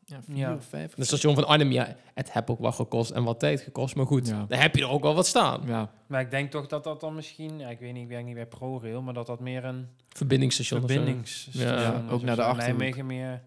Ja, 0.05 0.19
vier 0.27 0.37
Ja. 0.37 0.57
vijf. 0.69 0.95
Het 0.95 1.05
station 1.05 1.35
van 1.35 1.47
Arnhem, 1.47 1.71
ja, 1.71 1.95
het 2.13 2.33
heb 2.33 2.49
ook 2.49 2.59
wat 2.59 2.75
gekost 2.75 3.11
en 3.11 3.23
wat 3.23 3.39
tijd 3.39 3.61
gekost, 3.61 3.95
maar 3.95 4.05
goed, 4.05 4.27
Ja. 4.27 4.45
dan 4.47 4.59
heb 4.59 4.75
je 4.75 4.81
er 4.81 4.89
ook 4.89 5.03
wel 5.03 5.13
wat 5.15 5.27
staan. 5.27 5.61
Ja. 5.65 5.91
Maar 6.07 6.21
ik 6.21 6.31
denk 6.31 6.51
toch 6.51 6.67
dat 6.67 6.83
dat 6.83 6.99
dan 7.01 7.15
misschien, 7.15 7.59
ja, 7.59 7.69
ik 7.69 7.79
weet 7.79 7.93
niet, 7.93 8.03
ik 8.03 8.09
werk 8.09 8.25
niet 8.25 8.35
bij 8.35 8.45
ProRail, 8.45 9.01
maar 9.01 9.13
dat 9.13 9.25
dat 9.27 9.39
meer 9.39 9.63
een 9.65 9.87
Verbindingsstation 10.09 10.79
verbindingsstation 10.79 11.67
Ja, 11.79 12.03
ook 12.11 12.21
naar 12.21 12.35
de. 12.35 12.41
Achterhoek. 12.43 12.77
Nijmegen 12.77 13.05
meer 13.05 13.41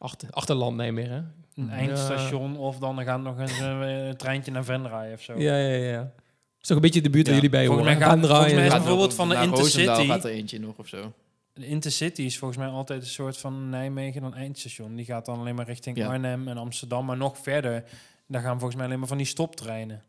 Achter, 0.00 0.30
achterland 0.30 0.76
Nijmegen, 0.76 1.12
hè? 1.12 1.22
een 1.62 1.66
Ja. 1.66 1.72
eindstation 1.72 2.56
of 2.56 2.78
dan 2.78 3.02
gaat 3.02 3.20
nog 3.22 3.38
eens 3.38 3.58
een, 3.58 3.80
een 3.80 4.16
treintje 4.16 4.50
naar 4.52 4.64
Venray 4.64 5.12
of 5.12 5.20
zo. 5.22 5.38
Ja, 5.38 5.56
ja, 5.56 5.74
ja. 5.76 6.12
is 6.60 6.66
toch 6.66 6.76
een 6.76 6.82
beetje 6.82 7.00
de 7.00 7.10
buurt 7.10 7.26
waar 7.26 7.34
Ja. 7.36 7.40
jullie 7.42 7.56
bij 7.56 7.66
Volgens 7.66 7.86
horen. 7.88 7.98
mij 7.98 8.08
gaat- 8.08 8.18
Gaan 8.18 8.28
draaien. 8.28 8.36
volgens 8.50 8.54
mij 8.54 8.64
is 8.66 8.70
Ja. 8.70 8.74
het 8.76 8.82
bijvoorbeeld 8.86 9.14
van 9.14 9.28
de 9.28 9.34
Intercity. 9.34 9.86
Roosendaal 9.86 10.16
gaat 10.16 10.24
er 10.24 10.30
eentje 10.30 10.60
nog 10.60 10.76
of 10.78 10.88
zo. 10.88 11.12
De 11.52 11.66
Intercity 11.66 12.22
is 12.22 12.38
volgens 12.38 12.60
mij 12.60 12.68
altijd 12.68 13.00
een 13.02 13.06
soort 13.08 13.38
van 13.38 13.68
Nijmegen 13.68 14.22
dan 14.22 14.34
eindstation. 14.34 14.96
Die 14.96 15.04
gaat 15.04 15.24
dan 15.26 15.38
alleen 15.38 15.54
maar 15.54 15.66
richting 15.66 15.96
Ja. 15.96 16.08
Arnhem 16.08 16.48
en 16.48 16.56
Amsterdam, 16.56 17.04
maar 17.06 17.16
nog 17.16 17.38
verder. 17.38 17.84
Daar 18.26 18.42
gaan 18.42 18.52
volgens 18.56 18.74
mij 18.76 18.84
alleen 18.86 18.98
maar 18.98 19.08
van 19.08 19.16
die 19.16 19.26
stoptreinen. 19.26 20.02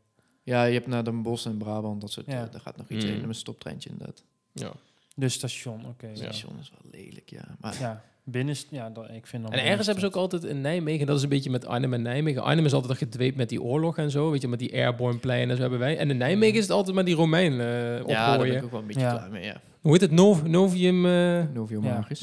Ja, 0.44 0.64
je 0.64 0.74
hebt 0.74 0.88
naar 0.88 1.04
Den 1.04 1.22
Bosch 1.22 1.46
en 1.46 1.58
Brabant, 1.58 2.02
dat 2.02 2.12
soort... 2.12 2.26
Ja. 2.26 2.44
eh, 2.46 2.52
daar 2.52 2.62
gaat 2.62 2.78
nog 2.78 2.90
iets 2.90 3.06
Mm. 3.06 3.12
met 3.20 3.24
een 3.24 3.36
stoptreintje 3.36 3.90
inderdaad. 3.90 4.24
Ja. 4.52 4.72
Dus 4.72 4.74
De 5.16 5.30
station, 5.30 5.86
oké. 5.86 6.10
Station 6.14 6.60
is 6.60 6.72
wel 6.82 7.02
lelijk, 7.02 7.30
ja. 7.30 7.44
Maar 7.60 7.76
Ja, 7.80 8.04
binnen, 8.32 8.56
ja, 8.70 8.90
dat, 8.90 9.06
ik 9.14 9.28
vind 9.28 9.44
dat 9.44 9.52
En 9.52 9.60
ergens 9.66 9.86
hebben 9.86 10.04
ze 10.04 10.10
ook 10.10 10.16
altijd 10.22 10.44
in 10.44 10.62
Nijmegen, 10.62 11.06
dat 11.06 11.18
is 11.18 11.24
een 11.24 11.30
beetje 11.30 11.50
met 11.50 11.66
Arnhem 11.66 11.94
en 11.94 12.02
Nijmegen. 12.02 12.42
Arnhem 12.44 12.66
is 12.66 12.74
altijd 12.74 12.98
gedweept 12.98 13.38
met 13.38 13.50
die 13.50 13.62
oorlog 13.62 13.98
en 13.98 14.12
zo, 14.12 14.32
weet 14.32 14.42
je, 14.42 14.48
met 14.48 14.60
die 14.60 14.74
airborne 14.74 15.20
pleinen 15.20 15.50
en 15.50 15.56
zo 15.56 15.62
hebben 15.62 15.80
wij. 15.80 15.98
En 15.98 16.10
in 16.10 16.18
Nijmegen 16.18 16.56
is 16.56 16.62
het 16.62 16.72
altijd 16.72 16.96
met 16.96 17.06
die 17.06 17.16
Romein 17.16 17.52
eh 17.62 18.06
ja, 18.08 18.28
daar 18.38 18.38
ben 18.48 18.56
ik 18.56 18.64
ook 18.64 18.72
wel 18.72 18.80
een 18.80 18.86
beetje 18.88 19.02
Ja. 19.02 19.12
klaar 19.12 19.32
mee, 19.32 19.44
ja. 19.44 19.62
Hoe 19.82 19.92
heet 19.92 20.02
het? 20.02 20.12
Nov 20.12 20.42
Novium? 20.44 21.06
eh 21.06 21.44
Novio 21.54 21.82
Ja. 21.84 21.94
Magus. 21.94 22.22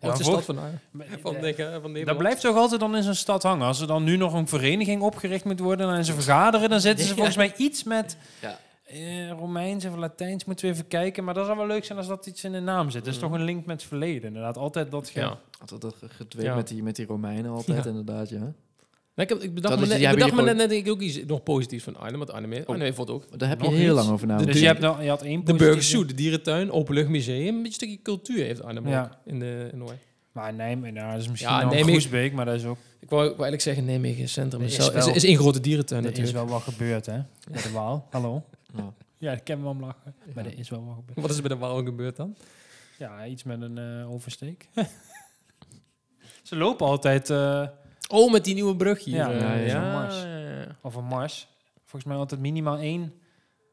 wat 0.00 0.12
is 0.12 0.18
de 0.18 0.24
stad 0.24 0.44
van, 0.44 0.56
van, 1.22 1.36
Eh, 1.36 1.40
de, 1.42 1.54
van 1.56 1.82
Nederland? 1.82 2.06
Dat 2.06 2.16
blijft 2.18 2.40
toch 2.40 2.56
altijd 2.56 2.80
dan 2.80 2.96
in 2.96 3.02
zo'n 3.02 3.14
stad 3.14 3.42
hangen. 3.42 3.66
Als 3.66 3.80
er 3.80 3.86
dan 3.86 4.04
nu 4.04 4.16
nog 4.16 4.32
een 4.34 4.48
vereniging 4.48 5.02
opgericht 5.02 5.44
moet 5.44 5.60
worden 5.60 5.94
en 5.94 6.04
ze 6.04 6.12
vergaderen, 6.12 6.70
dan 6.70 6.80
zitten 6.80 7.02
ze 7.04 7.08
Ja. 7.10 7.14
volgens 7.16 7.36
mij 7.36 7.52
iets 7.56 7.84
met 7.84 8.16
Ja. 8.40 8.58
Eh, 8.94 9.30
Romeins 9.30 9.84
of 9.84 9.96
Latijns. 9.96 10.44
Moeten 10.44 10.66
we 10.66 10.72
even 10.72 10.86
kijken. 10.86 11.24
Maar 11.24 11.34
dat 11.34 11.44
zou 11.46 11.58
wel 11.58 11.66
leuk 11.66 11.84
zijn 11.84 11.98
als 11.98 12.06
dat 12.06 12.26
iets 12.26 12.44
in 12.44 12.52
de 12.52 12.60
naam 12.60 12.90
zit. 12.90 13.04
Dat 13.04 13.14
is 13.14 13.20
Mm. 13.20 13.28
toch 13.28 13.38
een 13.38 13.44
link 13.44 13.66
met 13.66 13.76
het 13.80 13.88
verleden. 13.88 14.22
Inderdaad, 14.28 14.56
altijd 14.56 14.90
dat 14.90 15.08
ge- 15.08 15.20
Ja. 15.20 15.38
Altijd 15.60 15.80
dat 15.80 15.96
gedweept 16.08 16.46
Ja. 16.48 16.54
met, 16.54 16.68
die, 16.68 16.82
met 16.82 16.96
die 16.96 17.06
Romeinen 17.06 17.50
altijd, 17.50 17.84
Ja. 17.84 17.90
inderdaad, 17.90 18.28
ja. 18.28 18.38
Nee, 19.16 19.26
ik, 19.26 19.32
heb, 19.32 19.42
ik 19.42 19.54
bedacht 19.54 19.74
Dat 19.74 19.78
me 19.78 19.84
is- 19.84 19.88
net, 19.90 19.98
die 19.98 20.06
ik 20.08 20.18
hebben 20.18 20.36
bedacht 20.36 20.58
me 20.58 20.66
net, 20.66 20.84
net 20.84 20.88
ook 20.90 21.00
iets 21.00 21.24
nog 21.26 21.42
positiefs 21.42 21.84
van 21.84 21.96
Arnhem. 21.96 22.18
Want 22.18 22.30
Arnhem, 22.32 22.62
Arnhem 22.66 22.80
heeft 22.80 22.96
wat 22.96 23.10
ook. 23.10 23.38
Daar 23.38 23.48
heb 23.48 23.60
je 23.60 23.64
Nog 23.68 23.74
heel 23.76 23.86
iets? 23.94 24.00
lang 24.02 24.10
over 24.10 24.26
nagedacht. 24.26 24.52
Dus 24.52 24.60
je, 24.60 24.66
hebt 24.66 24.80
nou, 24.80 25.02
je 25.02 25.08
had 25.08 25.22
één 25.22 25.30
De 25.30 25.40
positieve- 25.40 25.64
Burgers 25.64 25.90
Zoo, 25.90 26.04
de 26.06 26.14
dierentuin, 26.14 26.70
openluchtmuseum. 26.72 27.46
Een 27.56 27.56
beetje 27.62 27.72
stukje 27.72 27.98
cultuur 28.02 28.44
heeft 28.44 28.62
Arnhem 28.62 28.88
Ja. 28.88 29.02
ook 29.02 29.32
in 29.32 29.38
de 29.38 29.68
in 29.72 29.78
Noord. 29.78 29.96
Maar 30.32 30.54
Nijmegen, 30.54 30.94
nou, 30.94 31.12
dat 31.12 31.20
is 31.20 31.28
misschien 31.28 31.52
Ja, 31.52 31.58
wel 31.60 31.68
Nijmegen- 31.68 31.90
Groesbeek, 31.92 32.32
maar 32.32 32.44
dat 32.44 32.54
is 32.54 32.64
ook... 32.64 32.76
Ik 33.00 33.10
wou, 33.10 33.22
ik 33.22 33.36
wou 33.36 33.42
eigenlijk 33.50 33.60
zeggen 33.62 33.84
Nijmegen 33.84 34.28
Centrum. 34.28 34.60
Er 34.60 34.66
is, 34.66 34.78
is 34.78 34.88
wel, 34.90 34.96
is, 35.08 35.14
is 35.14 35.24
één 35.24 35.36
grote 35.36 35.60
dierentuin 35.60 36.04
Er 36.04 36.10
is 36.10 36.16
natuurlijk. 36.18 36.44
wel 36.48 36.54
wat 36.58 36.62
gebeurd, 36.74 37.06
hè? 37.06 37.18
Bij 37.50 37.62
de 37.62 37.70
Waal. 37.72 38.06
Hallo? 38.10 38.42
Ja. 38.76 38.94
Ja, 39.18 39.32
ik 39.32 39.44
kan 39.44 39.62
wel 39.62 39.70
om 39.70 39.80
lachen. 39.80 40.14
Maar 40.34 40.44
Ja. 40.44 40.50
er 40.50 40.58
is 40.58 40.68
wel 40.70 40.84
wat 40.84 40.94
gebeurd. 40.94 41.20
Wat 41.20 41.30
is 41.30 41.36
er 41.36 41.42
bij 41.42 41.52
de 41.52 41.58
Waal 41.58 41.84
gebeurd 41.84 42.16
dan? 42.16 42.36
Ja, 42.98 43.26
iets 43.26 43.42
met 43.42 43.60
een 43.62 43.78
eh, 43.78 44.10
oversteek. 44.12 44.68
Ze 46.42 46.56
lopen 46.56 46.86
altijd... 46.86 47.30
eh, 47.30 47.66
Oh, 48.08 48.32
met 48.32 48.44
die 48.44 48.54
nieuwe 48.54 48.76
brug 48.76 49.04
hier. 49.04 49.14
Ja, 49.16 49.30
eh, 49.30 49.40
ja, 49.40 49.80
ja, 49.80 49.92
mars. 49.92 50.22
ja, 50.22 50.38
ja. 50.38 50.66
Of 50.80 50.94
een 50.94 51.04
mars. 51.04 51.48
Volgens 51.84 52.04
mij 52.04 52.16
altijd 52.16 52.40
minimaal 52.40 52.78
één 52.78 53.12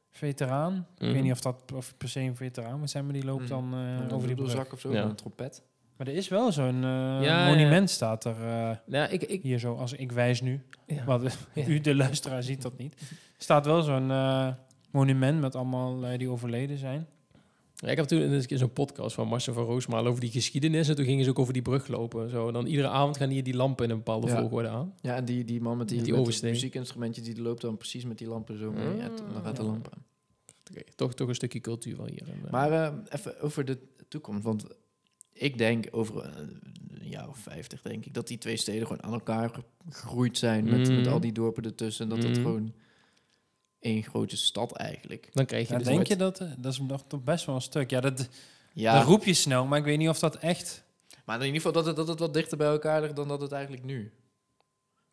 veteraan. 0.09 0.87
Ik 0.97 1.01
Mhm. 1.03 1.11
weet 1.13 1.23
niet 1.23 1.31
of 1.31 1.41
dat 1.41 1.71
of 1.75 1.97
per 1.97 2.09
se 2.09 2.19
een 2.19 2.35
veteraan 2.35 2.79
moet 2.79 2.89
zijn, 2.89 3.03
maar 3.03 3.13
die 3.13 3.25
loopt 3.25 3.41
Mhm. 3.41 3.49
dan 3.49 3.73
eh, 4.09 4.13
over 4.15 4.27
die 4.27 4.35
brug. 4.35 4.49
zak 4.51 4.73
of 4.73 4.79
zo, 4.79 4.91
Ja. 4.93 5.03
een 5.03 5.15
trompet. 5.15 5.63
Maar 5.97 6.07
er 6.07 6.13
is 6.15 6.27
wel 6.27 6.51
zo'n 6.51 6.83
eh, 6.83 7.21
ja. 7.21 7.45
monument 7.47 7.89
staat 7.89 8.25
er 8.25 8.35
eh, 8.47 8.77
Nou, 8.85 9.11
ik, 9.11 9.23
ik, 9.23 9.41
hier 9.43 9.59
zo, 9.59 9.75
als 9.75 9.93
ik 9.93 10.11
wijs 10.11 10.41
nu. 10.41 10.65
ja. 10.87 11.03
Wat, 11.03 11.37
Ja. 11.53 11.65
U, 11.67 11.79
de 11.79 11.95
luisteraar, 11.95 12.43
ziet 12.43 12.61
dat 12.61 12.77
niet. 12.77 13.01
staat 13.37 13.65
wel 13.65 13.81
zo'n 13.81 14.11
eh, 14.11 14.47
monument 14.91 15.39
met 15.39 15.55
allemaal 15.55 16.05
eh, 16.05 16.17
die 16.17 16.29
overleden 16.29 16.77
zijn. 16.77 17.07
Ja, 17.75 17.87
ik 17.87 17.97
heb 17.97 18.05
toen 18.05 18.21
eens 18.21 18.41
een 18.41 18.47
keer 18.47 18.57
zo'n 18.57 18.73
podcast 18.73 19.15
van 19.15 19.27
Marcel 19.27 19.53
van 19.53 19.63
Roosmaal 19.63 20.05
over 20.05 20.21
die 20.21 20.31
geschiedenis. 20.31 20.89
En 20.89 20.95
toen 20.95 21.05
gingen 21.05 21.23
ze 21.23 21.29
ook 21.29 21.39
over 21.39 21.53
die 21.53 21.61
brug 21.61 21.87
lopen. 21.87 22.29
Zo. 22.29 22.47
En 22.47 22.53
dan 22.53 22.65
iedere 22.65 22.87
avond 22.87 23.17
gaan 23.17 23.29
hier 23.29 23.43
die 23.43 23.55
lampen 23.55 23.85
in 23.85 23.91
een 23.91 23.97
bepaalde 23.97 24.27
Ja. 24.27 24.39
volgorde 24.39 24.67
aan. 24.67 24.93
Ja, 25.01 25.15
en 25.15 25.25
die, 25.25 25.43
die 25.45 25.61
man 25.61 25.77
met 25.77 25.87
die, 25.87 25.97
Met 25.97 26.05
die 26.05 26.15
met 26.15 26.41
muziekinstrumentje, 26.41 27.21
die 27.21 27.41
loopt 27.41 27.61
dan 27.61 27.77
precies 27.77 28.05
met 28.05 28.17
die 28.17 28.27
lampen 28.27 28.57
zo 28.57 28.71
mee. 28.71 28.97
T- 28.97 29.17
dan 29.33 29.43
gaat 29.43 29.55
de 29.55 29.63
Ja. 29.63 29.67
lamp 29.69 29.89
aan. 29.93 30.03
Oké, 30.71 30.81
toch, 30.95 31.13
toch 31.13 31.27
een 31.27 31.35
stukje 31.35 31.59
cultuur 31.59 31.97
wel 31.97 32.05
hier. 32.07 32.27
En, 32.27 32.39
eh, 32.45 32.51
Maar 32.51 32.71
eh, 32.71 32.93
even 33.09 33.39
over 33.41 33.65
de 33.65 33.77
toekomst. 34.07 34.43
Want 34.43 34.65
ik 35.33 35.57
denk 35.57 35.87
over 35.91 36.25
een 36.87 37.09
jaar 37.09 37.27
of 37.29 37.37
vijftig, 37.37 37.81
denk 37.81 38.05
ik, 38.05 38.13
dat 38.13 38.27
die 38.27 38.37
twee 38.37 38.57
steden 38.57 38.87
gewoon 38.87 39.03
aan 39.03 39.13
elkaar 39.13 39.49
ge- 39.49 39.63
gegroeid 39.89 40.37
zijn. 40.37 40.63
Met, 40.63 40.77
met 40.89 40.89
Mhm. 40.89 41.07
al 41.07 41.19
die 41.19 41.31
dorpen 41.31 41.63
ertussen. 41.63 42.03
En 42.09 42.15
dat 42.15 42.23
het 42.23 42.37
Mhm. 42.37 42.41
gewoon 42.41 42.73
één 43.81 44.03
grote 44.03 44.37
stad 44.37 44.71
eigenlijk. 44.71 45.29
dan 45.33 45.45
krijg 45.45 45.67
je 45.67 45.73
Ja, 45.73 45.79
dus 45.79 45.87
denk 45.87 46.07
je 46.07 46.15
dat? 46.15 46.39
eh, 46.39 46.47
Dat 46.57 46.71
is 46.71 46.79
nog 46.79 47.03
toch 47.07 47.23
best 47.23 47.45
wel 47.45 47.55
een 47.55 47.61
stuk. 47.61 47.89
Ja, 47.89 47.99
dat, 47.99 48.29
Ja, 48.73 48.93
dat 48.93 49.07
roep 49.07 49.23
je 49.23 49.33
snel, 49.33 49.65
maar 49.65 49.79
ik 49.79 49.85
weet 49.85 49.97
niet 49.97 50.09
of 50.09 50.19
dat 50.19 50.35
echt... 50.37 50.83
maar 51.25 51.39
in 51.39 51.45
ieder 51.45 51.61
geval 51.61 51.71
dat 51.73 51.85
het, 51.85 51.95
dat 51.95 52.07
het 52.07 52.19
wat 52.19 52.33
dichter 52.33 52.57
bij 52.57 52.67
elkaar 52.67 53.01
ligt 53.01 53.15
dan 53.15 53.27
dat 53.27 53.41
het 53.41 53.51
eigenlijk 53.51 53.83
nu 53.83 54.11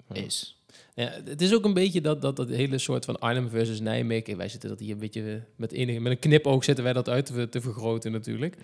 Ja. 0.08 0.22
is. 0.22 0.52
Ja, 0.94 1.10
het 1.24 1.40
is 1.42 1.54
ook 1.54 1.64
een 1.64 1.74
beetje 1.74 2.00
dat, 2.00 2.22
dat, 2.22 2.36
dat 2.36 2.48
hele 2.48 2.78
soort 2.78 3.04
van 3.04 3.18
Arnhem 3.20 3.48
versus 3.48 3.80
Nijmegen. 3.80 4.36
Wij 4.36 4.48
zitten 4.48 4.68
dat 4.68 4.78
hier 4.80 4.92
een 4.92 4.98
beetje 4.98 5.42
met, 5.56 5.72
enige, 5.72 6.00
met 6.00 6.12
een 6.12 6.18
knipoog 6.18 6.64
zitten 6.64 6.84
wij 6.84 6.92
dat 6.92 7.08
uit 7.08 7.26
te, 7.26 7.48
te 7.48 7.60
vergroten 7.60 8.12
natuurlijk. 8.12 8.56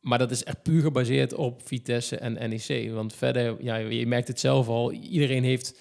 Maar 0.00 0.18
dat 0.18 0.30
is 0.30 0.44
echt 0.44 0.62
puur 0.62 0.82
gebaseerd 0.82 1.34
op 1.34 1.66
Vitesse 1.66 2.16
en 2.16 2.32
NEC. 2.32 2.90
Want 2.92 3.14
verder, 3.14 3.62
ja, 3.64 3.76
je 3.76 4.06
merkt 4.06 4.28
het 4.28 4.40
zelf 4.40 4.68
al, 4.68 4.92
iedereen 4.92 5.44
heeft 5.44 5.78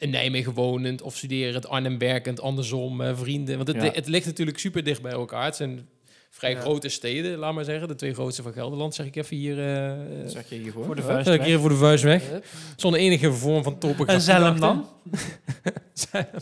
in 0.00 0.10
Nijmegen 0.10 0.52
wonend 0.52 1.02
of 1.02 1.16
studeren, 1.16 1.68
Arnhem 1.68 1.98
werkend, 1.98 2.40
andersom, 2.40 3.00
eh, 3.00 3.16
vrienden. 3.18 3.56
Want 3.56 3.68
het, 3.68 3.82
Ja. 3.82 3.90
het 3.92 4.08
ligt 4.08 4.26
natuurlijk 4.26 4.58
super 4.58 4.84
dicht 4.84 5.02
bij 5.02 5.12
elkaar. 5.12 5.44
Het 5.44 5.56
zijn 5.56 5.88
vrij 6.30 6.50
Ja. 6.50 6.60
grote 6.60 6.88
steden, 6.88 7.38
laat 7.38 7.54
maar 7.54 7.64
zeggen. 7.64 7.88
De 7.88 7.94
twee 7.94 8.14
grootste 8.14 8.42
van 8.42 8.52
Gelderland, 8.52 8.94
zeg 8.94 9.06
ik 9.06 9.16
even 9.16 9.36
hier. 9.36 9.58
eh 9.58 9.98
zeg 10.26 10.48
je 10.48 10.54
hier 10.54 10.72
Voor 10.72 10.96
de 10.96 11.02
vuist 11.02 11.24
zeg 11.24 11.34
ik 11.34 11.40
weg. 11.40 11.48
hier 11.48 11.58
voor 11.58 11.68
de 11.68 11.76
vuist 11.76 12.04
weg. 12.04 12.30
Zonder 12.76 13.00
enige 13.00 13.32
vorm 13.32 13.62
van 13.62 13.78
topografie. 13.78 14.14
En 14.14 14.20
Zelm 14.20 14.44
achter. 14.44 14.60
dan? 14.60 14.86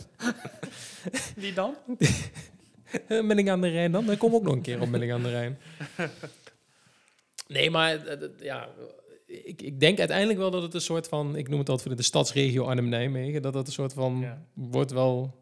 Die 1.35 1.53
dan? 1.53 1.75
Eh, 3.07 3.21
Milling 3.21 3.49
aan 3.49 3.61
de 3.61 3.67
Rijn 3.69 3.91
dan? 3.91 4.05
Dan 4.05 4.17
kom 4.17 4.33
ook 4.33 4.43
nog 4.43 4.53
een 4.53 4.61
keer 4.61 4.81
op 4.81 4.89
Milling 4.89 5.13
aan 5.13 5.23
de 5.23 5.29
Rijn. 5.29 5.57
Nee, 7.47 7.69
maar 7.69 7.99
ja, 8.41 8.67
ik, 9.29 9.61
ik 9.61 9.79
denk 9.79 9.99
uiteindelijk 9.99 10.39
wel 10.39 10.51
dat 10.51 10.61
het 10.61 10.73
een 10.73 10.81
soort 10.81 11.07
van, 11.07 11.35
ik 11.35 11.49
noem 11.49 11.59
het 11.59 11.69
altijd 11.69 11.87
voor 11.87 11.97
de 11.97 12.03
stadsregio 12.03 12.65
Arnhem-Nijmegen, 12.65 13.41
dat 13.41 13.53
dat 13.53 13.67
een 13.67 13.73
soort 13.73 13.93
van 13.93 14.19
Ja. 14.21 14.41
wordt 14.53 14.91
wel. 14.91 15.33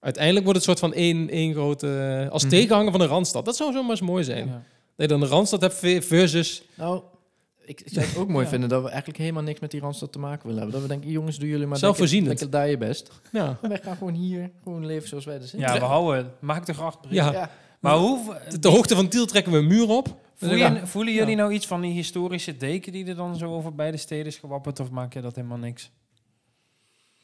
Uiteindelijk 0.00 0.44
wordt 0.44 0.60
het 0.60 0.68
een 0.68 0.76
soort 0.76 0.92
van 0.92 1.02
één, 1.02 1.28
één 1.28 1.52
grote. 1.52 2.28
Als 2.30 2.42
Mhm. 2.42 2.52
tegenhanger 2.52 2.90
van 2.90 3.00
de 3.00 3.06
randstad. 3.06 3.44
Dat 3.44 3.56
zou 3.56 3.72
zomaar 3.72 3.90
eens 3.90 4.00
mooi 4.00 4.24
zijn. 4.24 4.46
Ja. 4.46 4.52
Dat 4.52 4.62
je 4.96 5.06
dan 5.06 5.20
de 5.20 5.26
randstad 5.26 5.60
hebt 5.60 5.74
ve- 5.74 6.02
versus. 6.02 6.62
Nou, 6.76 7.02
ik 7.64 7.82
zou 7.84 8.06
het 8.06 8.16
ook 8.16 8.28
mooi 8.28 8.44
Ja. 8.44 8.50
vinden 8.50 8.68
dat 8.68 8.82
we 8.82 8.88
eigenlijk 8.88 9.18
helemaal 9.18 9.42
niks 9.42 9.60
met 9.60 9.70
die 9.70 9.80
Randstad 9.80 10.12
te 10.12 10.18
maken 10.18 10.46
willen 10.46 10.62
hebben. 10.62 10.72
Dat 10.80 10.88
we 10.88 10.94
denken, 10.94 11.10
jongens, 11.10 11.38
doen 11.38 11.48
jullie 11.48 11.66
maar 11.66 11.78
Zelfvoorzienend. 11.78 12.28
lekker, 12.40 12.44
lekker 12.46 12.60
daar 12.60 12.70
je 12.88 12.92
best. 12.92 13.10
Ja, 13.32 13.58
wij 13.68 13.80
gaan 13.82 13.96
gewoon 13.96 14.14
hier 14.14 14.50
gewoon 14.62 14.86
leven 14.86 15.08
zoals 15.08 15.24
wij 15.24 15.34
er 15.36 15.46
zijn. 15.46 15.62
Ja, 15.62 15.72
we 15.78 15.84
houden... 15.84 16.32
Maak 16.40 16.68
acht 16.68 17.00
brieven. 17.00 17.32
ja. 17.32 17.32
Ja. 17.32 17.50
Maar 17.80 17.96
hoe... 17.96 18.36
De, 18.50 18.58
de 18.58 18.68
hoogte 18.68 18.94
van 18.94 19.08
Tiel 19.08 19.26
trekken 19.26 19.52
we 19.52 19.58
een 19.58 19.66
muur 19.66 19.88
op. 19.88 20.19
Voel 20.40 20.54
Ja. 20.54 20.68
je, 20.74 20.86
voelen 20.86 21.14
jullie 21.14 21.36
nou 21.36 21.52
iets 21.52 21.66
van 21.66 21.80
die 21.80 21.92
historische 21.92 22.56
deken 22.56 22.92
die 22.92 23.06
er 23.06 23.14
dan 23.14 23.36
zo 23.36 23.54
over 23.54 23.74
beide 23.74 23.96
steden 23.96 24.26
is 24.26 24.36
gewapperd? 24.36 24.80
Of 24.80 24.90
maak 24.90 25.12
je 25.14 25.20
dat 25.20 25.34
helemaal 25.36 25.58
niks 25.58 25.90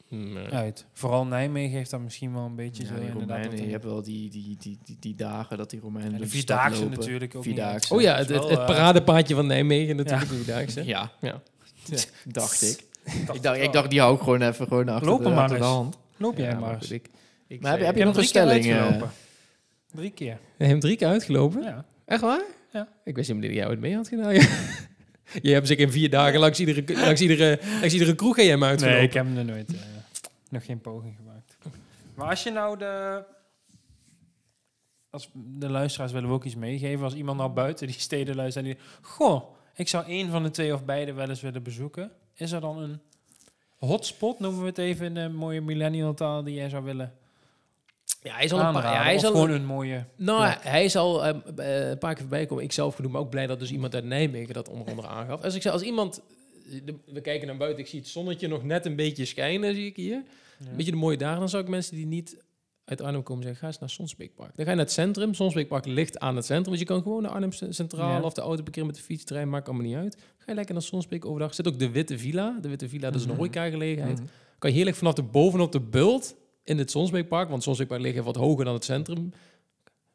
Nee. 0.09 0.47
uit? 0.49 0.85
Vooral 0.93 1.25
Nijmegen 1.25 1.77
heeft 1.77 1.89
dat 1.91 1.99
misschien 2.01 2.33
wel 2.33 2.43
een 2.45 2.55
beetje 2.55 2.83
Ja, 2.83 2.89
zo 2.89 2.99
die. 2.99 3.11
Romeinen, 3.11 3.65
je 3.65 3.71
hebt 3.71 3.83
wel 3.83 4.03
die, 4.03 4.29
die, 4.29 4.57
die, 4.59 4.77
die, 4.83 4.97
die 4.99 5.15
dagen 5.15 5.57
dat 5.57 5.69
die 5.69 5.79
Romeinen 5.79 6.13
en 6.13 6.19
de 6.21 6.27
Vierdaagse 6.27 6.81
lopen. 6.83 6.97
natuurlijk 6.99 7.35
ook 7.35 7.45
niet. 7.45 7.53
Vierdaagse. 7.55 7.93
Oh 7.93 8.01
ja, 8.01 8.15
het, 8.15 8.29
het, 8.29 8.45
eh, 8.45 8.65
paradepaadje 8.65 9.35
van 9.35 9.47
Nijmegen 9.47 9.95
natuurlijk. 9.95 10.29
Ja. 10.31 10.35
Vierdaagse. 10.37 10.85
Ja, 10.85 11.11
Ja. 11.21 11.27
ja, 11.85 11.97
dacht 12.25 12.61
ik. 12.61 12.83
dacht 13.25 13.35
ik, 13.35 13.41
dacht, 13.43 13.57
ik 13.61 13.71
dacht, 13.73 13.89
die 13.89 13.99
hou 13.99 14.15
ik 14.15 14.21
gewoon 14.21 14.41
even 14.41 14.67
gewoon 14.67 14.89
achter, 14.89 15.07
Loop 15.09 15.23
de, 15.23 15.29
maar 15.29 15.37
achter 15.43 15.57
de 15.57 15.63
hand. 15.63 15.97
Loop 16.17 16.37
jij 16.37 16.49
Ja, 16.49 16.59
maar 16.59 16.73
eens. 16.75 16.91
ik, 16.91 17.09
ik 17.47 17.61
Maar 17.61 17.71
heb 17.71 17.79
je- 17.79 17.85
heb 17.85 18.05
nog 18.07 18.17
een 18.17 18.23
stelling, 18.23 18.65
eh? 18.65 19.01
Drie 19.93 20.11
keer. 20.11 20.31
Heb 20.31 20.39
je 20.57 20.65
hem 20.65 20.79
drie 20.79 20.95
keer 20.97 21.07
uitgelopen? 21.07 21.63
Ja. 21.63 21.85
Echt 22.05 22.21
waar? 22.21 22.41
Ja. 22.71 22.87
Ik 23.03 23.15
wist 23.15 23.27
helemaal 23.27 23.49
niet 23.49 23.57
dat 23.57 23.65
jij 23.65 23.73
het 23.73 23.79
mee 23.79 23.95
had 23.95 24.07
gedaan. 24.07 24.33
je 25.47 25.53
hebt 25.53 25.67
zeker 25.67 25.85
in 25.85 25.91
vier 25.91 26.09
dagen 26.09 26.39
langs 26.39 26.59
iedere, 26.59 26.95
langs 26.95 27.21
iedere, 27.21 27.59
langs 27.79 27.93
iedere 27.93 28.15
kroeg 28.15 28.35
heb 28.35 28.45
jij 28.45 28.53
hem 28.53 28.63
uitgelopen. 28.63 28.97
Nee, 28.97 29.07
ik 29.07 29.13
heb 29.13 29.25
hem 29.25 29.37
er 29.37 29.45
nooit... 29.45 29.73
eh, 29.73 29.79
nog 30.49 30.65
geen 30.65 30.81
poging 30.81 31.15
gemaakt. 31.15 31.57
Maar 32.15 32.29
als 32.29 32.43
je 32.43 32.51
nou 32.51 32.77
de... 32.77 33.23
Als 35.09 35.29
de 35.33 35.69
luisteraars 35.69 36.11
willen 36.11 36.29
we 36.29 36.35
ook 36.35 36.43
iets 36.43 36.55
meegeven. 36.55 37.03
Als 37.03 37.13
iemand 37.15 37.37
nou 37.37 37.51
buiten 37.51 37.87
die 37.87 37.99
steden 37.99 38.35
luistert 38.35 38.65
en 38.65 38.71
die... 38.71 38.79
Goh, 39.01 39.43
ik 39.75 39.87
zou 39.87 40.05
één 40.05 40.29
van 40.29 40.43
de 40.43 40.51
twee 40.51 40.73
of 40.73 40.85
beide 40.85 41.13
wel 41.13 41.29
eens 41.29 41.41
willen 41.41 41.63
bezoeken. 41.63 42.11
Is 42.33 42.51
er 42.51 42.61
dan 42.61 42.77
een 42.77 42.99
hotspot, 43.75 44.39
noemen 44.39 44.61
we 44.61 44.67
het 44.67 44.77
even 44.77 45.05
in 45.05 45.13
de 45.13 45.29
mooie 45.29 45.61
millennial 45.61 46.13
taal, 46.13 46.43
die 46.43 46.53
jij 46.53 46.69
zou 46.69 46.83
willen 46.83 47.13
Ja, 48.27 48.35
hij 48.35 48.43
is 48.45 48.51
al 48.53 48.59
een 48.59 48.73
paar, 48.73 48.83
ja, 48.83 49.03
hij 49.03 49.15
is 49.15 49.23
al, 49.25 49.31
gewoon 49.31 49.49
een 49.49 49.65
mooie... 49.65 50.05
nou, 50.15 50.41
plek? 50.43 50.63
hij 50.63 50.83
is 50.83 50.95
al 50.95 51.25
eh, 51.25 51.35
een 51.89 51.97
paar 51.97 52.11
keer 52.13 52.21
voorbij 52.21 52.41
gekomen. 52.41 52.63
Ik 52.63 52.71
zelf 52.71 52.95
genoemd, 52.95 53.13
maar 53.13 53.21
ook 53.21 53.29
blij 53.29 53.47
dat 53.47 53.59
dus 53.59 53.71
iemand 53.71 53.95
uit 53.95 54.03
Nijmegen 54.05 54.53
dat 54.53 54.69
onder 54.69 54.87
andere 54.87 55.07
aangaf. 55.07 55.41
Als 55.43 55.55
ik 55.55 55.61
zeg, 55.61 55.71
als 55.73 55.81
iemand, 55.81 56.21
de- 56.85 56.95
we 57.05 57.21
kijken 57.21 57.47
naar 57.47 57.57
buiten, 57.57 57.83
ik 57.83 57.89
zie 57.89 57.99
het 57.99 58.07
zonnetje 58.07 58.47
nog 58.47 58.63
net 58.63 58.85
een 58.85 58.95
beetje 58.95 59.25
schijnen, 59.25 59.75
zie 59.75 59.85
ik 59.85 59.95
hier. 59.95 60.23
Ja. 60.59 60.69
Een 60.69 60.75
beetje 60.75 60.91
de 60.91 60.97
mooie 60.97 61.17
dagen. 61.17 61.39
Dan 61.39 61.49
zou 61.49 61.63
ik 61.63 61.69
mensen 61.69 61.95
die 61.95 62.05
niet 62.05 62.37
uit 62.85 63.01
Arnhem 63.01 63.23
komen 63.23 63.43
zeggen, 63.43 63.61
ga 63.61 63.67
eens 63.67 63.79
naar 63.79 63.89
Sonsbeekpark. 63.89 64.55
Dan 64.55 64.65
ga 64.65 64.71
je 64.71 64.77
naar 64.77 64.85
het 64.85 64.93
centrum. 64.93 65.33
Sonsbeekpark 65.33 65.85
ligt 65.85 66.19
aan 66.19 66.35
het 66.35 66.45
centrum. 66.45 66.71
Dus 66.71 66.79
je 66.79 66.85
kan 66.87 67.01
gewoon 67.01 67.21
naar 67.21 67.31
Arnhem 67.31 67.51
Centraal 67.51 68.09
Ja. 68.09 68.21
of 68.21 68.33
de 68.33 68.41
auto 68.41 68.61
parkeren 68.63 68.87
met 68.87 68.95
de 68.95 69.01
fietstrein, 69.01 69.49
maakt 69.49 69.67
allemaal 69.67 69.85
niet 69.85 69.95
uit. 69.95 70.15
Ga 70.37 70.43
je 70.45 70.53
lekker 70.53 70.73
naar 70.73 70.83
Sonsbeek 70.83 71.25
overdag. 71.25 71.53
Zit 71.55 71.67
ook 71.67 71.79
de 71.79 71.89
Witte 71.89 72.17
Villa. 72.17 72.57
De 72.61 72.69
Witte 72.69 72.89
Villa, 72.89 73.09
dat 73.11 73.19
is 73.21 73.25
een 73.27 73.35
horeca-gelegenheid. 73.35 74.17
Mhm. 74.19 74.27
Kan 74.59 74.69
je 74.69 74.75
heerlijk 74.75 74.97
vanaf 74.97 75.13
de 75.13 75.23
bovenop 75.23 75.71
de 75.71 75.79
bult 75.81 76.35
in 76.67 76.77
het 76.77 76.91
Sonsbeekpark, 76.91 77.49
want 77.49 77.63
Sonsbeekpark 77.63 78.01
ligt 78.01 78.13
even 78.13 78.25
wat 78.25 78.35
hoger 78.35 78.65
dan 78.65 78.73
het 78.73 78.83
centrum. 78.85 79.29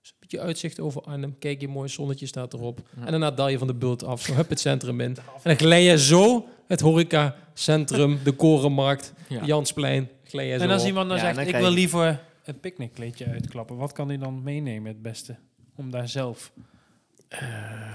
Dus 0.01 0.11
een 0.11 0.17
beetje 0.21 0.41
uitzicht 0.41 0.81
over 0.81 1.03
Arnhem. 1.03 1.39
Kijk 1.39 1.61
je 1.61 1.69
mooi, 1.69 1.89
zonnetje 1.89 2.27
staat 2.27 2.53
erop. 2.55 2.81
Ja. 2.97 3.05
En 3.05 3.11
daarna 3.11 3.31
dal 3.31 3.49
je 3.49 3.59
van 3.59 3.67
de 3.67 3.75
bult 3.75 4.05
af, 4.05 4.23
zo 4.23 4.33
hup 4.35 4.49
het 4.49 4.61
centrum 4.61 5.01
in. 5.01 5.17
En 5.17 5.23
dan 5.43 5.57
glij 5.57 5.83
je 5.83 5.99
zo 5.99 6.47
het 6.67 6.81
horeca-centrum, 6.81 8.19
de 8.25 8.33
Korenmarkt, 8.33 9.13
Ja. 9.29 9.45
Jansplein, 9.45 10.09
glij 10.25 10.47
je 10.47 10.57
zo 10.59 10.65
En 10.65 10.71
als 10.71 10.81
op. 10.83 10.89
iemand 10.89 11.09
dan 11.09 11.17
Ja, 11.17 11.23
zegt, 11.23 11.37
dan 11.37 11.47
ik 11.47 11.57
wil 11.57 11.71
liever 11.71 12.23
een 12.45 12.61
picknickkleedje 12.61 13.27
uitklappen. 13.27 13.77
Wat 13.77 13.93
kan 13.93 14.09
hij 14.09 14.19
dan 14.19 14.43
meenemen 14.43 14.93
het 14.93 15.03
beste? 15.03 15.37
Om 15.77 15.91
daar 15.91 16.09
zelf... 16.09 16.53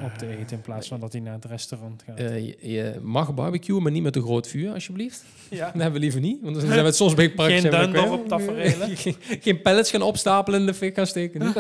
op 0.03 0.17
te 0.17 0.27
eten 0.38 0.55
in 0.57 0.61
plaats 0.61 0.88
van 0.88 0.99
dat 0.99 1.11
hij 1.11 1.21
naar 1.21 1.33
het 1.33 1.45
restaurant 1.45 2.03
gaat. 2.03 2.17
Eh, 2.19 2.45
je, 2.45 2.57
je 2.71 2.99
mag 3.01 3.33
barbecuen, 3.33 3.81
maar 3.81 3.91
niet 3.91 4.03
met 4.03 4.15
een 4.15 4.21
groot 4.21 4.47
vuur, 4.47 4.73
alsjeblieft. 4.73 5.23
ja. 5.49 5.65
Dat 5.65 5.73
hebben 5.73 5.91
we 5.93 5.99
liever 5.99 6.21
niet, 6.21 6.41
want 6.41 6.55
dan 6.55 6.65
zijn 6.65 6.79
we 6.79 6.85
het 6.85 6.95
soms 6.95 7.13
bij 7.13 7.31
praktisch. 7.33 7.61
Geen 7.61 7.71
duindorp 7.71 8.05
ook, 8.07 8.13
op 8.13 8.21
eh, 8.23 8.27
tafereelen. 8.27 8.97
geen, 8.97 9.15
geen 9.19 9.61
pellets 9.61 9.91
gaan 9.91 10.01
opstapelen 10.01 10.59
in 10.59 10.65
de 10.65 10.73
fik 10.73 10.95
gaan 10.95 11.07
steken. 11.07 11.53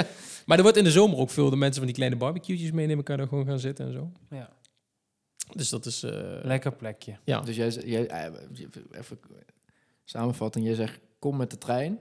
maar 0.45 0.57
er 0.57 0.63
wordt 0.63 0.77
in 0.77 0.83
de 0.83 0.91
zomer 0.91 1.17
ook 1.17 1.29
veel 1.29 1.49
de 1.49 1.55
mensen 1.55 1.75
van 1.77 1.85
die 1.85 1.95
kleine 1.95 2.15
barbecue's 2.15 2.71
meenemen, 2.71 3.03
kan 3.03 3.19
er 3.19 3.27
gewoon 3.27 3.45
gaan 3.45 3.59
zitten 3.59 3.85
en 3.85 3.91
zo. 3.93 4.11
Ja. 4.29 4.49
Dus 5.55 5.69
dat 5.69 5.85
is... 5.85 6.03
eh, 6.03 6.11
Lekker 6.43 6.71
plekje. 6.73 7.17
ja. 7.23 7.39
Dus 7.41 7.55
jij, 7.55 7.71
ze- 7.71 7.89
jij 7.89 8.07
eh, 8.07 8.31
even 8.91 9.19
samenvatting. 10.03 10.65
Jij 10.65 10.75
zegt, 10.75 10.99
kom 11.19 11.37
met 11.37 11.49
de 11.51 11.57
trein, 11.57 11.99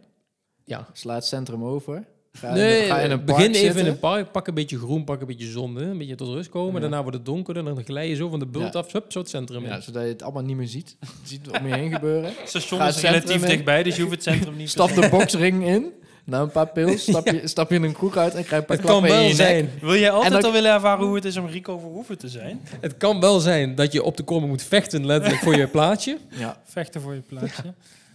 ja. 0.64 0.86
sla 0.92 1.14
het 1.14 1.24
centrum 1.24 1.64
over. 1.64 2.06
Ga, 2.36 2.52
Nee, 2.52 2.86
ga 2.86 3.00
in 3.00 3.10
een 3.10 3.24
park 3.24 3.38
begin 3.38 3.50
even 3.52 3.60
zitten. 3.60 3.80
in 3.80 3.86
een 3.86 3.98
park, 3.98 4.32
pak 4.32 4.46
een 4.46 4.54
beetje 4.54 4.78
groen, 4.78 5.04
pak 5.04 5.20
een 5.20 5.26
beetje 5.26 5.46
zon, 5.46 5.76
een 5.80 5.98
beetje 5.98 6.14
tot 6.14 6.28
rust 6.28 6.48
komen. 6.48 6.74
Ja. 6.74 6.80
Daarna 6.80 7.02
wordt 7.02 7.16
het 7.16 7.26
donker 7.26 7.56
en 7.56 7.64
dan 7.64 7.84
glij 7.84 8.08
je 8.08 8.14
zo 8.14 8.28
van 8.28 8.38
de 8.38 8.46
bult 8.46 8.72
Ja. 8.72 8.78
af, 8.78 8.92
hup, 8.92 9.12
zo 9.12 9.18
het 9.18 9.28
centrum 9.28 9.62
in. 9.64 9.68
Ja, 9.70 9.80
zodat 9.80 10.02
je 10.02 10.08
het 10.08 10.22
allemaal 10.22 10.42
niet 10.42 10.56
meer 10.56 10.68
ziet. 10.68 10.96
Je 11.00 11.06
ziet 11.28 11.46
het 11.46 11.60
om 11.60 11.66
je 11.66 11.74
heen 11.74 11.92
gebeuren. 11.92 12.32
Het 12.38 12.48
station 12.48 12.80
Ga 12.80 12.86
is 12.88 12.94
het 12.94 13.04
relatief 13.04 13.42
in. 13.42 13.48
dichtbij, 13.48 13.82
dus 13.82 13.96
je 13.96 14.02
hoeft 14.02 14.14
het 14.14 14.22
centrum 14.22 14.56
niet 14.56 14.70
Stap 14.70 14.94
de 14.94 15.08
boxring 15.08 15.66
in. 15.66 15.92
Na 16.24 16.40
een 16.40 16.50
paar 16.50 16.68
pils 16.68 17.02
stap 17.02 17.26
je, 17.26 17.40
stap 17.48 17.70
je 17.70 17.74
in 17.76 17.82
een 17.82 17.92
kroeg 17.92 18.16
uit 18.16 18.34
en 18.34 18.44
krijg 18.44 18.50
je 18.50 18.56
een 18.56 18.64
paar 18.64 18.76
Het 18.76 18.86
kan 18.86 19.00
klappen 19.00 19.10
in 19.10 19.14
wel 19.16 19.22
je 19.22 19.36
nek. 19.36 19.46
zijn, 19.46 19.70
Wil 19.80 19.96
jij 20.00 20.10
altijd 20.10 20.32
dan- 20.32 20.42
al 20.44 20.52
willen 20.52 20.72
ervaren 20.72 21.06
hoe 21.06 21.14
het 21.14 21.24
is 21.24 21.36
om 21.36 21.46
Rico 21.46 21.78
Verhoeven 21.78 22.18
te 22.18 22.28
zijn? 22.28 22.60
het 22.80 22.96
kan 22.96 23.20
wel 23.20 23.40
zijn 23.40 23.74
dat 23.74 23.92
je 23.92 24.02
op 24.02 24.16
de 24.16 24.22
komen 24.22 24.48
moet 24.48 24.62
vechten 24.62 25.06
letterlijk 25.06 25.42
voor 25.42 25.56
je 25.56 25.66
plaatsje. 25.76 26.18
Ja. 26.28 26.60
Vechten 26.64 27.00
voor 27.00 27.14
je 27.14 27.20
plaatsje. 27.20 27.74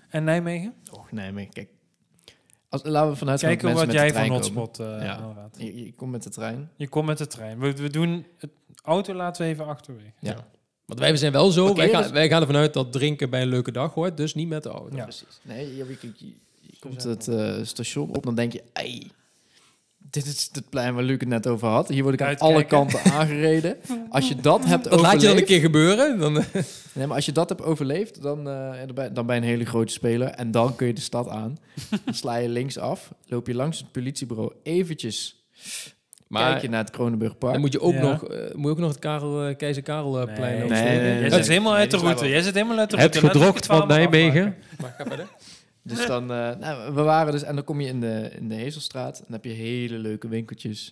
En 0.09 0.23
Nijmegen? 0.23 0.73
Och, 0.91 1.11
maar 1.11 1.31
kijk. 1.53 1.67
Als, 2.71 2.81
laten 2.83 3.11
we 3.11 3.17
vanuit 3.17 3.39
Kijken 3.39 3.73
wat 3.73 3.91
jij 3.91 4.13
van 4.13 4.27
hotspot 4.29 4.79
eh 4.79 4.85
Ja. 4.85 5.15
aanraadt. 5.17 5.57
Je, 5.59 5.85
je 5.85 5.93
komt 5.93 6.11
met 6.11 6.23
de 6.23 6.29
trein. 6.29 6.69
Je 6.75 6.87
komt 6.87 7.05
met 7.05 7.17
de 7.17 7.27
trein. 7.27 7.59
We, 7.59 7.73
we 7.73 7.89
doen 7.89 8.25
het 8.37 8.49
auto 8.83 9.13
laten 9.13 9.45
we 9.45 9.51
even 9.51 9.65
achterwege. 9.65 10.11
Ja. 10.19 10.45
Want 10.85 10.99
wij 10.99 11.15
zijn 11.15 11.31
wel 11.31 11.51
zo, 11.51 11.75
wij, 11.75 11.89
gaan, 11.89 12.11
wij 12.11 12.29
gaan 12.29 12.41
ervan 12.41 12.55
uit 12.55 12.73
dat 12.73 12.91
drinken 12.91 13.29
bij 13.29 13.41
een 13.41 13.47
leuke 13.47 13.71
dag 13.71 13.93
hoort, 13.93 14.17
dus 14.17 14.33
niet 14.33 14.47
met 14.47 14.63
de 14.63 14.69
auto. 14.69 14.95
Ja. 14.95 15.03
Precies. 15.03 15.39
Nee, 15.41 15.75
je, 15.77 15.85
je, 15.87 15.97
je- 16.17 16.33
je 16.61 16.79
komt 16.79 17.03
het 17.03 17.27
eh, 17.27 17.55
station 17.63 18.09
op, 18.15 18.23
dan 18.23 18.35
denk 18.35 18.51
je, 18.53 18.63
ei, 18.73 19.11
dit 20.11 20.25
is 20.25 20.49
het 20.51 20.69
plein 20.69 20.93
waar 20.93 21.03
Luc 21.03 21.19
het 21.19 21.27
net 21.27 21.47
over 21.47 21.67
had. 21.67 21.87
Hier 21.87 22.01
word 22.03 22.13
ik 22.13 22.21
aan 22.21 22.27
Uitkijken. 22.27 22.55
alle 22.55 22.65
kanten 22.65 23.11
aangereden. 23.11 23.77
Als 24.09 24.27
je 24.27 24.35
dat 24.35 24.65
hebt 24.65 24.89
Dat 24.89 25.01
laat 25.01 25.21
je 25.21 25.27
dan 25.27 25.37
een 25.37 25.45
keer 25.45 25.59
gebeuren. 25.59 26.19
Dan, 26.19 26.33
nee, 26.93 27.07
maar 27.07 27.15
als 27.15 27.25
je 27.25 27.31
dat 27.31 27.49
hebt 27.49 27.61
overleefd, 27.61 28.21
dan, 28.21 28.49
eh, 28.49 28.71
dan, 29.13 29.25
ben, 29.25 29.35
je 29.35 29.41
een 29.41 29.47
hele 29.47 29.65
grote 29.65 29.93
speler. 29.93 30.27
En 30.27 30.51
dan 30.51 30.75
kun 30.75 30.87
je 30.87 30.93
de 30.93 31.01
stad 31.01 31.27
aan. 31.29 31.57
Dan 32.05 32.13
sla 32.13 32.35
je 32.35 32.49
links 32.49 32.77
af, 32.77 33.11
loop 33.27 33.47
je 33.47 33.55
langs 33.55 33.77
het 33.77 33.91
politiebureau 33.91 34.53
eventjes, 34.63 35.45
maar 36.27 36.49
kijk 36.51 36.61
je 36.61 36.69
naar 36.69 36.83
het 36.83 36.89
Kronenburgpark. 36.89 37.51
dan 37.53 37.61
moet 37.61 37.71
je 37.73 37.81
ook, 37.81 37.93
Ja. 37.93 38.01
nog, 38.01 38.27
eh, 38.27 38.53
moet 38.53 38.65
je 38.65 38.69
ook 38.71 38.77
nog 38.79 38.89
het 38.89 38.99
Karel, 38.99 39.43
eh, 39.45 39.55
Keizer 39.57 39.83
Karel 39.83 40.19
eh, 40.19 40.35
plein 40.35 40.57
Nee, 40.57 40.67
nee, 40.67 40.99
nee, 40.99 41.19
Jij 41.19 41.29
zit 41.29 41.47
helemaal 41.47 41.73
uit 41.75 41.91
de 41.91 41.97
route. 41.97 42.27
Jij 42.27 42.41
zit 42.41 42.53
helemaal 42.53 42.77
uit 42.77 42.89
de 42.89 42.97
Het 42.97 43.15
route. 43.15 43.27
We 43.27 43.33
gedrocht 43.33 43.55
het 43.55 43.65
van 43.65 43.87
Nijmegen. 43.87 44.55
Maar 44.81 44.95
ga 44.97 45.05
verder. 45.05 45.27
Dus 45.83 46.05
dan, 46.05 46.31
eh, 46.31 46.55
nou, 46.55 46.93
we 46.93 47.01
waren 47.01 47.31
dus, 47.31 47.43
en 47.43 47.55
dan 47.55 47.63
kom 47.63 47.81
je 47.81 47.87
in 47.87 47.99
de, 47.99 48.29
in 48.39 48.49
de 48.49 48.55
Hezelstraat. 48.55 49.17
En 49.17 49.23
dan 49.27 49.33
heb 49.33 49.45
je 49.45 49.51
hele 49.51 49.97
leuke 49.97 50.27
winkeltjes. 50.27 50.91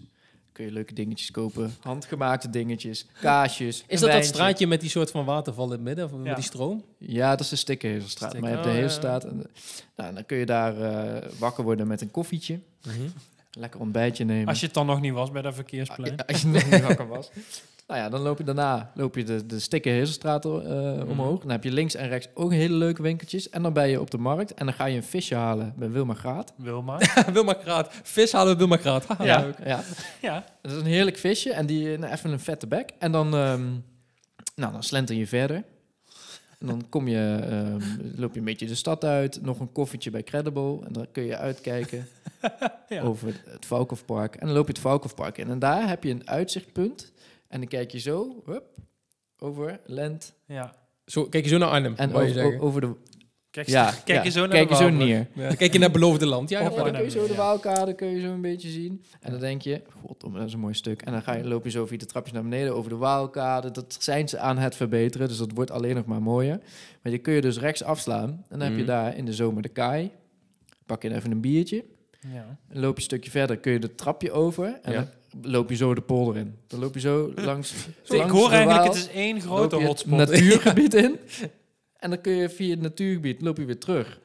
Kun 0.51 0.65
je 0.65 0.71
leuke 0.73 0.93
dingetjes 0.93 1.31
kopen. 1.31 1.73
Handgemaakte 1.79 2.49
dingetjes, 2.49 3.05
kaasjes. 3.21 3.77
Is 3.77 3.83
dat 3.87 3.99
dat 3.99 4.09
wijntje. 4.09 4.33
straatje 4.33 4.67
met 4.67 4.81
die 4.81 4.89
soort 4.89 5.11
van 5.11 5.25
waterval 5.25 5.65
in 5.65 5.71
het 5.71 5.81
midden, 5.81 6.05
of 6.05 6.11
Ja. 6.11 6.17
met 6.17 6.35
die 6.35 6.43
stroom? 6.43 6.83
Ja, 6.97 7.29
dat 7.29 7.39
is 7.39 7.49
de 7.49 7.55
stikke 7.55 7.87
Hezelstraat. 7.87 8.33
Maar 8.39 8.49
je 8.49 8.55
hebt 8.55 8.63
de 8.63 8.69
oh, 8.69 8.75
ja. 8.75 8.81
Hezelstraat. 8.81 9.23
En, 9.23 9.37
de- 9.37 9.49
nou, 9.95 10.13
dan 10.13 10.25
kun 10.25 10.37
je 10.37 10.45
daar 10.45 10.81
eh, 10.81 11.29
wakker 11.39 11.63
worden 11.63 11.87
met 11.87 12.01
een 12.01 12.11
koffietje. 12.11 12.59
Lekker 13.51 13.79
ontbijtje 13.79 14.25
nemen. 14.25 14.47
Als 14.47 14.59
je 14.59 14.65
het 14.65 14.75
dan 14.75 14.85
nog 14.85 15.01
niet 15.01 15.13
was 15.13 15.31
bij 15.31 15.41
dat 15.41 15.51
Ah, 15.51 15.57
verkeersplein. 15.57 16.13
ja, 16.17 16.23
als 16.27 16.41
je 16.41 16.47
nog 16.47 16.69
niet 16.69 16.81
wakker 16.81 17.07
was. 17.07 17.29
Nou 17.89 18.01
ja, 18.01 18.09
dan 18.09 18.21
loop 18.21 18.37
je 18.37 18.43
daarna 18.43 18.91
loop 18.95 19.15
je 19.15 19.23
de, 19.23 19.45
de 19.45 19.59
stikke 19.59 19.89
Hezelstraat 19.89 20.45
eh, 20.45 20.51
Mhm. 20.51 21.07
omhoog. 21.09 21.39
Dan 21.39 21.49
heb 21.51 21.63
je 21.63 21.71
links 21.71 21.95
en 21.95 22.07
rechts 22.07 22.27
ook 22.33 22.51
hele 22.51 22.73
leuke 22.73 23.01
winkeltjes. 23.01 23.49
En 23.49 23.61
dan 23.61 23.73
ben 23.73 23.89
je 23.89 23.99
op 24.01 24.11
de 24.11 24.17
markt. 24.17 24.53
En 24.53 24.65
dan 24.65 24.75
ga 24.75 24.85
je 24.85 24.95
een 24.95 25.03
visje 25.03 25.35
halen 25.35 25.73
bij 25.77 25.89
Wilma 25.91 26.13
Graat. 26.13 26.53
Wilma. 26.69 26.97
Wilma 27.33 27.53
Kraat. 27.53 27.89
Vis 28.03 28.31
halen 28.31 28.51
we 28.53 28.57
Wilma 28.57 28.75
Kraat. 28.77 29.05
Haha, 29.05 29.23
Ja. 29.23 29.39
leuk. 29.41 29.57
Ja, 29.65 29.81
ja. 30.21 30.45
Dat 30.61 30.71
is 30.71 30.77
een 30.77 30.85
heerlijk 30.85 31.17
visje 31.17 31.51
en 31.53 31.65
die 31.65 31.97
nou, 31.97 32.13
even 32.13 32.31
een 32.31 32.39
vette 32.39 32.67
bek. 32.67 32.91
En 32.99 33.11
dan, 33.11 33.33
ehm, 33.35 33.63
nou, 34.55 34.71
dan 34.71 34.83
slenter 34.83 35.15
je 35.15 35.27
verder. 35.27 35.63
En 36.59 36.67
dan 36.67 36.85
kom 36.89 37.07
je, 37.07 37.37
ehm, 37.49 37.81
loop 38.15 38.33
je 38.33 38.39
een 38.39 38.45
beetje 38.45 38.67
de 38.67 38.75
stad 38.75 39.03
uit. 39.03 39.41
Nog 39.41 39.59
een 39.59 39.71
koffietje 39.71 40.09
bij 40.09 40.23
Credible. 40.23 40.79
En 40.85 40.93
dan 40.93 41.07
kun 41.11 41.23
je 41.23 41.37
uitkijken 41.37 42.07
Ja. 42.89 43.01
over 43.01 43.27
het 43.45 43.65
Valkhoffpark. 43.65 44.35
En 44.35 44.45
dan 44.45 44.55
loop 44.55 44.65
je 44.67 44.71
het 44.73 44.81
Valkhoffpark 44.81 45.37
in. 45.37 45.49
En 45.49 45.59
daar 45.59 45.87
heb 45.87 46.03
je 46.03 46.09
een 46.11 46.29
uitzichtpunt. 46.29 47.11
En 47.49 47.59
dan 47.59 47.67
kijk 47.67 47.91
je 47.91 47.99
zo 47.99 48.41
hup, 48.45 48.63
over 49.37 49.79
Lent. 49.85 50.33
ja. 50.45 50.75
Zo, 51.05 51.23
kijk 51.25 51.43
je 51.43 51.49
zo 51.49 51.57
naar 51.57 51.69
Arnhem, 51.69 51.93
En 51.95 52.09
je 52.09 52.15
over, 52.15 52.29
zeggen. 52.29 52.59
over 52.59 52.81
de... 52.81 52.95
Kijk, 53.51 53.67
Ja, 53.67 53.91
kijk 54.05 54.17
ja, 54.17 54.23
je 54.23 54.29
zo 54.29 54.39
naar 54.39 54.49
kijk 54.49 54.67
de 54.69 54.75
je 54.75 54.81
zo 54.81 54.89
neer. 54.89 55.27
Ja, 55.35 55.47
dan 55.47 55.55
kijk 55.55 55.73
je 55.73 55.79
naar 55.79 55.91
beloofde 55.91 56.25
land. 56.25 56.49
Ja, 56.49 56.59
Of 56.69 56.75
Ja, 56.75 56.83
dan 56.83 56.93
kun 56.93 57.03
je 57.03 57.09
zo 57.09 57.27
de. 57.27 57.35
Waalkade 57.35 57.93
kun 57.95 58.07
je 58.07 58.21
zo 58.21 58.31
een 58.31 58.41
beetje 58.41 58.69
zien. 58.69 59.03
En 59.19 59.31
dan 59.31 59.39
denk 59.39 59.61
je, 59.61 59.81
goddomme, 60.01 60.37
dat 60.37 60.47
is 60.47 60.53
een 60.53 60.59
mooi 60.59 60.73
stuk. 60.73 61.01
En 61.01 61.11
dan 61.11 61.21
ga 61.21 61.33
je, 61.33 61.43
loop 61.47 61.63
je 61.63 61.69
zo 61.69 61.85
via 61.85 61.97
de 61.97 62.05
trapjes 62.05 62.33
naar 62.33 62.43
beneden 62.43 62.75
over 62.75 62.89
de 62.89 62.95
Waalkade. 62.97 63.71
Dat 63.71 63.97
zijn 63.99 64.29
ze 64.29 64.37
aan 64.39 64.57
het 64.57 64.75
verbeteren, 64.75 65.27
dus 65.27 65.37
dat 65.37 65.51
wordt 65.53 65.71
alleen 65.71 65.95
nog 65.95 66.05
maar 66.05 66.21
mooier. 66.21 66.59
Maar 67.01 67.11
je 67.11 67.17
kun 67.17 67.33
je 67.33 67.41
dus 67.41 67.59
rechts 67.59 67.83
afslaan. 67.83 68.29
En 68.29 68.59
dan 68.59 68.59
heb 68.59 68.71
je 68.71 68.77
Mhm. 68.77 68.85
daar 68.87 69.17
in 69.17 69.25
de 69.25 69.33
zomer 69.33 69.61
de 69.61 69.69
kaai. 69.69 70.11
Pak 70.85 71.01
je 71.03 71.13
even 71.15 71.31
een 71.31 71.41
biertje. 71.41 71.83
Ja. 72.33 72.57
En 72.69 72.79
loop 72.79 72.91
je 72.91 72.95
een 72.97 73.01
stukje 73.01 73.31
verder, 73.31 73.57
kun 73.57 73.71
je 73.71 73.79
de 73.79 73.95
trapje 73.95 74.31
over. 74.31 74.79
En 74.81 74.91
Ja. 74.91 74.97
dan 74.99 75.07
loop 75.41 75.69
je 75.69 75.75
zo 75.75 75.93
de 75.93 76.01
polder 76.01 76.37
in. 76.37 76.55
Dan 76.67 76.79
loop 76.79 76.93
je 76.93 76.99
zo 76.99 77.31
langs, 77.35 77.73
Ik 78.03 78.17
langs 78.17 78.31
hoor 78.31 78.51
eigenlijk, 78.51 78.83
het 78.83 78.95
is 78.95 79.09
één 79.09 79.41
grote 79.41 79.75
hotspot. 79.75 80.17
natuurgebied 80.17 80.93
in. 81.03 81.19
En 81.99 82.09
dan 82.09 82.21
kun 82.21 82.33
je 82.33 82.49
via 82.49 82.69
het 82.69 82.81
natuurgebied 82.81 83.41
loop 83.41 83.57
je 83.57 83.65
weer 83.65 83.79
terug. 83.79 84.19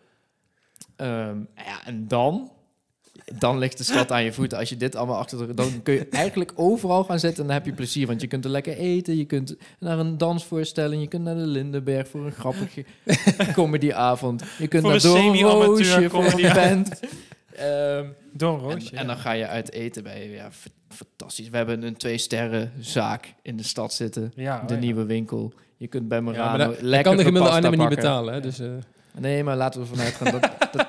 Ehm, 0.97 1.39
ja, 1.57 1.87
en 1.87 2.09
dan, 2.09 2.51
dan 3.39 3.59
ligt 3.59 3.79
de 3.79 3.85
stad 3.85 4.13
aan 4.13 4.25
je 4.25 4.33
voeten. 4.33 4.59
Als 4.59 4.69
je 4.69 4.77
dit 4.77 4.97
allemaal 4.97 5.19
achter 5.19 5.47
de, 5.47 5.55
dan 5.55 5.83
kun 5.83 5.95
je 5.95 6.09
eigenlijk 6.25 6.53
overal 6.55 7.05
gaan 7.05 7.19
zitten 7.19 7.41
en 7.41 7.47
dan 7.47 7.57
heb 7.57 7.67
je 7.67 7.73
plezier. 7.73 8.07
Want 8.07 8.21
je 8.21 8.27
kunt 8.27 8.45
er 8.45 8.51
lekker 8.51 8.77
eten, 8.77 9.17
je 9.17 9.25
kunt 9.25 9.57
naar 9.79 9.99
een 9.99 10.19
dansvoorstelling, 10.19 11.03
je 11.03 11.09
kunt 11.09 11.25
naar 11.25 11.35
de 11.35 11.47
Lindenberg 11.47 12.09
voor 12.09 12.27
een 12.27 12.33
grappige 12.33 12.85
comedyavond. 13.53 14.43
Je 14.59 14.69
kunt 14.69 14.83
Voor 14.83 14.93
naar 14.93 15.05
een 15.05 15.33
semi-amateur 15.33 15.67
Roosje 15.67 16.11
voor 16.11 16.25
een 16.25 16.55
band. 16.55 17.01
Ehm, 17.57 18.07
Door 18.33 18.59
en, 18.59 18.71
Roosje. 18.71 18.97
en 18.97 19.07
dan 19.07 19.17
ga 19.17 19.33
je 19.33 19.47
uit 19.47 19.73
eten 19.73 20.03
bij, 20.03 20.29
ja, 20.31 20.49
fantastisch. 20.89 21.49
We 21.49 21.57
hebben 21.57 21.83
een 21.83 21.97
twee 21.97 22.19
sterren 22.19 22.73
zaak 22.81 23.35
in 23.43 23.57
de 23.57 23.63
stad 23.63 23.93
zitten. 23.93 24.33
ja, 24.37 24.61
oh 24.61 24.69
De 24.69 24.75
ja. 24.75 24.81
nieuwe 24.81 25.05
winkel. 25.05 25.53
Je 25.77 25.87
kunt 25.87 26.09
bij 26.09 26.19
Ja, 26.19 26.25
Morano 26.25 26.49
maar 26.49 26.59
dat, 26.59 26.69
dat 26.69 26.81
lekker 26.83 27.03
kan 27.09 27.17
de 27.17 27.25
gemiddelde 27.25 27.57
Arnhem 27.57 27.79
niet 27.79 27.89
betalen. 27.89 28.35
Hè? 28.35 28.41
Dus, 28.41 28.59
eh, 28.59 28.69
Nee, 29.19 29.45
maar 29.45 29.57
laten 29.57 29.81
we 29.81 29.87
ervan 29.89 30.05
uitgaan 30.05 30.31
dat... 30.31 30.51
dat 30.73 30.87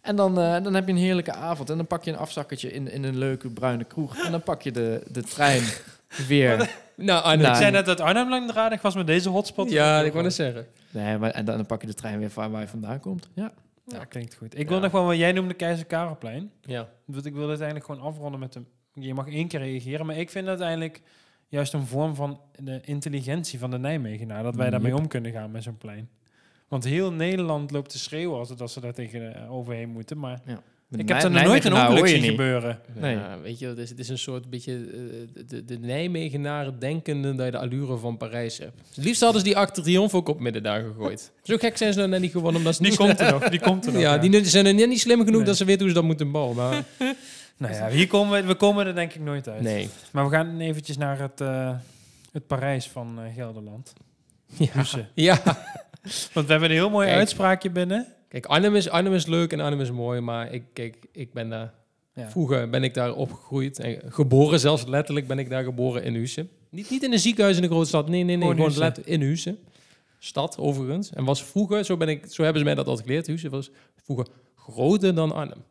en 0.00 0.16
dan, 0.16 0.38
eh, 0.40 0.62
dan 0.62 0.74
heb 0.74 0.86
je 0.86 0.92
een 0.92 0.98
heerlijke 0.98 1.32
avond. 1.32 1.70
En 1.70 1.76
dan 1.76 1.86
pak 1.86 2.04
je 2.04 2.10
een 2.10 2.16
afzakkertje 2.16 2.72
in, 2.72 2.90
in 2.90 3.04
een 3.04 3.18
leuke 3.18 3.50
bruine 3.50 3.84
kroeg. 3.84 4.16
En 4.24 4.30
dan 4.30 4.42
pak 4.42 4.62
je 4.62 4.72
de, 4.72 5.02
de 5.10 5.22
trein 5.22 5.62
weer. 6.28 6.70
nou, 6.96 7.24
Arnhem. 7.24 7.50
Ik 7.50 7.56
zei 7.56 7.70
net 7.70 7.86
dat 7.86 8.00
Arnhem 8.00 8.28
langdradig 8.28 8.82
was 8.82 8.94
met 8.94 9.06
deze 9.06 9.28
hotspot. 9.28 9.70
ja, 9.70 10.00
ik 10.00 10.12
wou 10.12 10.24
net 10.24 10.34
zeggen. 10.34 10.66
Nee, 10.90 11.18
maar, 11.18 11.30
en 11.30 11.44
dan, 11.44 11.56
dan 11.56 11.66
pak 11.66 11.80
je 11.80 11.86
de 11.86 11.94
trein 11.94 12.18
weer 12.18 12.30
van 12.30 12.50
waar 12.50 12.60
je 12.60 12.68
vandaan 12.68 13.00
komt. 13.00 13.28
Ja. 13.34 13.52
Ja, 13.86 14.04
klinkt 14.04 14.34
goed. 14.34 14.54
Ik 14.54 14.62
Ja. 14.62 14.68
wil 14.68 14.80
nog 14.80 14.92
wel, 14.92 15.04
wat 15.04 15.16
jij 15.16 15.32
noemde 15.32 15.54
Keizer 15.54 15.86
Karelplein. 15.86 16.50
Ja. 16.60 16.88
Want 17.04 17.26
ik 17.26 17.32
wil 17.34 17.46
dit 17.48 17.56
eigenlijk 17.60 17.84
gewoon 17.84 18.00
afronden 18.06 18.40
met 18.40 18.54
een... 18.54 18.66
Je 18.92 19.14
mag 19.14 19.28
één 19.28 19.48
keer 19.48 19.60
reageren, 19.60 20.06
maar 20.06 20.16
ik 20.16 20.30
vind 20.30 20.46
dat 20.46 20.60
eigenlijk 20.60 21.02
juist 21.48 21.72
een 21.72 21.86
vorm 21.86 22.14
van 22.14 22.40
de 22.62 22.80
intelligentie 22.84 23.58
van 23.58 23.70
de 23.70 23.78
Nijmegenaar. 23.78 24.42
Dat 24.42 24.54
wij 24.56 24.70
daarmee 24.70 24.90
Yep. 24.92 25.00
om 25.00 25.08
kunnen 25.08 25.32
gaan 25.32 25.50
met 25.50 25.62
zo'n 25.62 25.78
plein. 25.78 26.08
Want 26.68 26.84
heel 26.84 27.12
Nederland 27.12 27.70
loopt 27.70 27.90
te 27.90 27.98
schreeuwen 27.98 28.38
als, 28.38 28.48
het- 28.48 28.60
als 28.60 28.72
ze 28.72 28.80
daar 28.80 28.92
tegen 28.92 29.34
eh, 29.34 29.52
overheen 29.52 29.88
moeten. 29.88 30.18
Maar 30.18 30.40
Met 30.44 30.60
ik 31.00 31.08
heb 31.08 31.22
er 31.22 31.30
nog 31.30 31.42
nooit 31.42 31.64
een 31.64 31.72
Nijmegenaar 31.72 31.80
ongeluk 31.80 31.98
hoor 31.98 32.06
je 32.08 32.12
zien 32.14 32.22
niet. 32.22 32.30
gebeuren. 32.30 32.78
Nee. 32.94 33.14
Ja, 33.14 33.38
weet 33.42 33.58
je, 33.58 33.66
het 33.66 33.78
is, 33.78 33.90
het 33.90 33.98
is 33.98 34.08
een 34.08 34.18
soort 34.18 34.50
beetje 34.50 34.72
eh, 34.72 35.42
de, 35.46 35.64
de 35.64 35.78
Nijmegenaren 35.78 36.78
denkende 36.78 37.34
dat 37.34 37.44
je 37.44 37.50
de 37.52 37.58
allure 37.58 37.96
van 37.96 38.16
Parijs 38.16 38.58
hebt. 38.58 38.80
Het 38.94 39.04
liefst 39.04 39.20
hadden 39.20 39.40
ze 39.40 39.46
die 39.46 39.66
de 39.66 39.70
Triomphe 39.82 40.16
ook 40.16 40.28
op 40.28 40.40
middendagen 40.40 40.86
gegooid. 40.96 41.32
Zo 41.42 41.56
gek 41.56 41.76
zijn 41.76 41.92
ze 41.92 41.98
nou 41.98 42.10
net 42.10 42.20
niet 42.20 42.30
geworden, 42.32 42.58
omdat 42.58 42.74
ze 42.74 42.82
Die 42.82 42.90
niet... 42.90 43.00
komt 43.00 43.20
er 43.20 43.32
nog, 43.32 43.48
die 43.48 43.60
komt 43.70 43.86
er 43.86 43.92
nog. 43.92 44.00
ja, 44.02 44.18
die 44.18 44.44
zijn 44.44 44.66
er 44.66 44.74
net 44.74 44.88
niet 44.88 45.00
slim 45.00 45.18
genoeg 45.18 45.36
Nee. 45.36 45.44
dat 45.44 45.56
ze 45.56 45.64
weten 45.64 45.80
hoe 45.80 45.88
ze 45.88 45.94
dat 45.94 46.04
moeten 46.04 46.30
bouwen. 46.30 46.56
Maar 46.56 46.84
Nou 47.56 47.74
ja, 47.74 47.88
hier 47.88 48.06
komen 48.06 48.40
we, 48.40 48.46
we 48.48 48.54
komen 48.54 48.86
er 48.86 48.94
denk 48.94 49.12
ik 49.14 49.20
nooit 49.20 49.48
uit. 49.48 49.60
nee. 49.62 49.88
Maar 50.12 50.24
we 50.24 50.30
gaan 50.30 50.60
eventjes 50.60 50.96
naar 50.96 51.18
het, 51.18 51.40
eh, 51.40 51.70
het 52.32 52.46
Parijs 52.46 52.88
van 52.88 53.18
eh, 53.24 53.34
Gelderland. 53.34 53.92
Ja. 54.56 54.66
Husse. 54.72 55.04
ja. 55.14 55.40
Want 56.32 56.46
we 56.46 56.52
hebben 56.52 56.70
een 56.70 56.76
heel 56.76 56.90
mooi 56.90 57.06
Kijk. 57.06 57.18
uitspraakje 57.18 57.70
binnen. 57.70 58.06
Kijk, 58.34 58.46
Arnhem 58.46 58.74
is, 58.74 58.88
Arnhem 58.88 59.14
is 59.14 59.26
leuk 59.26 59.52
en 59.52 59.60
Arnhem 59.60 59.80
is 59.80 59.90
mooi, 59.90 60.20
maar 60.20 60.52
ik, 60.52 60.62
kijk, 60.72 60.96
ik 61.12 61.32
ben 61.32 61.48
daar... 61.48 61.74
Ja. 62.14 62.30
Vroeger 62.30 62.70
ben 62.70 62.82
ik 62.82 62.94
daar 62.94 63.14
opgegroeid 63.14 63.78
en 63.78 64.00
geboren, 64.06 64.60
zelfs 64.60 64.84
letterlijk 64.84 65.26
ben 65.26 65.38
ik 65.38 65.50
daar 65.50 65.64
geboren 65.64 66.02
in 66.02 66.14
Husse. 66.14 66.46
Niet, 66.70 66.90
niet 66.90 67.02
in 67.02 67.12
een 67.12 67.18
ziekenhuis 67.18 67.56
in 67.56 67.62
een 67.62 67.68
grote 67.68 67.86
stad, 67.88 68.08
nee, 68.08 68.22
nee, 68.22 68.36
nee, 68.36 68.50
Gewoon 68.50 68.76
let- 68.76 69.06
in 69.06 69.20
Husse. 69.20 69.56
Stad, 70.18 70.58
overigens. 70.58 71.12
En 71.12 71.24
was 71.24 71.44
vroeger, 71.44 71.84
zo, 71.84 71.96
ben 71.96 72.08
ik, 72.08 72.26
zo 72.28 72.42
hebben 72.42 72.60
ze 72.60 72.66
mij 72.66 72.76
dat 72.76 72.86
altijd 72.86 73.06
geleerd, 73.06 73.26
Husse 73.26 73.48
was 73.48 73.70
vroeger 73.96 74.26
groter 74.54 75.14
dan 75.14 75.32
Arnhem. 75.32 75.62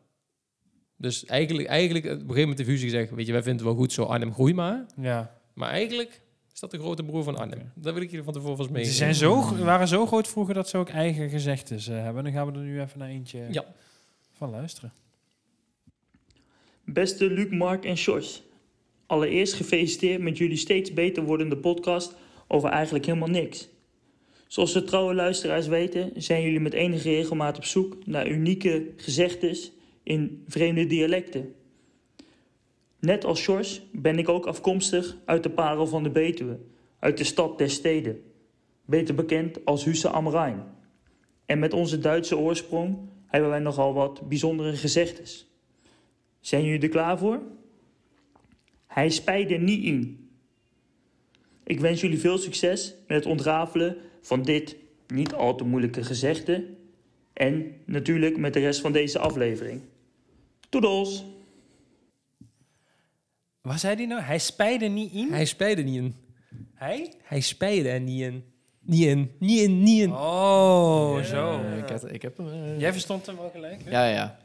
Dus 0.96 1.24
eigenlijk, 1.24 1.68
eigenlijk, 1.68 2.04
op 2.04 2.10
een 2.10 2.18
gegeven 2.18 2.40
moment 2.40 2.58
heeft 2.58 2.70
Huzi 2.70 2.84
gezegd, 2.84 3.10
weet 3.10 3.26
je, 3.26 3.32
wij 3.32 3.42
vinden 3.42 3.66
het 3.66 3.74
wel 3.74 3.82
goed 3.82 3.92
zo, 3.92 4.02
Arnhem, 4.02 4.32
groei 4.32 4.54
maar. 4.54 4.86
Ja. 5.00 5.38
Maar 5.54 5.70
eigenlijk 5.70 6.20
is 6.54 6.60
dat 6.60 6.70
de 6.70 6.78
grote 6.78 7.02
broer 7.04 7.22
van 7.24 7.36
Arnhem. 7.36 7.72
Dat 7.74 7.94
wil 7.94 8.02
ik 8.02 8.08
jullie 8.10 8.24
van 8.24 8.32
tevoren 8.32 8.56
vast 8.56 8.70
mee. 8.70 8.84
Ze 8.84 8.92
zijn 8.92 9.14
zo, 9.14 9.56
waren 9.64 9.88
zo 9.88 10.06
groot 10.06 10.28
vroeger 10.28 10.54
dat 10.54 10.68
ze 10.68 10.76
ook 10.76 10.88
eigen 10.88 11.30
gezegdes 11.30 11.88
eh, 11.88 12.02
hebben. 12.02 12.24
Dan 12.24 12.32
gaan 12.32 12.46
we 12.52 12.58
er 12.58 12.64
nu 12.64 12.80
even 12.80 12.98
naar 12.98 13.08
eentje 13.08 13.46
Ja. 13.50 13.64
van 14.32 14.50
luisteren. 14.50 14.92
Beste 16.84 17.30
Luc, 17.30 17.50
Mark 17.50 17.84
en 17.84 17.96
Sjors. 17.96 18.42
Allereerst 19.06 19.52
gefeliciteerd 19.54 20.20
met 20.22 20.38
jullie 20.38 20.56
steeds 20.56 20.92
beter 20.92 21.22
wordende 21.22 21.56
podcast 21.56 22.14
over 22.48 22.68
eigenlijk 22.68 23.06
helemaal 23.06 23.28
niks. 23.28 23.68
Zoals 24.46 24.72
de 24.72 24.84
trouwe 24.84 25.14
luisteraars 25.14 25.66
weten, 25.66 26.10
zijn 26.16 26.42
jullie 26.42 26.60
met 26.60 26.72
enige 26.72 27.08
regelmaat 27.10 27.56
op 27.56 27.64
zoek 27.64 28.06
naar 28.06 28.28
unieke 28.28 28.92
gezegdes 28.96 29.72
in 30.02 30.44
vreemde 30.48 30.86
dialecten. 30.86 31.54
Net 33.04 33.24
als 33.24 33.40
Sjors 33.40 33.82
ben 33.92 34.18
ik 34.18 34.28
ook 34.28 34.46
afkomstig 34.46 35.16
uit 35.24 35.42
de 35.42 35.50
parel 35.50 35.86
van 35.86 36.02
de 36.02 36.10
Betuwe, 36.10 36.58
uit 36.98 37.18
de 37.18 37.24
stad 37.24 37.58
der 37.58 37.70
steden, 37.70 38.22
beter 38.84 39.14
bekend 39.14 39.64
als 39.64 39.84
Husse 39.84 40.08
am 40.08 40.28
Rijn. 40.28 40.64
En 41.46 41.58
met 41.58 41.72
onze 41.72 41.98
Duitse 41.98 42.38
oorsprong 42.38 42.98
hebben 43.26 43.50
wij 43.50 43.58
nogal 43.58 43.94
wat 43.94 44.28
bijzondere 44.28 44.76
gezegdes. 44.76 45.50
Zijn 46.40 46.64
jullie 46.64 46.80
er 46.80 46.88
klaar 46.88 47.18
voor? 47.18 47.42
Hij 48.86 49.10
spijt 49.10 49.50
er 49.50 49.60
niet 49.60 49.84
in. 49.84 50.28
Ik 51.64 51.80
wens 51.80 52.00
jullie 52.00 52.18
veel 52.18 52.38
succes 52.38 52.94
met 53.06 53.16
het 53.16 53.26
ontrafelen 53.26 53.96
van 54.20 54.42
dit 54.42 54.76
niet 55.06 55.34
al 55.34 55.54
te 55.54 55.64
moeilijke 55.64 56.04
gezegde. 56.04 56.66
En 57.32 57.74
natuurlijk 57.84 58.36
met 58.36 58.52
de 58.52 58.60
rest 58.60 58.80
van 58.80 58.92
deze 58.92 59.18
aflevering. 59.18 59.80
Toedels! 60.68 61.33
Waar 63.64 63.78
zei 63.78 63.96
hij 63.96 64.06
nou? 64.06 64.22
Hij 64.22 64.38
spijde 64.38 64.86
niet 64.86 65.12
in? 65.12 65.32
Hij 65.32 65.44
spijde 65.44 65.82
niet 65.82 65.96
in. 65.96 66.14
Hij? 66.74 67.12
Hij 67.22 67.40
spijde 67.40 67.88
er 67.88 68.00
niet 68.00 68.20
in. 68.20 68.44
Niet 68.80 69.04
in, 69.04 69.30
niet 69.38 69.60
in, 69.60 69.82
niet 69.82 70.00
in. 70.02 70.12
Oh, 70.12 71.22
zo. 71.22 71.60
Eh, 71.60 71.78
ik, 71.78 71.88
had- 71.88 72.12
ik 72.12 72.22
heb 72.22 72.36
hem... 72.36 72.48
eh, 72.48 72.80
Jij 72.80 72.92
verstond 72.92 73.26
hem 73.26 73.36
wel 73.36 73.50
gelijk? 73.54 73.80
hè? 73.84 73.90
Ja, 73.90 74.06
ja. 74.08 74.38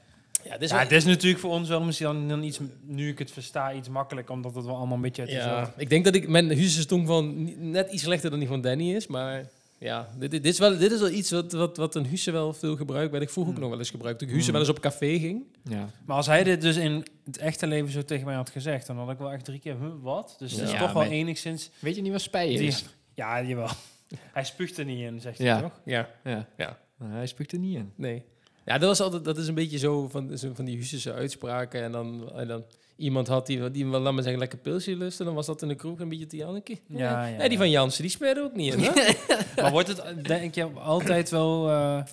Ja, 0.44 0.52
dit 0.52 0.62
is 0.62 0.70
Ja, 0.70 0.76
wel- 0.76 0.84
het 0.84 0.92
is 0.94 1.06
natuurlijk 1.06 1.42
voor 1.42 1.52
ons 1.52 1.70
wel 1.70 1.82
misschien 1.82 2.08
dan, 2.08 2.28
dan 2.28 2.44
iets, 2.44 2.60
nu 2.86 3.10
ik 3.10 3.20
het 3.20 3.32
versta, 3.32 3.74
iets 3.74 3.90
makkelijker, 3.90 4.34
omdat 4.34 4.56
het 4.56 4.66
wel 4.66 4.76
allemaal 4.76 4.96
een 4.96 5.02
beetje 5.02 5.22
uit 5.22 5.32
Ja, 5.32 5.38
dezelfde... 5.38 5.82
ik 5.82 5.90
denk 5.90 6.06
dat 6.06 6.16
ik 6.16 6.28
mijn 6.28 6.76
tong 6.88 7.08
van 7.08 7.44
ni- 7.44 7.56
net 7.58 7.92
iets 7.92 8.04
slechter 8.04 8.30
dan 8.30 8.40
die 8.40 8.48
van 8.48 8.62
Danny 8.62 8.96
is, 8.96 9.08
maar 9.08 9.48
ja, 9.80 10.10
dit, 10.18 10.32
dit, 10.32 10.44
dit 10.44 10.54
is, 10.54 10.60
wel, 10.60 10.78
dit 10.78 10.92
is 10.92 11.00
wel 11.00 11.10
iets 11.10 11.32
wat, 11.32 11.52
wat, 11.52 11.78
wat 11.78 11.96
een 11.96 12.06
Huze 12.06 12.32
wel 12.32 12.54
veel 12.54 12.76
gebruikt, 12.76 13.12
wat 13.12 13.22
ik 13.22 13.30
vroeger 13.30 13.54
ook 13.54 13.60
nog 13.60 13.70
wel 13.70 13.80
eens 13.80 13.90
gebruikte. 13.90 14.20
Toen 14.20 14.28
ik 14.28 14.34
Huze 14.40 14.48
Mm. 14.52 14.58
wel 14.58 14.68
eens 14.68 14.76
op 14.78 14.80
café 14.82 15.20
ging. 15.20 15.44
ja. 15.64 15.90
Maar 16.06 16.16
als 16.16 16.26
hij 16.26 16.44
dit 16.44 16.62
dus 16.62 16.76
in 16.78 17.06
het 17.26 17.38
echte 17.38 17.68
leven 17.68 17.92
zo 17.92 18.02
tegen 18.04 18.26
mij 18.26 18.36
had 18.36 18.50
gezegd, 18.50 18.88
dan 18.88 18.98
had 18.98 19.10
ik 19.10 19.18
wel 19.18 19.32
echt 19.32 19.46
drie 19.46 19.60
keer, 19.60 19.78
huh, 19.80 19.90
wat? 20.02 20.36
Dus 20.40 20.52
het 20.52 20.62
is 20.62 20.72
Ja, 20.72 20.80
toch 20.80 20.92
wel 20.94 21.02
maar- 21.04 21.12
enigszins... 21.12 21.70
Weet 21.80 21.96
je 21.96 22.02
niet 22.02 22.12
wat 22.12 22.22
spij 22.22 22.48
Die- 22.48 22.60
is? 22.68 22.86
Ja, 23.14 23.42
jawel. 23.44 23.70
Hij 24.34 24.44
spuugt 24.44 24.78
er 24.78 24.86
niet 24.86 25.00
in, 25.00 25.22
zegt 25.22 25.38
hij 25.38 25.48
Ja. 25.48 25.62
toch? 25.62 25.82
Ja, 25.86 26.10
Ja. 26.24 26.48
Ja. 26.58 26.78
Nou, 26.98 27.12
hij 27.12 27.28
spuugt 27.28 27.52
er 27.52 27.60
niet 27.60 27.76
in. 27.76 27.92
nee. 27.96 28.24
Ja, 28.70 28.78
dat, 28.78 28.88
was 28.90 29.02
altijd, 29.02 29.24
dat 29.24 29.38
is 29.38 29.48
een 29.48 29.54
beetje 29.54 29.78
zo 29.78 30.08
van, 30.08 30.38
zo 30.38 30.52
van 30.54 30.66
die 30.66 30.76
Huuzese 30.76 31.14
uitspraken. 31.14 31.84
En 31.84 31.92
dan, 31.92 32.32
en 32.36 32.48
dan 32.48 32.64
iemand 32.96 33.28
had 33.28 33.48
die, 33.48 33.72
die 33.72 33.88
wel, 33.88 34.00
laat 34.00 34.14
maar 34.14 34.24
zeggen, 34.24 34.40
lekker 34.40 34.60
pilsje 34.60 34.96
lusten. 34.96 35.26
Dan 35.26 35.36
was 35.36 35.46
dat 35.46 35.62
in 35.62 35.68
de 35.68 35.76
kroeg 35.76 36.00
een 36.00 36.10
beetje 36.10 36.26
te 36.26 36.38
Janneke. 36.38 36.78
Ja, 36.88 37.26
ja, 37.26 37.48
die 37.48 37.58
van 37.58 37.70
Jansen, 37.70 38.02
die 38.02 38.12
speelde 38.12 38.42
ook 38.42 38.56
niet 38.56 38.74
in, 38.74 38.80
hè? 38.80 38.92
Maar 39.62 39.72
wordt 39.72 39.88
het, 39.88 40.24
denk 40.24 40.56
je, 40.56 40.64
altijd 40.66 41.30
wel 41.30 41.70
eh, 41.70 42.04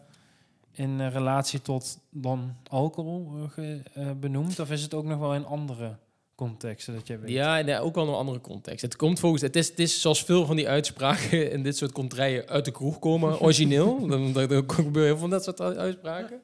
in 0.72 1.08
relatie 1.08 1.62
tot 1.62 1.98
dan 2.10 2.56
alcohol 2.68 3.50
eh, 3.56 3.72
eh, 3.72 4.10
benoemd? 4.16 4.60
Of 4.60 4.70
is 4.70 4.82
het 4.82 4.94
ook 4.94 5.04
nog 5.04 5.18
wel 5.18 5.34
in 5.34 5.46
andere 5.46 5.96
contexten 6.36 6.94
dat 6.94 7.06
jij 7.06 7.20
weet? 7.20 7.30
Ja, 7.30 7.60
nee, 7.60 7.80
ook 7.80 7.94
wel 7.94 8.08
een 8.08 8.14
andere 8.14 8.40
context. 8.40 8.82
Het 8.82 8.96
komt 8.96 9.18
volgens, 9.20 9.42
het 9.42 9.56
is, 9.56 9.68
het 9.68 9.78
is 9.78 10.00
zoals 10.00 10.24
veel 10.24 10.46
van 10.46 10.56
die 10.56 10.68
uitspraken 10.68 11.50
in 11.52 11.62
dit 11.62 11.76
soort 11.76 11.92
contraien 11.92 12.48
uit 12.48 12.64
de 12.64 12.70
kroeg 12.70 12.98
komen, 12.98 13.40
origineel. 13.46 14.06
dan, 14.06 14.32
dan, 14.32 14.48
dan 14.48 14.70
gebeuren 14.72 14.92
heel 14.92 15.02
veel 15.02 15.16
van 15.16 15.30
dat 15.30 15.44
soort 15.44 15.60
uitspraken. 15.60 16.40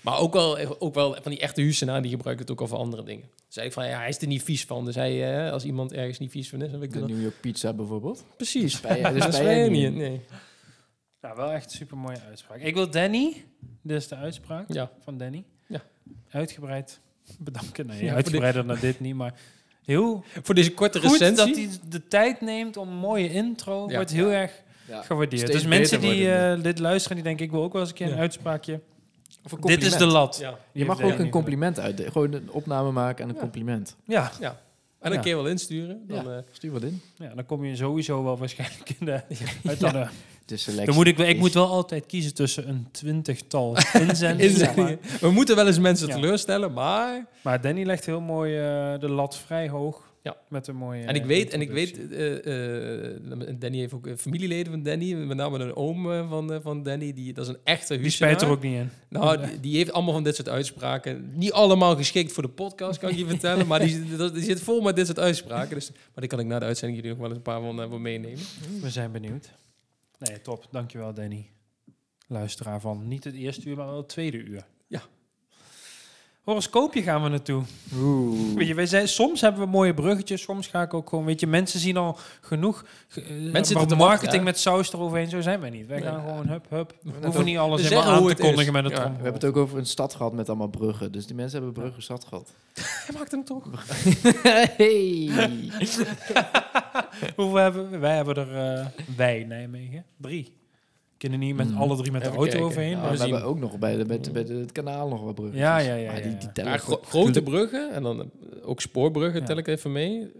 Maar 0.00 0.18
ook 0.18 0.32
wel, 0.32 0.78
ook 0.80 0.94
wel 0.94 1.16
van 1.22 1.30
die 1.30 1.40
echte 1.40 1.60
Husenaar, 1.60 2.02
die 2.02 2.10
gebruiken 2.10 2.44
het 2.44 2.52
ook 2.54 2.60
al 2.60 2.66
voor 2.66 2.78
andere 2.78 3.02
dingen. 3.02 3.24
Zei 3.48 3.66
ik 3.66 3.72
van, 3.72 3.86
ja, 3.86 3.98
hij 3.98 4.08
is 4.08 4.18
er 4.20 4.26
niet 4.26 4.42
vies 4.42 4.64
van. 4.64 4.84
Dus 4.84 4.94
hij, 4.94 5.44
eh, 5.46 5.52
als 5.52 5.64
iemand 5.64 5.92
ergens 5.92 6.18
niet 6.18 6.30
vies 6.30 6.48
van 6.48 6.62
is, 6.62 6.70
dan 6.70 6.78
wil 6.78 6.88
ik 6.88 6.92
De 6.94 7.00
dat. 7.00 7.08
New 7.08 7.22
York 7.22 7.40
Pizza 7.40 7.72
bijvoorbeeld. 7.72 8.24
Precies. 8.36 8.76
Spij 8.76 9.20
spij 9.20 9.58
je 9.58 9.64
je 9.64 9.70
niet 9.70 9.94
nee. 9.94 10.20
Nou, 11.20 11.36
wel 11.36 11.50
echt 11.50 11.70
super 11.70 11.96
mooie 11.96 12.20
uitspraak. 12.28 12.60
Ik 12.60 12.74
wil 12.74 12.90
Danny, 12.90 13.44
dit 13.82 13.96
is 13.96 14.08
de 14.08 14.16
uitspraak 14.16 14.72
Ja. 14.72 14.90
van 15.04 15.18
Danny. 15.18 15.44
Ja. 15.66 15.82
Uitgebreid 16.30 17.00
bedanken. 17.38 17.86
Nee, 17.86 18.04
Ja, 18.04 18.14
uitgebreider 18.14 18.66
dan 18.66 18.76
dit 18.80 19.00
niet, 19.00 19.14
maar 19.14 19.34
heel 19.84 20.24
Voor 20.42 20.54
deze 20.54 20.72
korte 20.74 21.00
goed 21.00 21.10
recensie. 21.10 21.36
dat 21.46 21.54
hij 21.56 21.68
de 21.88 22.08
tijd 22.08 22.40
neemt 22.40 22.76
om 22.76 22.88
een 22.88 22.96
mooie 22.96 23.30
intro. 23.32 23.88
Ja. 23.88 23.94
Wordt 23.94 24.10
heel 24.10 24.30
Ja. 24.30 24.40
erg 24.40 24.62
Ja. 24.88 25.02
gewaardeerd. 25.02 25.40
Steeds 25.42 25.56
Dus 25.62 25.66
mensen 25.68 26.00
die 26.00 26.32
eh, 26.34 26.62
dit 26.62 26.78
luisteren, 26.78 27.16
die 27.16 27.24
denken 27.26 27.44
ik 27.44 27.50
wil 27.50 27.62
ook 27.62 27.72
wel 27.72 27.80
eens 27.80 27.90
een 27.90 27.96
keer 27.96 28.12
een 28.12 28.18
uitspraakje. 28.18 28.80
Of 29.44 29.52
een 29.52 29.60
Dit 29.60 29.82
is 29.84 29.96
de 29.96 30.06
lat. 30.06 30.38
Ja. 30.40 30.58
Je 30.72 30.84
mag 30.84 31.02
ook 31.02 31.18
een 31.18 31.30
compliment 31.30 31.78
uit. 31.80 32.00
Gewoon 32.10 32.32
een 32.32 32.50
opname 32.50 32.90
maken 32.90 33.22
en 33.22 33.28
een 33.28 33.34
Ja. 33.34 33.40
compliment. 33.40 33.96
Ja, 34.04 34.30
ja. 34.40 34.48
En 34.50 35.08
dan 35.08 35.12
Ja. 35.12 35.20
kun 35.20 35.30
je 35.30 35.36
wel 35.36 35.46
insturen. 35.46 36.04
Dan, 36.06 36.24
Ja. 36.24 36.36
eh, 36.36 36.42
Stuur 36.52 36.70
wat 36.72 36.82
in. 36.82 37.00
ja, 37.16 37.34
dan 37.34 37.46
kom 37.46 37.64
je 37.64 37.76
sowieso 37.76 38.24
wel 38.24 38.38
waarschijnlijk 38.38 38.90
in 38.98 39.06
de... 39.06 39.20
Uit 39.68 39.80
dan, 39.80 40.08
de- 40.46 40.56
selectie. 40.56 40.86
dan 40.86 40.94
moet 40.94 41.06
ik, 41.06 41.18
ik 41.18 41.38
moet 41.38 41.52
wel 41.54 41.66
altijd 41.68 42.06
kiezen 42.06 42.34
tussen 42.34 42.68
een 42.68 42.86
twintigtal 42.90 43.76
inzendingen. 44.08 44.98
We 45.20 45.30
moeten 45.30 45.56
wel 45.56 45.66
eens 45.66 45.78
mensen 45.78 46.08
Ja. 46.08 46.14
teleurstellen, 46.14 46.72
maar... 46.72 47.26
Maar 47.42 47.60
Danny 47.60 47.84
legt 47.84 48.06
heel 48.06 48.20
mooi 48.20 48.56
eh, 48.58 48.98
de 49.00 49.08
lat 49.08 49.36
vrij 49.38 49.68
hoog. 49.68 50.10
Ja. 50.22 50.36
Met 50.48 50.66
een 50.66 50.76
mooie 50.76 51.04
En 51.04 51.14
ik 51.14 51.20
eh, 51.22 51.26
weet, 51.26 51.50
en 51.52 51.60
ik 51.60 51.68
introductie. 51.68 52.06
weet 52.08 52.42
eh, 52.44 53.10
eh, 53.50 53.54
Danny 53.58 53.78
heeft 53.78 53.92
ook 53.92 54.06
eh, 54.06 54.12
familieleden 54.16 54.72
van 54.72 54.82
Danny, 54.82 55.14
met 55.14 55.36
name 55.36 55.58
een 55.58 55.76
oom 55.76 56.12
eh, 56.12 56.28
van, 56.28 56.52
eh, 56.52 56.58
van 56.62 56.82
Danny, 56.82 57.12
die, 57.12 57.32
dat 57.32 57.44
is 57.46 57.50
een 57.54 57.60
echte 57.64 57.98
Die 58.00 58.10
spijt 58.10 58.42
er 58.42 58.48
ook 58.48 58.62
niet 58.62 58.74
in. 58.76 58.90
Nou, 59.08 59.46
die, 59.46 59.60
die 59.60 59.76
heeft 59.76 59.92
allemaal 59.92 60.12
van 60.14 60.22
dit 60.22 60.34
soort 60.36 60.48
uitspraken. 60.48 61.30
Niet 61.34 61.52
allemaal 61.52 61.96
geschikt 61.96 62.32
voor 62.32 62.42
de 62.42 62.48
podcast, 62.48 62.98
kan 62.98 63.10
ik 63.10 63.16
je 63.16 63.26
vertellen, 63.36 63.66
maar 63.66 63.80
die, 63.80 64.16
dat- 64.16 64.34
die 64.34 64.42
zit 64.44 64.60
vol 64.60 64.80
met 64.80 64.96
dit 64.96 65.06
soort 65.06 65.18
uitspraken. 65.18 65.74
Dus, 65.74 65.90
maar 65.90 65.98
die 66.14 66.26
kan 66.28 66.38
ik 66.40 66.46
na 66.46 66.58
de 66.58 66.64
uitzending 66.64 67.00
jullie 67.00 67.16
nog 67.16 67.20
wel 67.20 67.28
eens 67.28 67.36
een 67.46 67.52
paar 67.52 67.60
van, 67.60 67.82
eh, 67.82 67.90
van 67.90 68.02
meenemen. 68.02 68.38
We 68.80 68.90
zijn 68.90 69.12
benieuwd. 69.12 69.50
Nee, 70.28 70.40
top. 70.40 70.66
Dankjewel, 70.70 71.14
Danny. 71.14 71.50
Luisteraar 72.26 72.80
van 72.80 73.08
niet 73.08 73.24
het 73.24 73.34
eerste 73.34 73.68
uur, 73.68 73.76
maar 73.76 73.86
wel 73.86 73.96
het 73.96 74.08
tweede 74.08 74.36
uur. 74.42 74.64
Ja. 74.86 75.00
Horoscoopje 76.42 77.02
gaan 77.02 77.22
we 77.22 77.28
naartoe. 77.28 77.62
Oeh. 77.94 78.54
Weet 78.56 78.66
je, 78.66 78.74
wij 78.74 78.86
zijn, 78.86 79.08
soms 79.08 79.40
hebben 79.40 79.60
we 79.60 79.66
mooie 79.68 79.94
bruggetjes, 79.94 80.42
soms 80.42 80.66
ga 80.66 80.82
ik 80.82 80.94
ook 80.94 81.08
gewoon, 81.08 81.24
weet 81.24 81.40
je, 81.40 81.46
mensen 81.46 81.80
zien 81.80 81.96
al 81.96 82.16
genoeg 82.40 82.84
ge- 83.08 83.20
eh, 83.20 83.28
zitten 83.64 83.74
marketing 83.76 83.98
wachten, 83.98 84.42
met 84.42 84.58
saus 84.58 84.92
eroverheen. 84.92 85.28
Zo 85.28 85.40
zijn 85.40 85.60
wij 85.60 85.70
niet. 85.70 85.86
Wij 85.86 85.98
Nee. 86.00 86.08
gaan 86.08 86.20
gewoon 86.28 86.46
hup, 86.48 86.66
hup. 86.70 86.94
We 87.02 87.10
hoeven 87.22 87.44
niet 87.44 87.58
alles 87.58 87.82
helemaal 87.82 88.04
aan 88.12 88.22
te 88.22 88.28
het 88.28 88.38
is. 88.38 88.44
kondigen 88.44 88.72
met 88.72 88.84
een 88.84 88.90
Ja. 88.90 88.96
We 89.02 89.12
hebben 89.14 89.32
het 89.32 89.44
ook 89.44 89.56
over 89.56 89.78
een 89.78 89.86
stad 89.86 90.14
gehad 90.14 90.32
met 90.32 90.48
allemaal 90.48 90.68
bruggen. 90.68 91.12
Dus 91.12 91.26
die 91.26 91.34
mensen 91.36 91.56
hebben 91.62 91.82
bruggen 91.82 92.02
zat 92.02 92.24
gehad. 92.24 92.52
Hij 93.06 93.14
maakt 93.18 93.30
hem 93.30 93.44
toch? 93.44 93.64
hey. 94.76 95.30
Hoeveel 97.36 97.54
hebben 97.56 97.90
we? 97.90 97.98
Wij 97.98 98.14
hebben 98.16 98.34
er, 98.36 98.78
eh, 98.78 98.86
wij 99.16 99.44
Nijmegen, 99.44 100.04
drie. 100.16 100.60
Kunnen 101.18 101.38
niet 101.38 101.56
met 101.56 101.66
Hmm. 101.68 101.76
alle 101.76 101.96
drie 101.96 102.12
met 102.12 102.20
de 102.20 102.26
Even 102.26 102.38
auto 102.38 102.50
kijken. 102.52 102.70
overheen. 102.70 102.90
Ja, 102.90 103.00
maar 103.00 103.10
we 103.10 103.16
zien- 103.16 103.30
hebben 103.30 103.48
ook 103.48 103.58
nog 103.58 103.78
bij, 103.78 103.96
de, 103.96 104.04
bij, 104.04 104.20
de, 104.20 104.30
bij 104.30 104.44
de- 104.44 104.54
het 104.54 104.72
kanaal 104.72 105.08
nog 105.08 105.22
wat 105.22 105.34
bruggen. 105.34 105.58
Ja, 105.58 105.78
ja, 105.78 105.94
ja, 105.94 106.06
Maar 106.06 106.16
ja, 106.16 106.22
die, 106.22 106.30
ja. 106.32 106.38
die 106.38 106.52
tellen 106.52 106.70
Ja, 106.70 106.76
ook 106.76 106.82
gro- 106.82 106.90
wel. 107.00 107.04
grote 107.08 107.42
bruggen 107.42 107.92
en 107.92 108.02
dan 108.02 108.20
eh, 108.20 108.26
ook 108.68 108.80
spoorbruggen, 108.80 109.40
Ja. 109.40 109.46
tel 109.46 109.56
ik 109.56 109.66
even 109.68 109.92
mee. 109.92 110.30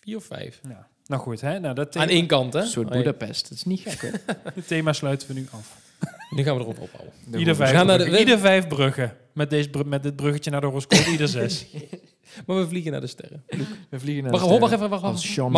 Vier 0.00 0.16
of 0.16 0.24
vijf. 0.24 0.60
Ja. 0.68 0.88
Nou 1.06 1.22
goed, 1.22 1.40
hè? 1.40 1.58
Nou, 1.58 1.74
dat 1.74 1.96
Aan 1.96 2.06
thema, 2.06 2.18
één 2.18 2.26
kant, 2.26 2.52
hè? 2.52 2.60
Een 2.60 2.66
soort 2.66 2.86
Oh, 2.88 2.92
ja. 2.92 2.98
Budapest. 2.98 3.42
Dat 3.48 3.52
is 3.58 3.64
niet 3.64 3.80
gek, 3.80 4.00
hè? 4.00 4.32
het 4.54 4.66
thema 4.74 4.92
sluiten 4.92 5.28
we 5.28 5.34
nu 5.34 5.46
af. 5.50 5.82
Nu 6.30 6.42
gaan 6.42 6.56
we 6.56 6.62
erop 6.62 6.80
opbouwen. 6.80 7.12
Ieder 7.38 7.56
vijf, 7.56 7.70
gaan 7.70 7.86
naar 7.86 7.98
de- 7.98 8.02
bruggen. 8.04 8.24
Ieder 8.24 8.38
vijf 8.40 8.68
bruggen. 8.68 9.16
Met, 9.32 9.50
deze, 9.50 9.70
br- 9.70 9.86
met 9.86 10.02
dit 10.02 10.16
bruggetje 10.16 10.50
naar 10.50 10.60
de 10.60 10.66
horoscoop, 10.66 11.06
ieder 11.06 11.28
zes. 11.28 11.66
Maar 12.46 12.56
we 12.56 12.68
vliegen 12.68 12.92
naar 12.92 13.00
de 13.00 13.06
sterren. 13.06 13.44
We 13.90 13.98
vliegen 14.00 14.22
naar 14.22 14.32
Wacht, 14.32 14.44
de 14.44 14.50
wacht, 14.50 14.60
wacht 14.60 14.72
sterren. 14.72 14.72
even. 14.72 14.88
Wacht, 14.88 15.02
wacht. 15.02 15.34
Jean 15.34 15.50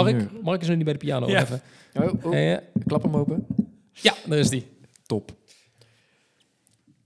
Mark, 0.43 0.61
is 0.63 0.67
nog 0.69 0.77
niet 0.77 0.85
bij 0.85 0.93
de 0.93 0.99
piano. 0.99 1.29
Ja. 1.29 1.41
Even. 1.43 1.61
Oh, 1.95 2.25
oh, 2.25 2.57
klap 2.87 3.03
hem 3.03 3.17
open. 3.17 3.47
ja, 3.93 4.15
daar 4.27 4.39
is 4.39 4.49
die. 4.49 4.67
Top. 5.07 5.33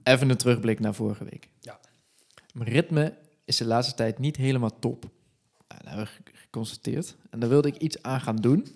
Even 0.02 0.30
een 0.30 0.36
terugblik 0.36 0.80
naar 0.80 0.94
vorige 0.94 1.24
week. 1.24 1.48
Ja. 1.60 1.80
Mijn 2.54 2.68
ritme 2.70 3.14
is 3.44 3.56
de 3.56 3.64
laatste 3.64 3.94
tijd 3.94 4.18
niet 4.18 4.36
helemaal 4.36 4.78
top. 4.78 5.02
Nou, 5.68 5.80
dat 5.82 5.88
hebben 5.88 6.04
we 6.04 6.10
ge- 6.10 6.36
geconstateerd. 6.38 7.16
En 7.30 7.40
daar 7.40 7.48
wilde 7.48 7.68
ik 7.68 7.76
iets 7.76 8.02
aan 8.02 8.20
gaan 8.20 8.36
doen. 8.36 8.66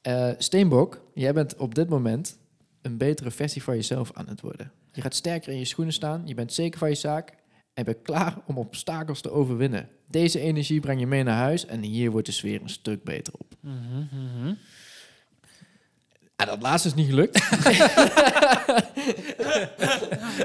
Eh, 0.00 0.30
Steenbok, 0.38 1.00
jij 1.14 1.32
bent 1.32 1.56
op 1.56 1.74
dit 1.74 1.88
moment 1.88 2.38
een 2.82 2.96
betere 2.96 3.30
versie 3.30 3.62
van 3.62 3.74
jezelf 3.74 4.10
aan 4.12 4.28
het 4.28 4.40
worden. 4.40 4.72
Je 4.92 5.00
gaat 5.00 5.14
sterker 5.14 5.52
in 5.52 5.58
je 5.58 5.64
schoenen 5.64 5.94
staan, 5.94 6.22
je 6.26 6.34
bent 6.34 6.52
zeker 6.52 6.78
van 6.78 6.88
je 6.88 6.94
zaak 6.94 7.34
en 7.74 7.84
bent 7.84 8.02
klaar 8.02 8.34
om 8.46 8.58
obstakels 8.58 9.20
te 9.20 9.30
overwinnen. 9.30 9.88
Deze 10.08 10.40
energie 10.40 10.80
breng 10.80 11.00
je 11.00 11.06
mee 11.06 11.22
naar 11.22 11.36
huis 11.36 11.66
en 11.66 11.82
hier 11.82 12.10
wordt 12.10 12.26
de 12.26 12.32
sfeer 12.32 12.60
een 12.62 12.68
stuk 12.68 13.04
beter 13.04 13.32
op. 13.38 13.46
Mhm, 13.60 13.98
mhm. 14.10 14.54
Ah, 16.36 16.46
dat 16.46 16.62
laatste 16.62 16.88
is 16.88 16.94
niet 16.94 17.08
gelukt. 17.08 17.40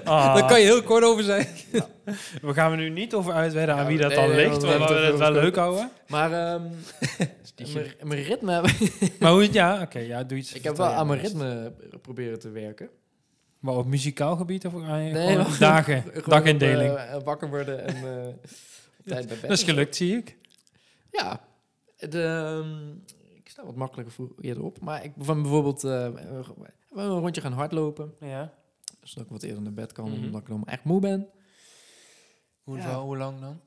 Ah, 0.03 0.35
Daar 0.35 0.47
kan 0.47 0.59
je 0.59 0.65
heel 0.65 0.83
kort 0.83 1.03
over 1.03 1.23
zijn. 1.23 1.47
We 2.41 2.53
gaan 2.53 2.71
er 2.71 2.77
nu 2.77 2.89
niet 2.89 3.13
over 3.13 3.33
uitweiden 3.33 3.75
aan 3.75 3.81
Ja, 3.81 3.87
wie 3.87 3.97
dat 3.97 4.07
nee, 4.07 4.17
dan 4.17 4.27
nee, 4.29 4.35
ligt, 4.35 4.63
want 4.63 4.89
we 4.89 4.95
het 4.95 5.17
wel 5.17 5.31
leuk 5.31 5.55
houden. 5.55 5.89
Maar 6.07 6.31
ehm, 6.33 6.61
mijn- 8.07 8.23
ritme... 8.23 8.61
Maar 9.19 9.31
hoe 9.31 9.41
het, 9.41 9.53
ja, 9.53 9.81
oké, 9.81 9.99
ja, 9.99 10.23
doe 10.23 10.37
iets. 10.37 10.53
ik 10.53 10.63
heb 10.63 10.77
wel 10.77 10.87
aan 10.87 11.07
mijn 11.07 11.19
ritme 11.19 11.71
proberen 12.01 12.39
te 12.39 12.49
werken. 12.49 12.89
Maar 13.59 13.75
op 13.75 13.85
muzikaal 13.85 14.35
gebied 14.35 14.65
of 14.65 14.73
je 14.73 14.79
Nee, 14.79 15.35
gewoon 15.35 15.57
dagen, 15.59 16.01
Gewoon 16.13 16.23
dagindeling? 16.29 16.91
op, 16.91 16.97
eh, 16.97 17.23
wakker 17.23 17.49
worden 17.49 17.85
en 17.85 17.95
eh, 17.95 18.33
tijd 19.05 19.27
bij 19.27 19.37
bed. 19.39 19.41
dat 19.41 19.51
is 19.57 19.63
gelukt, 19.63 19.95
zie 19.95 20.17
ik. 20.17 20.37
Ja, 21.11 21.41
de, 21.97 22.23
ehm, 22.23 22.91
ik 23.35 23.49
sta 23.49 23.65
wat 23.65 23.75
makkelijker 23.75 24.27
eerder 24.41 24.63
op. 24.63 24.79
Maar 24.79 25.03
ik 25.03 25.11
van 25.17 25.41
bijvoorbeeld 25.41 25.83
eh, 25.83 26.07
een 26.93 27.07
rondje 27.09 27.41
gaan 27.41 27.53
hardlopen. 27.53 28.13
Ja. 28.19 28.53
Zodat 29.03 29.25
ik 29.25 29.31
wat 29.31 29.43
eerder 29.43 29.61
naar 29.61 29.73
bed 29.73 29.91
kan, 29.91 30.11
Mhm. 30.11 30.23
omdat 30.25 30.41
ik 30.41 30.47
dan 30.47 30.65
echt 30.65 30.83
moe 30.83 30.99
ben. 31.01 31.27
Hoe, 32.63 32.77
Ja. 32.77 32.85
wel, 32.87 33.03
hoe 33.03 33.17
lang 33.17 33.39
dan? 33.39 33.61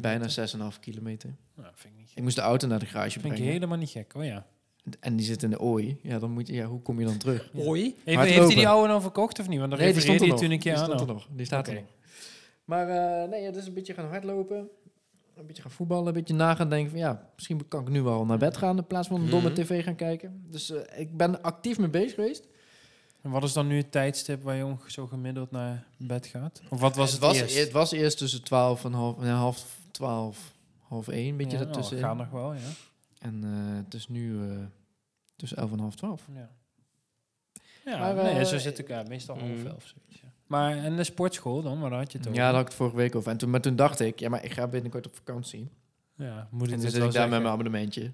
Bijna 0.00 0.28
6,5 0.28 0.80
kilometer. 0.80 1.36
Nou, 1.54 1.68
vind 1.74 1.94
ik 1.94 2.00
niet 2.00 2.10
Ik 2.14 2.22
moest 2.22 2.36
de 2.36 2.42
auto 2.42 2.66
naar 2.66 2.78
de 2.78 2.86
garage 2.86 3.10
Vind 3.10 3.24
ik 3.24 3.30
brengen. 3.32 3.52
helemaal 3.52 3.78
niet 3.78 3.90
gek, 3.90 4.14
oh 4.14 4.24
ja. 4.24 4.46
En 5.00 5.16
die 5.16 5.26
zit 5.26 5.42
in 5.42 5.50
de 5.50 5.58
ooi. 5.60 5.98
Ja, 6.02 6.18
dan 6.18 6.30
moet 6.30 6.46
je, 6.46 6.52
ja, 6.54 6.66
hoe 6.66 6.80
kom 6.82 6.98
je 7.00 7.04
dan 7.06 7.16
terug? 7.16 7.50
Hoi. 7.52 7.94
Heeft, 8.04 8.18
hij 8.34 8.46
die 8.54 8.68
oude 8.68 8.88
dan 8.88 9.02
verkocht 9.02 9.38
of 9.40 9.48
niet? 9.48 9.58
Want 9.58 9.70
dan 9.70 9.80
Nee, 9.80 9.92
die 9.92 10.02
stond 10.02 10.20
er 10.20 10.26
nog. 10.26 10.38
toen 10.38 10.50
een 10.50 10.58
keer 10.58 10.72
die 10.74 10.82
aan. 10.82 10.86
stond 10.88 11.00
er 11.00 11.06
nog. 11.14 11.26
Die 11.30 11.46
staat 11.46 11.68
er 11.68 11.74
nog. 11.74 11.82
Maar 12.64 12.88
eh, 12.88 13.28
nee, 13.28 13.42
ja, 13.42 13.50
dus 13.50 13.66
een 13.66 13.74
beetje 13.74 13.94
gaan 13.94 14.08
hardlopen. 14.08 14.68
Een 15.36 15.46
beetje 15.46 15.62
gaan 15.62 15.70
voetballen. 15.70 16.06
Een 16.06 16.12
beetje 16.12 16.34
na 16.34 16.54
gaan 16.54 16.68
denken 16.68 16.90
van 16.90 16.98
ja, 16.98 17.30
misschien 17.34 17.68
kan 17.68 17.80
ik 17.82 17.88
nu 17.88 18.02
wel 18.02 18.24
naar 18.24 18.38
bed 18.38 18.56
gaan 18.56 18.76
in 18.76 18.86
plaats 18.86 19.08
van 19.08 19.26
domme 19.30 19.48
Mhm. 19.50 19.58
tv 19.62 19.84
gaan 19.84 19.94
kijken. 19.94 20.44
Dus 20.50 20.70
eh, 20.70 21.00
ik 21.00 21.16
ben 21.16 21.42
actief 21.42 21.78
mee 21.78 21.88
bezig 21.88 22.14
geweest. 22.14 22.46
En 23.22 23.30
wat 23.30 23.42
is 23.42 23.52
dan 23.52 23.66
nu 23.66 23.76
het 23.76 23.92
tijdstip 23.92 24.42
waar 24.42 24.54
je 24.56 24.64
ongeveer 24.64 24.90
zo 24.90 25.06
gemiddeld 25.06 25.50
naar 25.50 25.86
bed 25.96 26.26
gaat? 26.26 26.62
Of 26.70 26.80
wat 26.80 26.96
was 26.96 27.10
het, 27.12 27.20
was, 27.20 27.40
eerst? 27.40 27.58
Het 27.58 27.72
was 27.72 27.92
eerst 27.92 28.18
tussen 28.18 28.42
12 28.42 28.84
en 28.84 28.92
half, 28.92 29.16
ja, 29.24 29.34
half 29.34 29.76
12, 29.90 30.52
half 30.88 31.08
1, 31.08 31.28
een 31.28 31.36
beetje 31.36 31.58
ja, 31.58 31.64
daartussen. 31.64 31.96
oh, 31.96 32.02
gaat 32.02 32.16
nog 32.16 32.30
wel, 32.30 32.52
ja. 32.54 32.58
En 33.20 33.44
eh, 33.44 33.84
het 33.84 33.94
is 33.94 34.08
nu 34.08 34.50
eh, 34.50 34.56
tussen 35.36 35.58
11 35.58 35.72
en 35.72 35.78
half 35.78 35.94
12. 35.94 36.26
Ja, 36.34 36.50
ja 37.84 37.98
Maar, 37.98 38.14
nee, 38.14 38.44
zo 38.44 38.58
zit 38.58 38.78
ik 38.78 38.88
ja, 38.88 39.02
meestal 39.08 39.38
half 39.38 39.48
mm. 39.48 39.66
elf. 39.66 39.86
Zoiets, 39.86 40.20
ja. 40.20 40.32
Maar 40.46 40.76
en 40.76 40.96
de 40.96 41.04
sportschool 41.04 41.62
dan, 41.62 41.80
waar 41.80 41.92
had 41.92 42.12
je 42.12 42.18
het 42.18 42.26
over? 42.26 42.38
Ja, 42.38 42.44
daar 42.44 42.54
had 42.54 42.62
ik 42.62 42.68
het 42.68 42.76
vorige 42.76 42.96
week 42.96 43.14
over. 43.14 43.30
En 43.30 43.36
toen, 43.36 43.50
maar 43.50 43.60
toen 43.60 43.76
dacht 43.76 44.00
ik, 44.00 44.18
ja, 44.18 44.28
maar 44.28 44.44
ik 44.44 44.52
ga 44.52 44.66
binnenkort 44.66 45.06
op 45.06 45.16
vakantie. 45.16 45.70
Ja, 46.14 46.48
moet 46.50 46.66
En 46.66 46.74
ik 46.74 46.74
toen 46.74 46.84
dit 46.84 46.92
zit 46.92 47.04
ik 47.04 47.12
daar 47.12 47.28
met 47.28 47.40
mijn 47.40 47.52
abonnementje. 47.52 48.12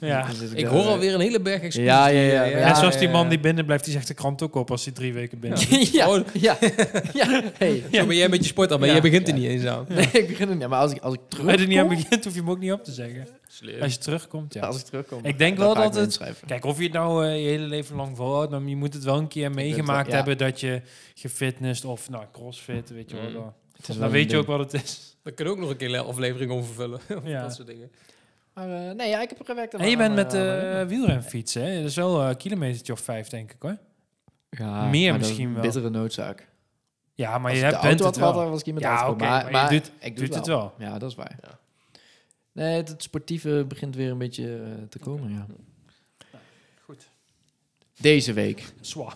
Ja. 0.00 0.26
Dan 0.26 0.56
Ik 0.56 0.66
hoor 0.66 0.80
eh, 0.80 0.86
alweer 0.86 1.14
een 1.14 1.20
hele 1.20 1.40
berg 1.40 1.62
excuses. 1.62 1.84
Ja, 1.90 2.06
ja, 2.06 2.20
ja, 2.20 2.44
ja. 2.44 2.74
Zoals 2.74 2.96
die 2.98 3.06
ja, 3.06 3.12
man 3.12 3.22
ja. 3.22 3.28
die 3.28 3.40
binnen 3.40 3.64
blijft, 3.64 3.84
die 3.84 3.92
zegt 3.92 4.06
de 4.06 4.14
krant 4.14 4.42
ook 4.42 4.54
op 4.54 4.70
als 4.70 4.84
hij 4.84 4.94
drie 4.94 5.12
weken 5.12 5.38
binnen 5.38 5.58
ja, 5.92 6.08
Oh. 6.10 6.20
ja, 6.32 6.58
ja. 7.12 7.42
Hey. 7.58 7.82
Zo 7.92 8.06
ben 8.06 8.16
jij 8.16 8.28
met 8.28 8.40
je 8.40 8.46
sport 8.48 8.72
aan, 8.72 8.78
maar 8.78 8.88
Ja. 8.88 8.92
jij 8.94 9.02
begint 9.02 9.28
er 9.28 9.34
Ja. 9.34 9.40
niet 9.40 9.50
eens 9.50 9.64
aan. 9.64 9.86
Nee, 9.88 10.06
ik 10.12 10.26
begin 10.28 10.48
er 10.48 10.56
niet. 10.56 10.68
Maar 10.68 10.80
als 10.80 10.92
ik, 10.92 11.02
als 11.02 11.14
ik 11.14 11.20
Als 11.20 11.38
je 11.38 11.42
er 11.44 11.48
niet 11.48 11.60
aan 11.60 11.66
terugkom... 11.68 11.88
begint, 11.96 12.24
hoef 12.24 12.34
je 12.34 12.40
hem 12.40 12.50
ook 12.50 12.58
niet 12.58 12.72
op 12.72 12.84
te 12.84 12.92
zeggen. 12.92 13.26
Als 13.80 13.92
je 13.92 13.98
terugkomt, 13.98 14.54
ja. 14.54 14.60
Als 14.66 14.78
ik 14.78 14.84
terugkom. 14.84 15.20
Ik 15.24 15.38
denk 15.38 15.56
dan 15.58 15.74
wel 15.74 15.90
dat 15.90 15.94
het-. 15.94 16.20
Kijk, 16.46 16.64
of 16.64 16.76
je 16.78 16.82
het 16.84 16.92
nou 16.92 17.26
eh, 17.26 17.42
je 17.42 17.48
hele 17.48 17.66
leven 17.66 17.96
lang 17.96 18.16
volhoudt, 18.16 18.50
maar 18.50 18.62
je 18.62 18.76
moet 18.76 18.94
het 18.94 19.04
wel 19.04 19.18
een 19.18 19.28
keer 19.28 19.50
meegemaakt 19.50 20.08
ja. 20.08 20.14
hebben 20.14 20.38
dat 20.38 20.60
je 20.60 20.82
gefitnessd 21.14 21.84
of 21.84 22.08
nou, 22.10 22.24
crossfit, 22.32 22.90
weet 22.90 23.10
je 23.10 23.16
wel. 23.16 23.30
Mm. 23.42 23.52
is 23.86 23.96
Dan 23.96 24.10
weet 24.10 24.22
je 24.22 24.28
ding. 24.28 24.40
ook 24.40 24.46
wat 24.46 24.72
het 24.72 24.82
is. 24.82 25.16
Daar 25.22 25.32
kunnen 25.32 25.54
we 25.54 25.60
ook 25.60 25.66
nog 25.66 25.72
een 25.74 25.80
keer 25.86 25.94
een 25.94 26.04
aflevering 26.06 26.50
over 26.50 26.74
vullen. 26.74 27.00
Ja. 27.24 27.42
Dat 27.42 27.54
soort 27.54 27.66
dingen. 27.68 27.90
Maar 28.54 28.68
eh, 28.88 28.94
nee, 28.94 29.08
ja, 29.08 29.20
ik 29.22 29.28
heb 29.28 29.38
er 29.38 29.44
gewerkt. 29.44 29.74
aan- 29.74 29.80
En 29.80 29.88
je 29.90 29.96
bent 29.96 30.14
met 30.14 30.26
eh, 30.34 30.40
de 30.40 30.60
mijn- 30.72 30.88
wielrenfietsen, 30.88 31.62
hè? 31.62 31.76
Dat 31.76 31.84
is 31.90 31.96
wel 31.96 32.22
een 32.22 32.36
kilometertje 32.36 32.92
of 32.92 33.00
vijf, 33.00 33.28
denk 33.28 33.50
ik 33.52 33.56
hoor. 33.62 33.76
ja, 34.50 34.88
meer 34.88 35.16
misschien 35.16 35.52
wel. 35.52 35.62
Bittere 35.62 35.90
noodzaak. 35.90 36.48
Ja, 37.14 37.38
maar 37.38 37.50
Als 37.50 37.58
je 37.60 37.64
hebt, 37.64 37.80
de 37.82 37.88
bent 37.88 38.00
auto 38.00 38.20
het 38.24 38.34
wel. 38.34 38.50
was 38.50 38.60
ik 38.60 38.66
iemand 38.66 38.84
Ja, 38.84 39.08
oké, 39.08 39.24
maar, 39.24 39.42
maar 39.42 39.52
maar, 39.52 39.72
je 39.72 39.80
doet- 39.80 39.92
ik 39.98 40.16
doe 40.16 40.26
Doet 40.26 40.34
het 40.34 40.46
wel. 40.46 40.74
Ja, 40.78 40.98
dat 40.98 41.10
is 41.10 41.16
waar. 41.16 41.38
Ja. 41.42 41.58
Nee, 42.52 42.76
het, 42.76 42.88
het 42.88 43.02
sportieve 43.02 43.64
begint 43.68 43.94
weer 43.96 44.10
een 44.10 44.18
beetje 44.18 44.56
eh, 44.56 44.82
te 44.88 44.98
komen, 44.98 45.32
ja. 45.32 45.46
Goed. 46.84 47.08
Deze 48.00 48.32
week. 48.32 48.64
Zwa. 48.80 49.14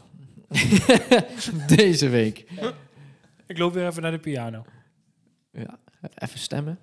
Deze 1.76 2.09
week. 2.09 2.45
Ik 3.47 3.59
loop 3.59 3.72
weer 3.72 3.87
even 3.87 4.03
naar 4.03 4.11
de 4.11 4.18
piano. 4.18 4.64
Ja, 5.51 5.78
even 6.14 6.39
stemmen. 6.39 6.78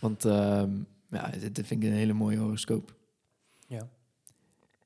Want 0.00 0.24
ehm, 0.24 0.70
ja, 1.10 1.30
dit, 1.52 1.66
vind 1.66 1.82
ik 1.82 1.88
een 1.88 1.96
hele 1.96 2.12
mooie 2.12 2.38
horoscoop. 2.38 2.94
Ja. 3.66 3.88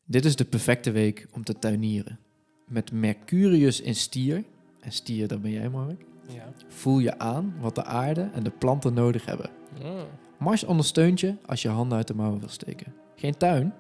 Dit 0.05 0.25
is 0.25 0.37
de 0.37 0.45
perfecte 0.45 0.91
week 0.91 1.29
om 1.33 1.45
te 1.45 1.59
tuinieren. 1.59 2.19
Met 2.67 2.93
Mercurius 2.93 3.81
in 3.81 3.95
stier, 3.95 4.45
en 4.81 4.93
stier, 4.93 5.29
dat 5.29 5.43
ben 5.43 5.51
jij 5.51 5.69
Mark, 5.69 6.05
ja. 6.29 6.53
voel 6.69 6.99
je 6.99 7.19
aan 7.19 7.55
wat 7.61 7.75
de 7.75 7.85
aarde 7.85 8.31
en 8.35 8.43
de 8.43 8.51
planten 8.51 8.95
nodig 8.95 9.25
hebben. 9.25 9.51
Ah. 9.83 10.03
Mars 10.39 10.65
ondersteunt 10.65 11.21
je 11.21 11.35
als 11.47 11.63
je 11.63 11.69
handen 11.69 11.99
uit 11.99 12.07
de 12.07 12.15
mouwen 12.15 12.41
wil 12.41 12.49
steken. 12.49 12.95
Geen 13.17 13.37
tuin, 13.37 13.75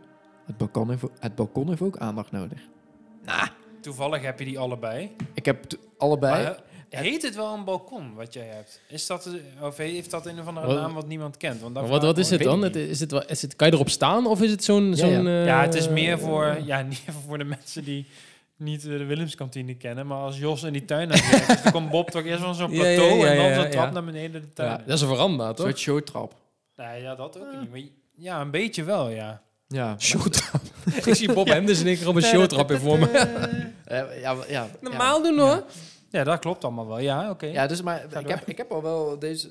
het 0.46 0.56
balkon 0.56 0.90
heeft, 0.90 1.02
het 1.18 1.34
balkon 1.34 1.68
heeft 1.68 1.82
ook 1.82 1.96
aandacht 1.96 2.32
nodig. 2.32 2.68
Toevallig 3.80 4.22
heb 4.22 4.38
je 4.38 4.44
die 4.44 4.58
allebei. 4.58 5.10
Ik 5.34 5.44
heb 5.44 5.64
allebei... 5.98 6.42
Maar, 6.42 6.52
eh, 6.52 6.60
heet 7.00 7.22
het 7.22 7.34
wel 7.34 7.54
een 7.54 7.64
balkon 7.64 8.14
wat 8.14 8.32
jij 8.34 8.46
hebt? 8.46 8.80
Is 8.88 9.06
dat, 9.06 9.26
eh, 9.26 9.64
of 9.66 9.76
heeft 9.76 10.10
dat 10.10 10.26
een 10.26 10.40
of 10.40 10.46
andere 10.46 10.66
Wat- 10.66 10.76
naam 10.76 10.94
wat 10.94 11.06
niemand 11.06 11.36
kent? 11.36 11.60
Want 11.60 11.74
wat, 11.88 12.02
wat 12.02 12.18
is 12.18 12.30
het 12.30 12.42
dan? 12.42 12.62
Het, 12.62 12.76
is 12.76 13.00
het, 13.00 13.10
wel- 13.10 13.24
is 13.26 13.42
het, 13.42 13.56
kan 13.56 13.66
je 13.68 13.74
erop 13.74 13.88
staan 13.88 14.26
of 14.26 14.42
is 14.42 14.50
het 14.50 14.64
zo'n... 14.64 14.88
Ja, 14.88 14.94
zo'n 14.96 15.10
ja. 15.10 15.40
eh, 15.40 15.46
Ja, 15.46 15.60
het 15.62 15.74
is 15.74 15.88
meer 15.88 16.18
voor, 16.18 16.58
ja, 16.64 16.82
niet 16.82 17.02
voor 17.26 17.38
de 17.38 17.44
mensen 17.44 17.84
die 17.84 18.06
niet 18.56 18.82
eh, 18.84 18.88
de 18.98 19.04
Willemskantine 19.04 19.74
kennen, 19.74 20.06
maar 20.06 20.18
als 20.18 20.38
Jos 20.38 20.62
in 20.62 20.72
die 20.72 20.84
tuin 20.84 21.12
aan 21.12 21.18
is, 21.18 21.62
dan 21.62 21.72
komt 21.72 21.90
Bob 21.90 22.10
toch 22.10 22.24
eerst 22.24 22.42
van 22.42 22.54
zo'n 22.54 22.70
Ja, 22.70 22.76
plateau 22.78 23.18
ja, 23.18 23.24
ja, 23.24 23.30
en 23.30 23.36
dan 23.36 23.62
zo'n 23.62 23.70
trap 23.70 23.84
ja. 23.86 23.90
naar 23.90 24.04
beneden 24.04 24.40
de 24.40 24.52
tuin. 24.52 24.82
Dat 24.86 24.94
is 24.96 25.00
een 25.00 25.08
veranda, 25.08 25.48
een 25.48 25.54
toch? 25.54 25.66
soort 25.66 25.78
showtrap. 25.78 26.34
Nee, 26.76 27.02
ja, 27.02 27.14
dat 27.14 27.38
ook 27.38 27.46
niet. 27.60 27.70
Maar 27.70 27.80
ja, 28.16 28.40
een 28.40 28.50
beetje 28.50 28.84
wel, 28.84 29.08
ja. 29.08 29.42
Ja. 29.68 29.94
Showtrap. 29.98 30.60
Ik 31.04 31.14
zie 31.14 31.32
Bob 31.32 31.46
Henders 31.48 31.80
in 31.80 31.86
één 31.86 31.96
keer 31.98 32.08
op 32.08 32.14
een 32.16 32.22
showtrap 32.22 32.70
in 32.70 32.78
voor 32.78 32.98
me. 32.98 33.08
Ja, 34.20 34.36
ja, 34.48 34.68
Normaal 34.80 35.22
doen 35.22 35.38
hoor. 35.38 35.64
Ja, 36.12 36.24
dat 36.24 36.38
klopt 36.38 36.64
allemaal 36.64 36.86
wel. 36.86 36.98
Ja, 36.98 37.30
oké. 37.30 37.46
Ja, 37.46 37.66
dus 37.66 37.82
maar 37.82 38.04
ik 38.18 38.28
heb, 38.28 38.48
ik 38.48 38.56
heb 38.56 38.70
al 38.72 38.82
wel 38.82 39.18
deze. 39.18 39.50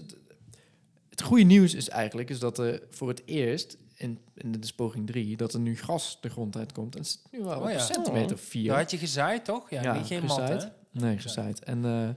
Het 1.09 1.21
goede 1.21 1.43
nieuws 1.43 1.73
is 1.75 1.89
eigenlijk 1.89 2.29
is 2.29 2.39
dat 2.39 2.57
er 2.57 2.81
voor 2.89 3.07
het 3.07 3.21
eerst 3.25 3.77
in, 3.95 4.19
in 4.35 4.51
de 4.51 4.71
poging 4.75 5.07
3 5.07 5.37
dat 5.37 5.53
er 5.53 5.59
nu 5.59 5.77
gas 5.77 6.17
de 6.21 6.29
grond 6.29 6.57
uitkomt. 6.57 6.95
En 6.95 7.01
het 7.01 7.09
is 7.09 7.21
nu 7.31 7.43
wel 7.43 7.59
Oh 7.61 7.67
ja. 7.69 7.73
een 7.73 7.79
centimeter 7.79 8.33
of 8.33 8.39
Daar 8.41 8.49
vier. 8.49 8.73
had 8.73 8.91
je 8.91 8.97
gezaaid, 8.97 9.45
toch? 9.45 9.69
Ja, 9.69 9.81
Ja, 9.81 9.93
niet 9.93 10.05
geen 10.07 10.21
gezaaid. 10.21 10.69
Nee, 10.91 11.17
gezaaid. 11.17 11.63
En 11.63 11.85
eh, 11.85 12.09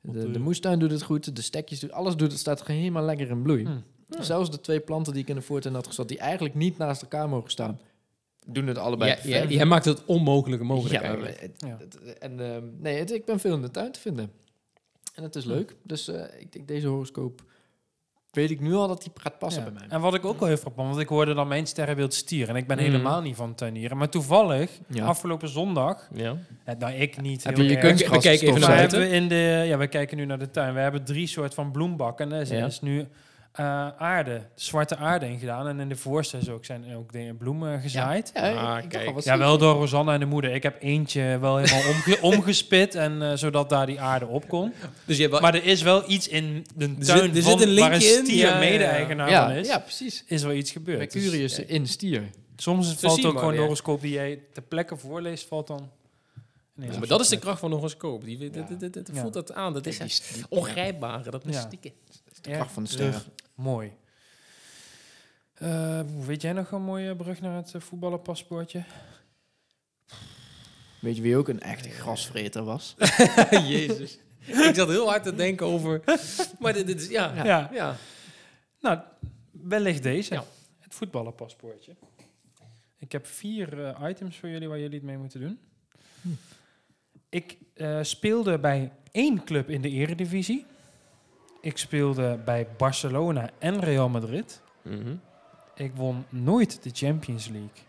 de, 0.00 0.30
de- 0.30 0.38
moestuin 0.38 0.78
doet 0.78 0.90
het 0.90 1.02
goed, 1.02 1.36
de 1.36 1.42
stekjes 1.42 1.80
doen, 1.80 1.92
alles 1.92 2.16
doet 2.16 2.30
het, 2.30 2.40
staat 2.40 2.66
helemaal 2.66 3.04
lekker 3.04 3.28
in 3.30 3.42
bloei. 3.42 3.64
Hm. 3.64 4.22
Zelfs 4.22 4.50
de 4.50 4.60
twee 4.60 4.80
planten 4.80 5.12
die 5.12 5.22
ik 5.22 5.28
in 5.28 5.34
de 5.34 5.42
voortuin 5.42 5.74
had 5.74 5.86
gezet, 5.86 6.08
die 6.08 6.18
eigenlijk 6.18 6.54
niet 6.54 6.78
naast 6.78 7.02
elkaar 7.02 7.28
mogen 7.28 7.50
staan, 7.50 7.80
doen 8.44 8.66
het 8.66 8.78
allebei 8.78 9.16
Ja, 9.22 9.44
jij 9.44 9.64
maakt 9.64 9.84
het 9.84 10.04
onmogelijke 10.04 10.64
mogelijk 10.64 10.94
Ja, 10.94 11.00
maar 11.00 11.10
eigenlijk. 11.10 11.40
het- 11.40 11.64
Ja. 11.66 11.76
het- 11.78 12.18
en 12.18 12.40
ehm, 12.54 12.62
nee, 12.78 12.98
het- 12.98 13.12
ik 13.12 13.24
ben 13.24 13.40
veel 13.40 13.54
in 13.54 13.62
de 13.62 13.70
tuin 13.70 13.92
te 13.92 14.00
vinden. 14.00 14.30
En 15.14 15.22
het 15.22 15.34
is 15.34 15.44
leuk. 15.44 15.74
Dus 15.82 16.08
eh, 16.08 16.40
ik 16.40 16.52
denk 16.52 16.68
deze 16.68 16.86
horoscoop 16.86 17.42
weet 18.30 18.50
ik 18.50 18.60
nu 18.60 18.74
al 18.74 18.88
dat 18.88 19.02
die 19.02 19.12
gaat 19.14 19.38
passen 19.38 19.64
Ja. 19.64 19.70
bij 19.70 19.78
mij. 19.80 19.88
En 19.88 20.00
wat 20.00 20.14
ik 20.14 20.24
ook 20.24 20.38
wel 20.38 20.48
heel 20.48 20.56
frappant, 20.56 20.88
want 20.88 21.00
ik 21.00 21.08
hoorde 21.08 21.34
dan 21.34 21.48
mijn 21.48 21.66
sterrenbeeld 21.66 22.14
stier. 22.14 22.48
En 22.48 22.56
ik 22.56 22.66
ben 22.66 22.76
Mm. 22.76 22.82
helemaal 22.82 23.20
niet 23.20 23.36
van 23.36 23.54
tuinieren. 23.54 23.96
Maar 23.96 24.08
toevallig, 24.08 24.70
Ja. 24.88 25.04
afgelopen 25.04 25.48
zondag, 25.48 26.08
Ja. 26.14 26.36
eh, 26.64 26.74
nou 26.78 26.92
ik 26.92 27.20
niet 27.20 27.44
Heb 27.44 27.56
heel 27.56 27.64
je 27.64 27.70
je 27.70 27.78
kunstgras 27.78 28.16
We 28.16 28.22
kijken 28.22 28.48
even 28.48 28.60
naar 28.60 28.68
buiten. 28.70 29.00
we 29.00 29.08
in 29.08 29.28
de, 29.28 29.64
ja, 29.66 29.78
we 29.78 29.86
kijken 29.86 30.16
nu 30.16 30.24
naar 30.24 30.38
de 30.38 30.50
tuin. 30.50 30.74
We 30.74 30.80
hebben 30.80 31.04
drie 31.04 31.26
soort 31.26 31.54
van 31.54 31.70
bloembakken. 31.72 32.26
En 32.26 32.32
er 32.32 32.40
is, 32.40 32.48
Ja. 32.48 32.56
er 32.56 32.66
is 32.66 32.80
nu 32.80 33.06
eh, 33.54 33.88
aarde, 33.98 34.42
zwarte 34.54 34.96
aarde 34.96 35.26
in 35.28 35.38
gedaan. 35.38 35.68
En 35.68 35.80
in 35.80 35.88
de 35.88 35.96
voorste 35.96 36.38
is 36.38 36.48
ook, 36.48 36.64
zijn 36.64 36.94
ook 36.96 37.12
de 37.12 37.34
bloemen 37.38 37.80
gezaaid. 37.80 38.30
Ja. 38.34 38.46
Ja, 38.46 38.76
Ah, 38.76 38.88
kijk. 38.88 39.08
al, 39.08 39.20
Ja, 39.24 39.38
wel 39.38 39.58
door 39.58 39.74
Rosanna 39.74 40.12
en 40.14 40.20
de 40.20 40.26
moeder. 40.26 40.54
Ik 40.54 40.62
heb 40.62 40.82
eentje 40.82 41.38
wel 41.40 41.56
helemaal 41.56 41.88
omge 41.94 42.18
omgespit, 42.20 42.94
en, 42.94 43.22
eh, 43.22 43.36
zodat 43.36 43.68
daar 43.68 43.86
die 43.86 44.00
aarde 44.00 44.26
op 44.26 44.48
kon. 44.48 44.72
Dus 45.04 45.16
je 45.16 45.22
hebt 45.22 45.32
wel- 45.34 45.42
Maar 45.42 45.54
er 45.54 45.64
is 45.64 45.82
wel 45.82 46.10
iets 46.10 46.28
in 46.28 46.66
de 46.74 46.94
tuin 46.98 46.98
Er 46.98 47.04
zit- 47.04 47.36
er 47.36 47.42
van, 47.42 47.58
zit 47.58 47.68
een 47.68 47.74
waar 47.78 47.92
een 47.92 47.98
linkje 47.98 48.08
in. 48.18 48.24
stier 48.26 48.36
Ja, 48.36 48.48
ja, 48.48 48.52
ja. 48.54 48.58
mede-eigenaar 48.58 49.30
ja, 49.30 49.46
van 49.46 49.54
is. 49.56 49.66
ja, 49.66 49.78
precies. 49.78 50.24
Is 50.26 50.42
wel 50.42 50.52
iets 50.52 50.70
gebeurd. 50.70 50.98
Mercurius 50.98 51.54
Dus, 51.54 51.66
in 51.66 51.86
stier. 51.86 52.22
soms 52.56 52.88
Zo 52.98 53.08
valt 53.08 53.18
ook 53.24 53.32
maar, 53.32 53.38
gewoon 53.42 53.54
een 53.54 53.60
horoscoop 53.60 54.00
die 54.00 54.12
jij 54.12 54.40
ter 54.52 54.62
plekke 54.62 54.96
voorleest, 54.96 55.46
valt 55.46 55.66
dan... 55.66 55.90
Nee, 56.74 56.90
Ja, 56.90 56.98
maar 56.98 57.08
dat 57.08 57.20
is 57.20 57.28
de 57.28 57.38
kracht 57.38 57.58
van 57.60 57.70
een 57.70 57.76
horoscoop. 57.76 58.24
Die, 58.24 58.50
Ja. 58.52 58.66
voelt 59.12 59.32
dat 59.32 59.52
aan. 59.52 59.72
Dat 59.72 59.86
is 59.86 59.98
Die- 59.98 60.34
die- 60.34 60.44
ongrijpbare. 60.48 61.30
Dat 61.30 61.42
Ja. 61.44 61.50
mystieke. 61.50 61.92
de 62.42 62.50
kracht 62.50 62.72
van 62.72 62.82
de 62.82 62.88
sterren. 62.88 63.22
Mooi. 63.54 63.92
Eh, 65.54 66.00
weet 66.26 66.42
jij 66.42 66.52
nog 66.52 66.70
een 66.70 66.82
mooie 66.82 67.16
brug 67.16 67.40
naar 67.40 67.56
het 67.56 67.74
eh, 67.74 67.80
voetballenpaspoortje? 67.80 68.84
Weet 71.00 71.16
je 71.16 71.22
wie 71.22 71.36
ook 71.36 71.48
een 71.48 71.60
echte 71.60 71.88
grasvreter 71.88 72.64
was? 72.64 72.94
Jezus. 73.50 74.18
Ik 74.46 74.74
zat 74.74 74.88
heel 74.88 75.08
hard 75.08 75.22
te 75.22 75.34
denken 75.34 75.66
over... 75.66 76.00
Maar 76.58 76.72
dit, 76.72 76.86
dit 76.86 77.00
is... 77.00 77.08
Ja. 77.08 77.34
Ja. 77.34 77.44
ja. 77.44 77.70
ja. 77.72 77.96
Nou, 78.80 78.98
wellicht 79.50 80.02
deze. 80.02 80.34
Ja. 80.34 80.44
Het 80.78 80.94
voetballenpaspoortje. 80.94 81.94
Ik 82.98 83.12
heb 83.12 83.26
vier 83.26 83.84
eh, 83.84 84.08
items 84.08 84.36
voor 84.36 84.48
jullie 84.48 84.68
waar 84.68 84.78
jullie 84.78 84.94
het 84.94 85.04
mee 85.04 85.18
moeten 85.18 85.40
doen. 85.40 85.58
Ik 87.28 87.58
eh, 87.74 87.98
speelde 88.02 88.58
bij 88.58 88.92
één 89.10 89.44
club 89.44 89.70
in 89.70 89.80
de 89.80 89.90
eredivisie. 89.90 90.66
Ik 91.64 91.78
speelde 91.78 92.38
bij 92.44 92.66
Barcelona 92.76 93.50
en 93.58 93.80
Real 93.80 94.08
Madrid. 94.08 94.62
Mhm. 94.82 95.16
Ik 95.74 95.94
won 95.94 96.24
nooit 96.28 96.82
de 96.82 96.90
Champions 96.92 97.48
League, 97.48 97.82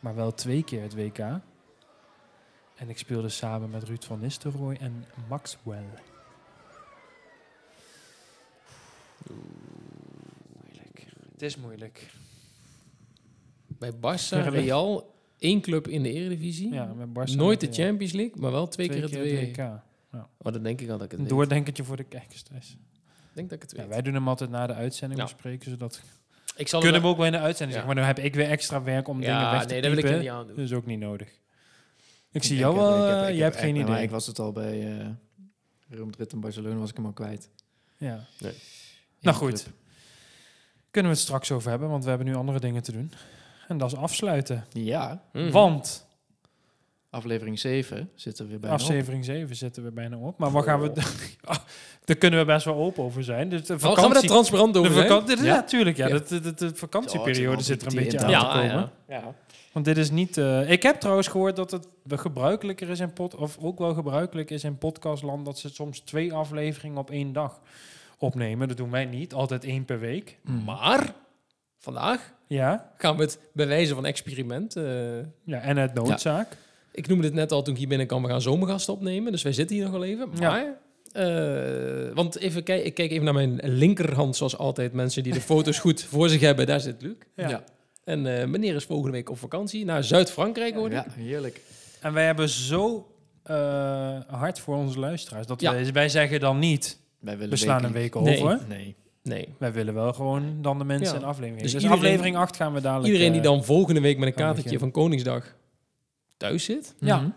maar 0.00 0.14
wel 0.14 0.34
twee 0.34 0.64
keer 0.64 0.82
het 0.82 0.94
WK. 0.94 1.18
En 1.18 2.88
ik 2.88 2.98
speelde 2.98 3.28
samen 3.28 3.70
met 3.70 3.82
Ruud 3.82 4.04
van 4.04 4.20
Nistelrooy 4.20 4.76
en 4.80 5.04
Maxwell. 5.28 5.84
Moeilijk. 10.62 11.06
Het 11.32 11.42
is 11.42 11.56
moeilijk. 11.56 12.12
Bij 13.66 13.92
Barça, 13.92 14.48
Real, 14.48 15.14
één 15.38 15.60
club 15.60 15.88
in 15.88 16.02
de 16.02 16.12
Eredivisie. 16.12 16.72
Ja, 16.72 16.84
met 16.84 17.12
Barca 17.12 17.34
Nooit 17.34 17.60
de 17.60 17.72
Champions 17.72 18.12
League, 18.12 18.40
maar 18.40 18.50
wel 18.50 18.68
twee, 18.68 18.88
keer 18.88 19.02
het 19.02 19.14
WK. 19.16 19.56
WK. 19.56 19.84
Maar 20.42 20.52
dan 20.52 20.62
denk 20.62 20.80
ik 20.80 20.90
al 20.90 20.98
dat 20.98 21.04
ik 21.04 21.10
het 21.10 21.20
Een 21.20 21.28
doordenkertje 21.28 21.84
voor 21.84 21.96
de 21.96 22.04
kijkers 22.04 22.42
thuis. 22.42 22.76
Ik 23.36 23.42
denk 23.48 23.60
dat 23.60 23.62
ik 23.62 23.68
het 23.70 23.76
Ja, 23.80 23.86
weet. 23.86 23.94
wij 23.94 24.02
doen 24.02 24.14
hem 24.14 24.28
altijd 24.28 24.50
na 24.50 24.66
de 24.66 24.74
uitzending 24.74 25.20
Ja. 25.20 25.26
bespreken, 25.26 25.70
zodat 25.70 26.00
ik 26.56 26.68
zal 26.68 26.80
kunnen 26.80 27.00
we 27.00 27.06
hem 27.06 27.12
ook 27.12 27.18
wel 27.22 27.26
in 27.26 27.32
de 27.32 27.38
uitzending 27.38 27.70
zeggen. 27.78 27.86
Maar 27.86 27.94
dan 27.94 28.04
heb 28.14 28.18
ik 28.24 28.34
weer 28.34 28.48
extra 28.48 28.82
werk 28.82 29.08
om 29.08 29.20
dingen 29.20 29.34
Ja, 29.34 29.50
weg 29.52 29.60
te 29.62 29.66
nee, 29.72 29.82
dat 29.82 29.90
wil 29.94 30.04
ik 30.12 30.18
niet 30.20 30.28
aan 30.30 30.46
doen. 30.46 30.56
Dat 30.56 30.64
is 30.64 30.72
ook 30.72 30.86
niet 30.86 30.98
nodig. 30.98 31.28
Ik 32.30 32.42
zie 32.44 32.56
jou 32.56 32.74
wel, 32.76 32.92
heb- 33.02 33.14
eh, 33.16 33.20
heb 33.26 33.36
hebt 33.36 33.54
echt- 33.54 33.64
geen 33.64 33.74
maar 33.74 33.82
idee. 33.82 34.02
ik 34.02 34.10
was 34.10 34.26
het 34.26 34.38
al 34.38 34.52
bij 34.52 34.98
eh 34.98 35.06
Real 35.88 36.04
Madrid 36.04 36.32
en 36.32 36.40
Barcelona, 36.40 36.74
was 36.74 36.90
ik 36.90 36.96
hem 36.96 37.06
al 37.06 37.12
kwijt. 37.12 37.48
Ja. 37.96 38.24
Nee. 38.38 38.52
Nou 39.20 39.36
goed, 39.36 39.62
club. 39.62 39.74
kunnen 40.90 41.10
we 41.10 41.16
het 41.16 41.26
straks 41.26 41.50
over 41.52 41.70
hebben, 41.70 41.88
want 41.88 42.02
we 42.04 42.08
hebben 42.08 42.26
nu 42.26 42.34
andere 42.34 42.60
dingen 42.60 42.82
te 42.82 42.92
doen. 42.92 43.12
En 43.68 43.78
dat 43.78 43.92
is 43.92 43.98
afsluiten. 43.98 44.66
Ja, 44.72 45.22
Mhm. 45.32 45.50
Want 45.50 46.05
aflevering 47.16 47.58
7 47.58 48.10
zit 48.14 48.38
er 48.38 48.48
weer 48.48 48.60
bij. 48.60 48.70
aflevering 48.70 49.24
7 49.24 49.56
zitten 49.56 49.84
we 49.84 49.90
bijna 49.90 50.16
op. 50.16 50.38
Maar 50.38 50.50
wat 50.50 50.64
gaan 50.64 50.80
we... 50.80 50.92
Ah, 51.44 51.56
Daar 52.04 52.16
kunnen 52.16 52.38
we 52.38 52.44
best 52.44 52.64
wel 52.64 52.74
open 52.74 53.04
over 53.04 53.24
zijn. 53.24 53.48
Dus 53.48 53.62
de 53.64 53.74
Oh, 53.74 53.80
gaan 53.80 53.90
we 53.90 53.94
daar 53.96 54.04
vakantie... 54.04 54.28
transparant 54.28 54.76
over 54.76 54.92
zijn? 54.92 55.08
vakantie, 55.08 55.44
Ja? 55.44 55.54
natuurlijk, 55.54 55.96
ja. 55.96 56.06
Ja. 56.08 56.18
De, 56.18 56.40
de, 56.40 56.54
de, 56.54 56.66
Zo, 56.68 56.74
vakantieperiode 56.74 57.62
zit 57.62 57.82
er 57.82 57.88
een 57.88 57.94
beetje 58.04 58.18
aan 58.18 58.24
in- 58.30 58.38
te 58.38 58.44
Ja, 58.46 58.52
komen. 58.52 58.90
ja. 59.08 59.14
Ja. 59.16 59.34
Want 59.72 59.84
dit 59.84 59.96
is 59.96 60.10
niet... 60.10 60.36
eh, 60.36 60.70
ik 60.70 60.82
heb 60.82 61.00
trouwens 61.00 61.28
gehoord 61.28 61.56
dat 61.56 61.70
het 61.70 61.88
gebruikelijker 62.08 62.88
is 62.88 63.00
in 63.00 63.12
pod... 63.12 63.34
Of 63.34 63.56
ook 63.60 63.78
wel 63.78 63.94
gebruikelijk 63.94 64.50
is 64.50 64.64
in 64.64 64.78
podcastland... 64.78 65.44
dat 65.44 65.58
ze 65.58 65.68
soms 65.68 66.00
twee 66.00 66.32
afleveringen 66.32 66.98
op 66.98 67.10
één 67.10 67.32
dag 67.32 67.60
opnemen. 68.18 68.68
Dat 68.68 68.76
doen 68.76 68.90
wij 68.90 69.04
niet. 69.04 69.34
Altijd 69.34 69.64
één 69.64 69.84
per 69.84 69.98
week. 70.00 70.38
Mm. 70.42 70.64
Maar 70.64 71.12
vandaag 71.78 72.32
Ja. 72.46 72.90
gaan 72.96 73.16
we 73.16 73.22
het 73.22 73.38
bewijzen 73.52 73.94
van 73.94 74.06
experiment. 74.06 74.76
eh, 74.76 74.84
Ja, 75.44 75.60
en 75.60 75.76
het 75.76 75.94
noodzaak. 75.94 76.56
Ik 76.96 77.06
noemde 77.06 77.24
het 77.24 77.34
net 77.34 77.52
al 77.52 77.62
toen 77.62 77.72
ik 77.72 77.78
hier 77.78 77.88
binnenkwam. 77.88 78.22
We 78.22 78.28
gaan 78.28 78.42
zomergasten 78.42 78.92
opnemen. 78.94 79.32
Dus 79.32 79.42
wij 79.42 79.52
zitten 79.52 79.76
hier 79.76 79.84
nog 79.84 79.92
wel 79.94 80.04
even. 80.04 80.28
Ja. 80.40 80.50
Maar... 80.50 80.78
eh, 81.24 82.14
want 82.14 82.38
even 82.38 82.62
kijk, 82.62 82.84
ik 82.84 82.94
kijk 82.94 83.10
even 83.10 83.24
naar 83.24 83.34
mijn 83.34 83.60
linkerhand, 83.62 84.36
zoals 84.36 84.58
altijd. 84.58 84.92
Mensen 84.92 85.22
die 85.22 85.32
de 85.32 85.40
foto's 85.52 85.78
goed 85.78 86.02
voor 86.02 86.28
zich 86.28 86.40
hebben, 86.40 86.66
daar 86.66 86.80
zit 86.80 87.02
Luc. 87.02 87.14
Ja. 87.36 87.48
Ja. 87.48 87.64
En 88.04 88.40
eh, 88.40 88.46
meneer 88.46 88.74
is 88.74 88.84
volgende 88.84 89.12
week 89.12 89.30
op 89.30 89.38
vakantie 89.38 89.84
naar 89.84 90.04
Zuid-Frankrijk, 90.04 90.74
hoor 90.74 90.86
ik. 90.86 90.92
ja, 90.92 91.06
heerlijk. 91.16 91.60
En 92.00 92.12
wij 92.12 92.24
hebben 92.24 92.48
zo 92.48 93.06
eh, 93.42 93.54
hard 94.26 94.58
voor 94.60 94.76
onze 94.76 94.98
luisteraars. 94.98 95.46
Dat 95.46 95.60
Ja. 95.60 95.72
wij, 95.72 95.92
wij 95.92 96.08
zeggen 96.08 96.40
dan 96.40 96.58
niet... 96.58 96.98
Wij 97.20 97.34
willen 97.36 97.50
We 97.50 97.56
slaan 97.56 97.84
een 97.84 97.92
week 97.92 98.14
Nee. 98.20 98.42
over. 98.42 98.60
Nee. 98.68 98.94
Nee. 99.22 99.48
Wij 99.58 99.72
willen 99.72 99.94
wel 99.94 100.12
gewoon 100.12 100.58
dan 100.62 100.78
de 100.78 100.84
mensen 100.84 101.14
Ja. 101.14 101.20
een 101.20 101.26
aflevering. 101.26 101.62
Dus 101.62 101.72
Dus, 101.72 101.82
iedereen- 101.82 102.02
aflevering 102.04 102.36
8 102.36 102.56
gaan 102.56 102.72
we 102.72 102.80
dadelijk... 102.80 103.12
Iedereen 103.12 103.32
die 103.32 103.40
dan 103.40 103.64
volgende 103.64 104.00
week 104.00 104.18
met 104.18 104.28
een 104.40 104.54
beginnen. 104.54 104.78
van 104.80 104.90
Koningsdag 104.90 105.54
thuis 106.36 106.64
zit, 106.64 106.94
Ja. 107.00 107.32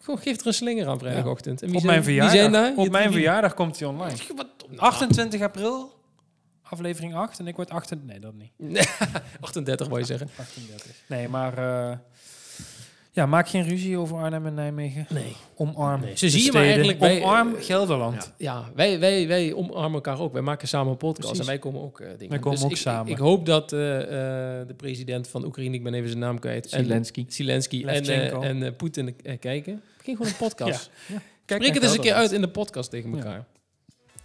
Gewoon 0.00 0.20
geef 0.20 0.40
er 0.40 0.46
een 0.46 0.54
slinger 0.54 0.88
aan 0.88 0.98
vrijdagochtend. 0.98 1.62
En 1.62 1.66
wie 1.68 1.76
op 1.76 1.82
zijn- 1.82 1.92
mijn 1.92 2.04
wie 2.06 2.14
verjaardag, 2.14 2.40
zijn 2.40 2.52
daar? 2.76 2.84
op 2.84 2.90
mijn 2.92 3.12
verjaardag 3.12 3.54
komt 3.54 3.78
hij 3.78 3.88
online. 3.88 4.16
Wat- 4.36 4.46
nou, 4.68 4.78
28 4.80 5.40
april, 5.40 5.94
aflevering 6.62 7.14
8. 7.14 7.38
En 7.38 7.46
ik 7.46 7.56
word 7.56 7.70
28... 7.70 8.08
Nee, 8.08 8.20
dat 8.20 8.34
niet. 8.34 8.50
Nee, 8.76 8.84
38 9.40 9.86
wou 9.88 10.00
je 10.00 10.06
zeggen. 10.06 10.28
38. 10.38 10.90
Nee, 11.08 11.28
maar... 11.28 11.58
eh, 11.90 11.96
ja, 13.16 13.26
maak 13.26 13.48
geen 13.48 13.62
ruzie 13.64 13.98
over 13.98 14.16
Arnhem 14.16 14.46
en 14.46 14.54
Nijmegen. 14.54 15.06
Nee. 15.10 15.36
Omarm 15.54 16.00
Nee, 16.00 16.10
de 16.10 16.16
zo 16.18 16.28
zie 16.28 16.44
je 16.44 16.52
maar 16.52 16.62
eigenlijk 16.64 16.98
bij- 16.98 17.22
Omarm 17.22 17.54
Gelderland. 17.60 18.32
Ja, 18.38 18.70
wij, 18.74 18.98
wij, 19.00 19.26
wij 19.28 19.52
omarmen 19.54 19.92
elkaar 19.92 20.20
ook. 20.20 20.32
Wij 20.32 20.42
maken 20.42 20.68
samen 20.68 20.90
een 20.92 20.96
podcast 20.96 21.20
Precies. 21.28 21.38
en 21.40 21.46
wij 21.46 21.58
komen 21.58 21.80
ook 21.82 22.00
eh, 22.00 22.08
dingen. 22.10 22.28
Wij 22.28 22.38
komen 22.38 22.56
Dus 22.58 22.64
ook 22.64 22.70
ik, 22.70 22.76
samen. 22.76 23.06
Ik, 23.06 23.12
ik 23.12 23.18
hoop 23.24 23.46
dat 23.46 23.72
eh, 23.72 24.00
eh, 24.60 24.66
de 24.68 24.74
president 24.76 25.28
van 25.28 25.44
Oekraïne, 25.44 25.74
ik 25.74 25.82
ben 25.82 25.94
even 25.94 26.08
zijn 26.08 26.20
naam 26.20 26.38
kwijt, 26.38 26.64
en 26.72 26.84
Zelensky. 26.84 27.24
Zelensky 27.28 27.84
en, 27.84 28.04
eh, 28.04 28.48
en 28.48 28.62
eh, 28.62 28.72
Poetin 28.76 29.16
kijken. 29.40 29.82
Begin 29.96 30.16
gewoon 30.16 30.30
een 30.32 30.38
podcast. 30.38 30.90
Kijk 31.06 31.20
Spreek 31.44 31.60
naar 31.60 31.72
het 31.74 31.82
eens 31.82 31.92
een 31.92 32.00
keer 32.00 32.12
uit 32.14 32.32
in 32.32 32.40
de 32.40 32.48
podcast 32.48 32.90
tegen 32.90 33.10
Ja. 33.10 33.16
elkaar. 33.16 33.44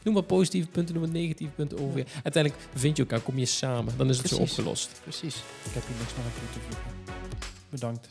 Noem 0.03 0.13
wat 0.13 0.27
positieve 0.27 0.67
punten, 0.67 0.93
noem 0.95 1.03
wat 1.03 1.13
negatieve 1.13 1.53
punten 1.53 1.79
over. 1.79 1.97
je. 1.97 2.05
Uiteindelijk 2.23 2.63
vind 2.75 2.97
je 2.97 3.03
elkaar, 3.03 3.19
kom 3.19 3.37
je 3.37 3.45
samen. 3.45 3.93
Dan 3.97 4.09
is 4.09 4.17
het 4.17 4.27
zo 4.27 4.37
opgelost. 4.37 4.89
Precies. 5.03 5.35
Ik 5.65 5.71
heb 5.73 5.83
hier 5.87 5.95
niks 5.99 6.11
meer 6.15 6.25
aan 6.25 6.31
toe 6.31 6.49
te 6.53 6.59
voegen. 6.59 6.89
Bedankt. 7.69 8.07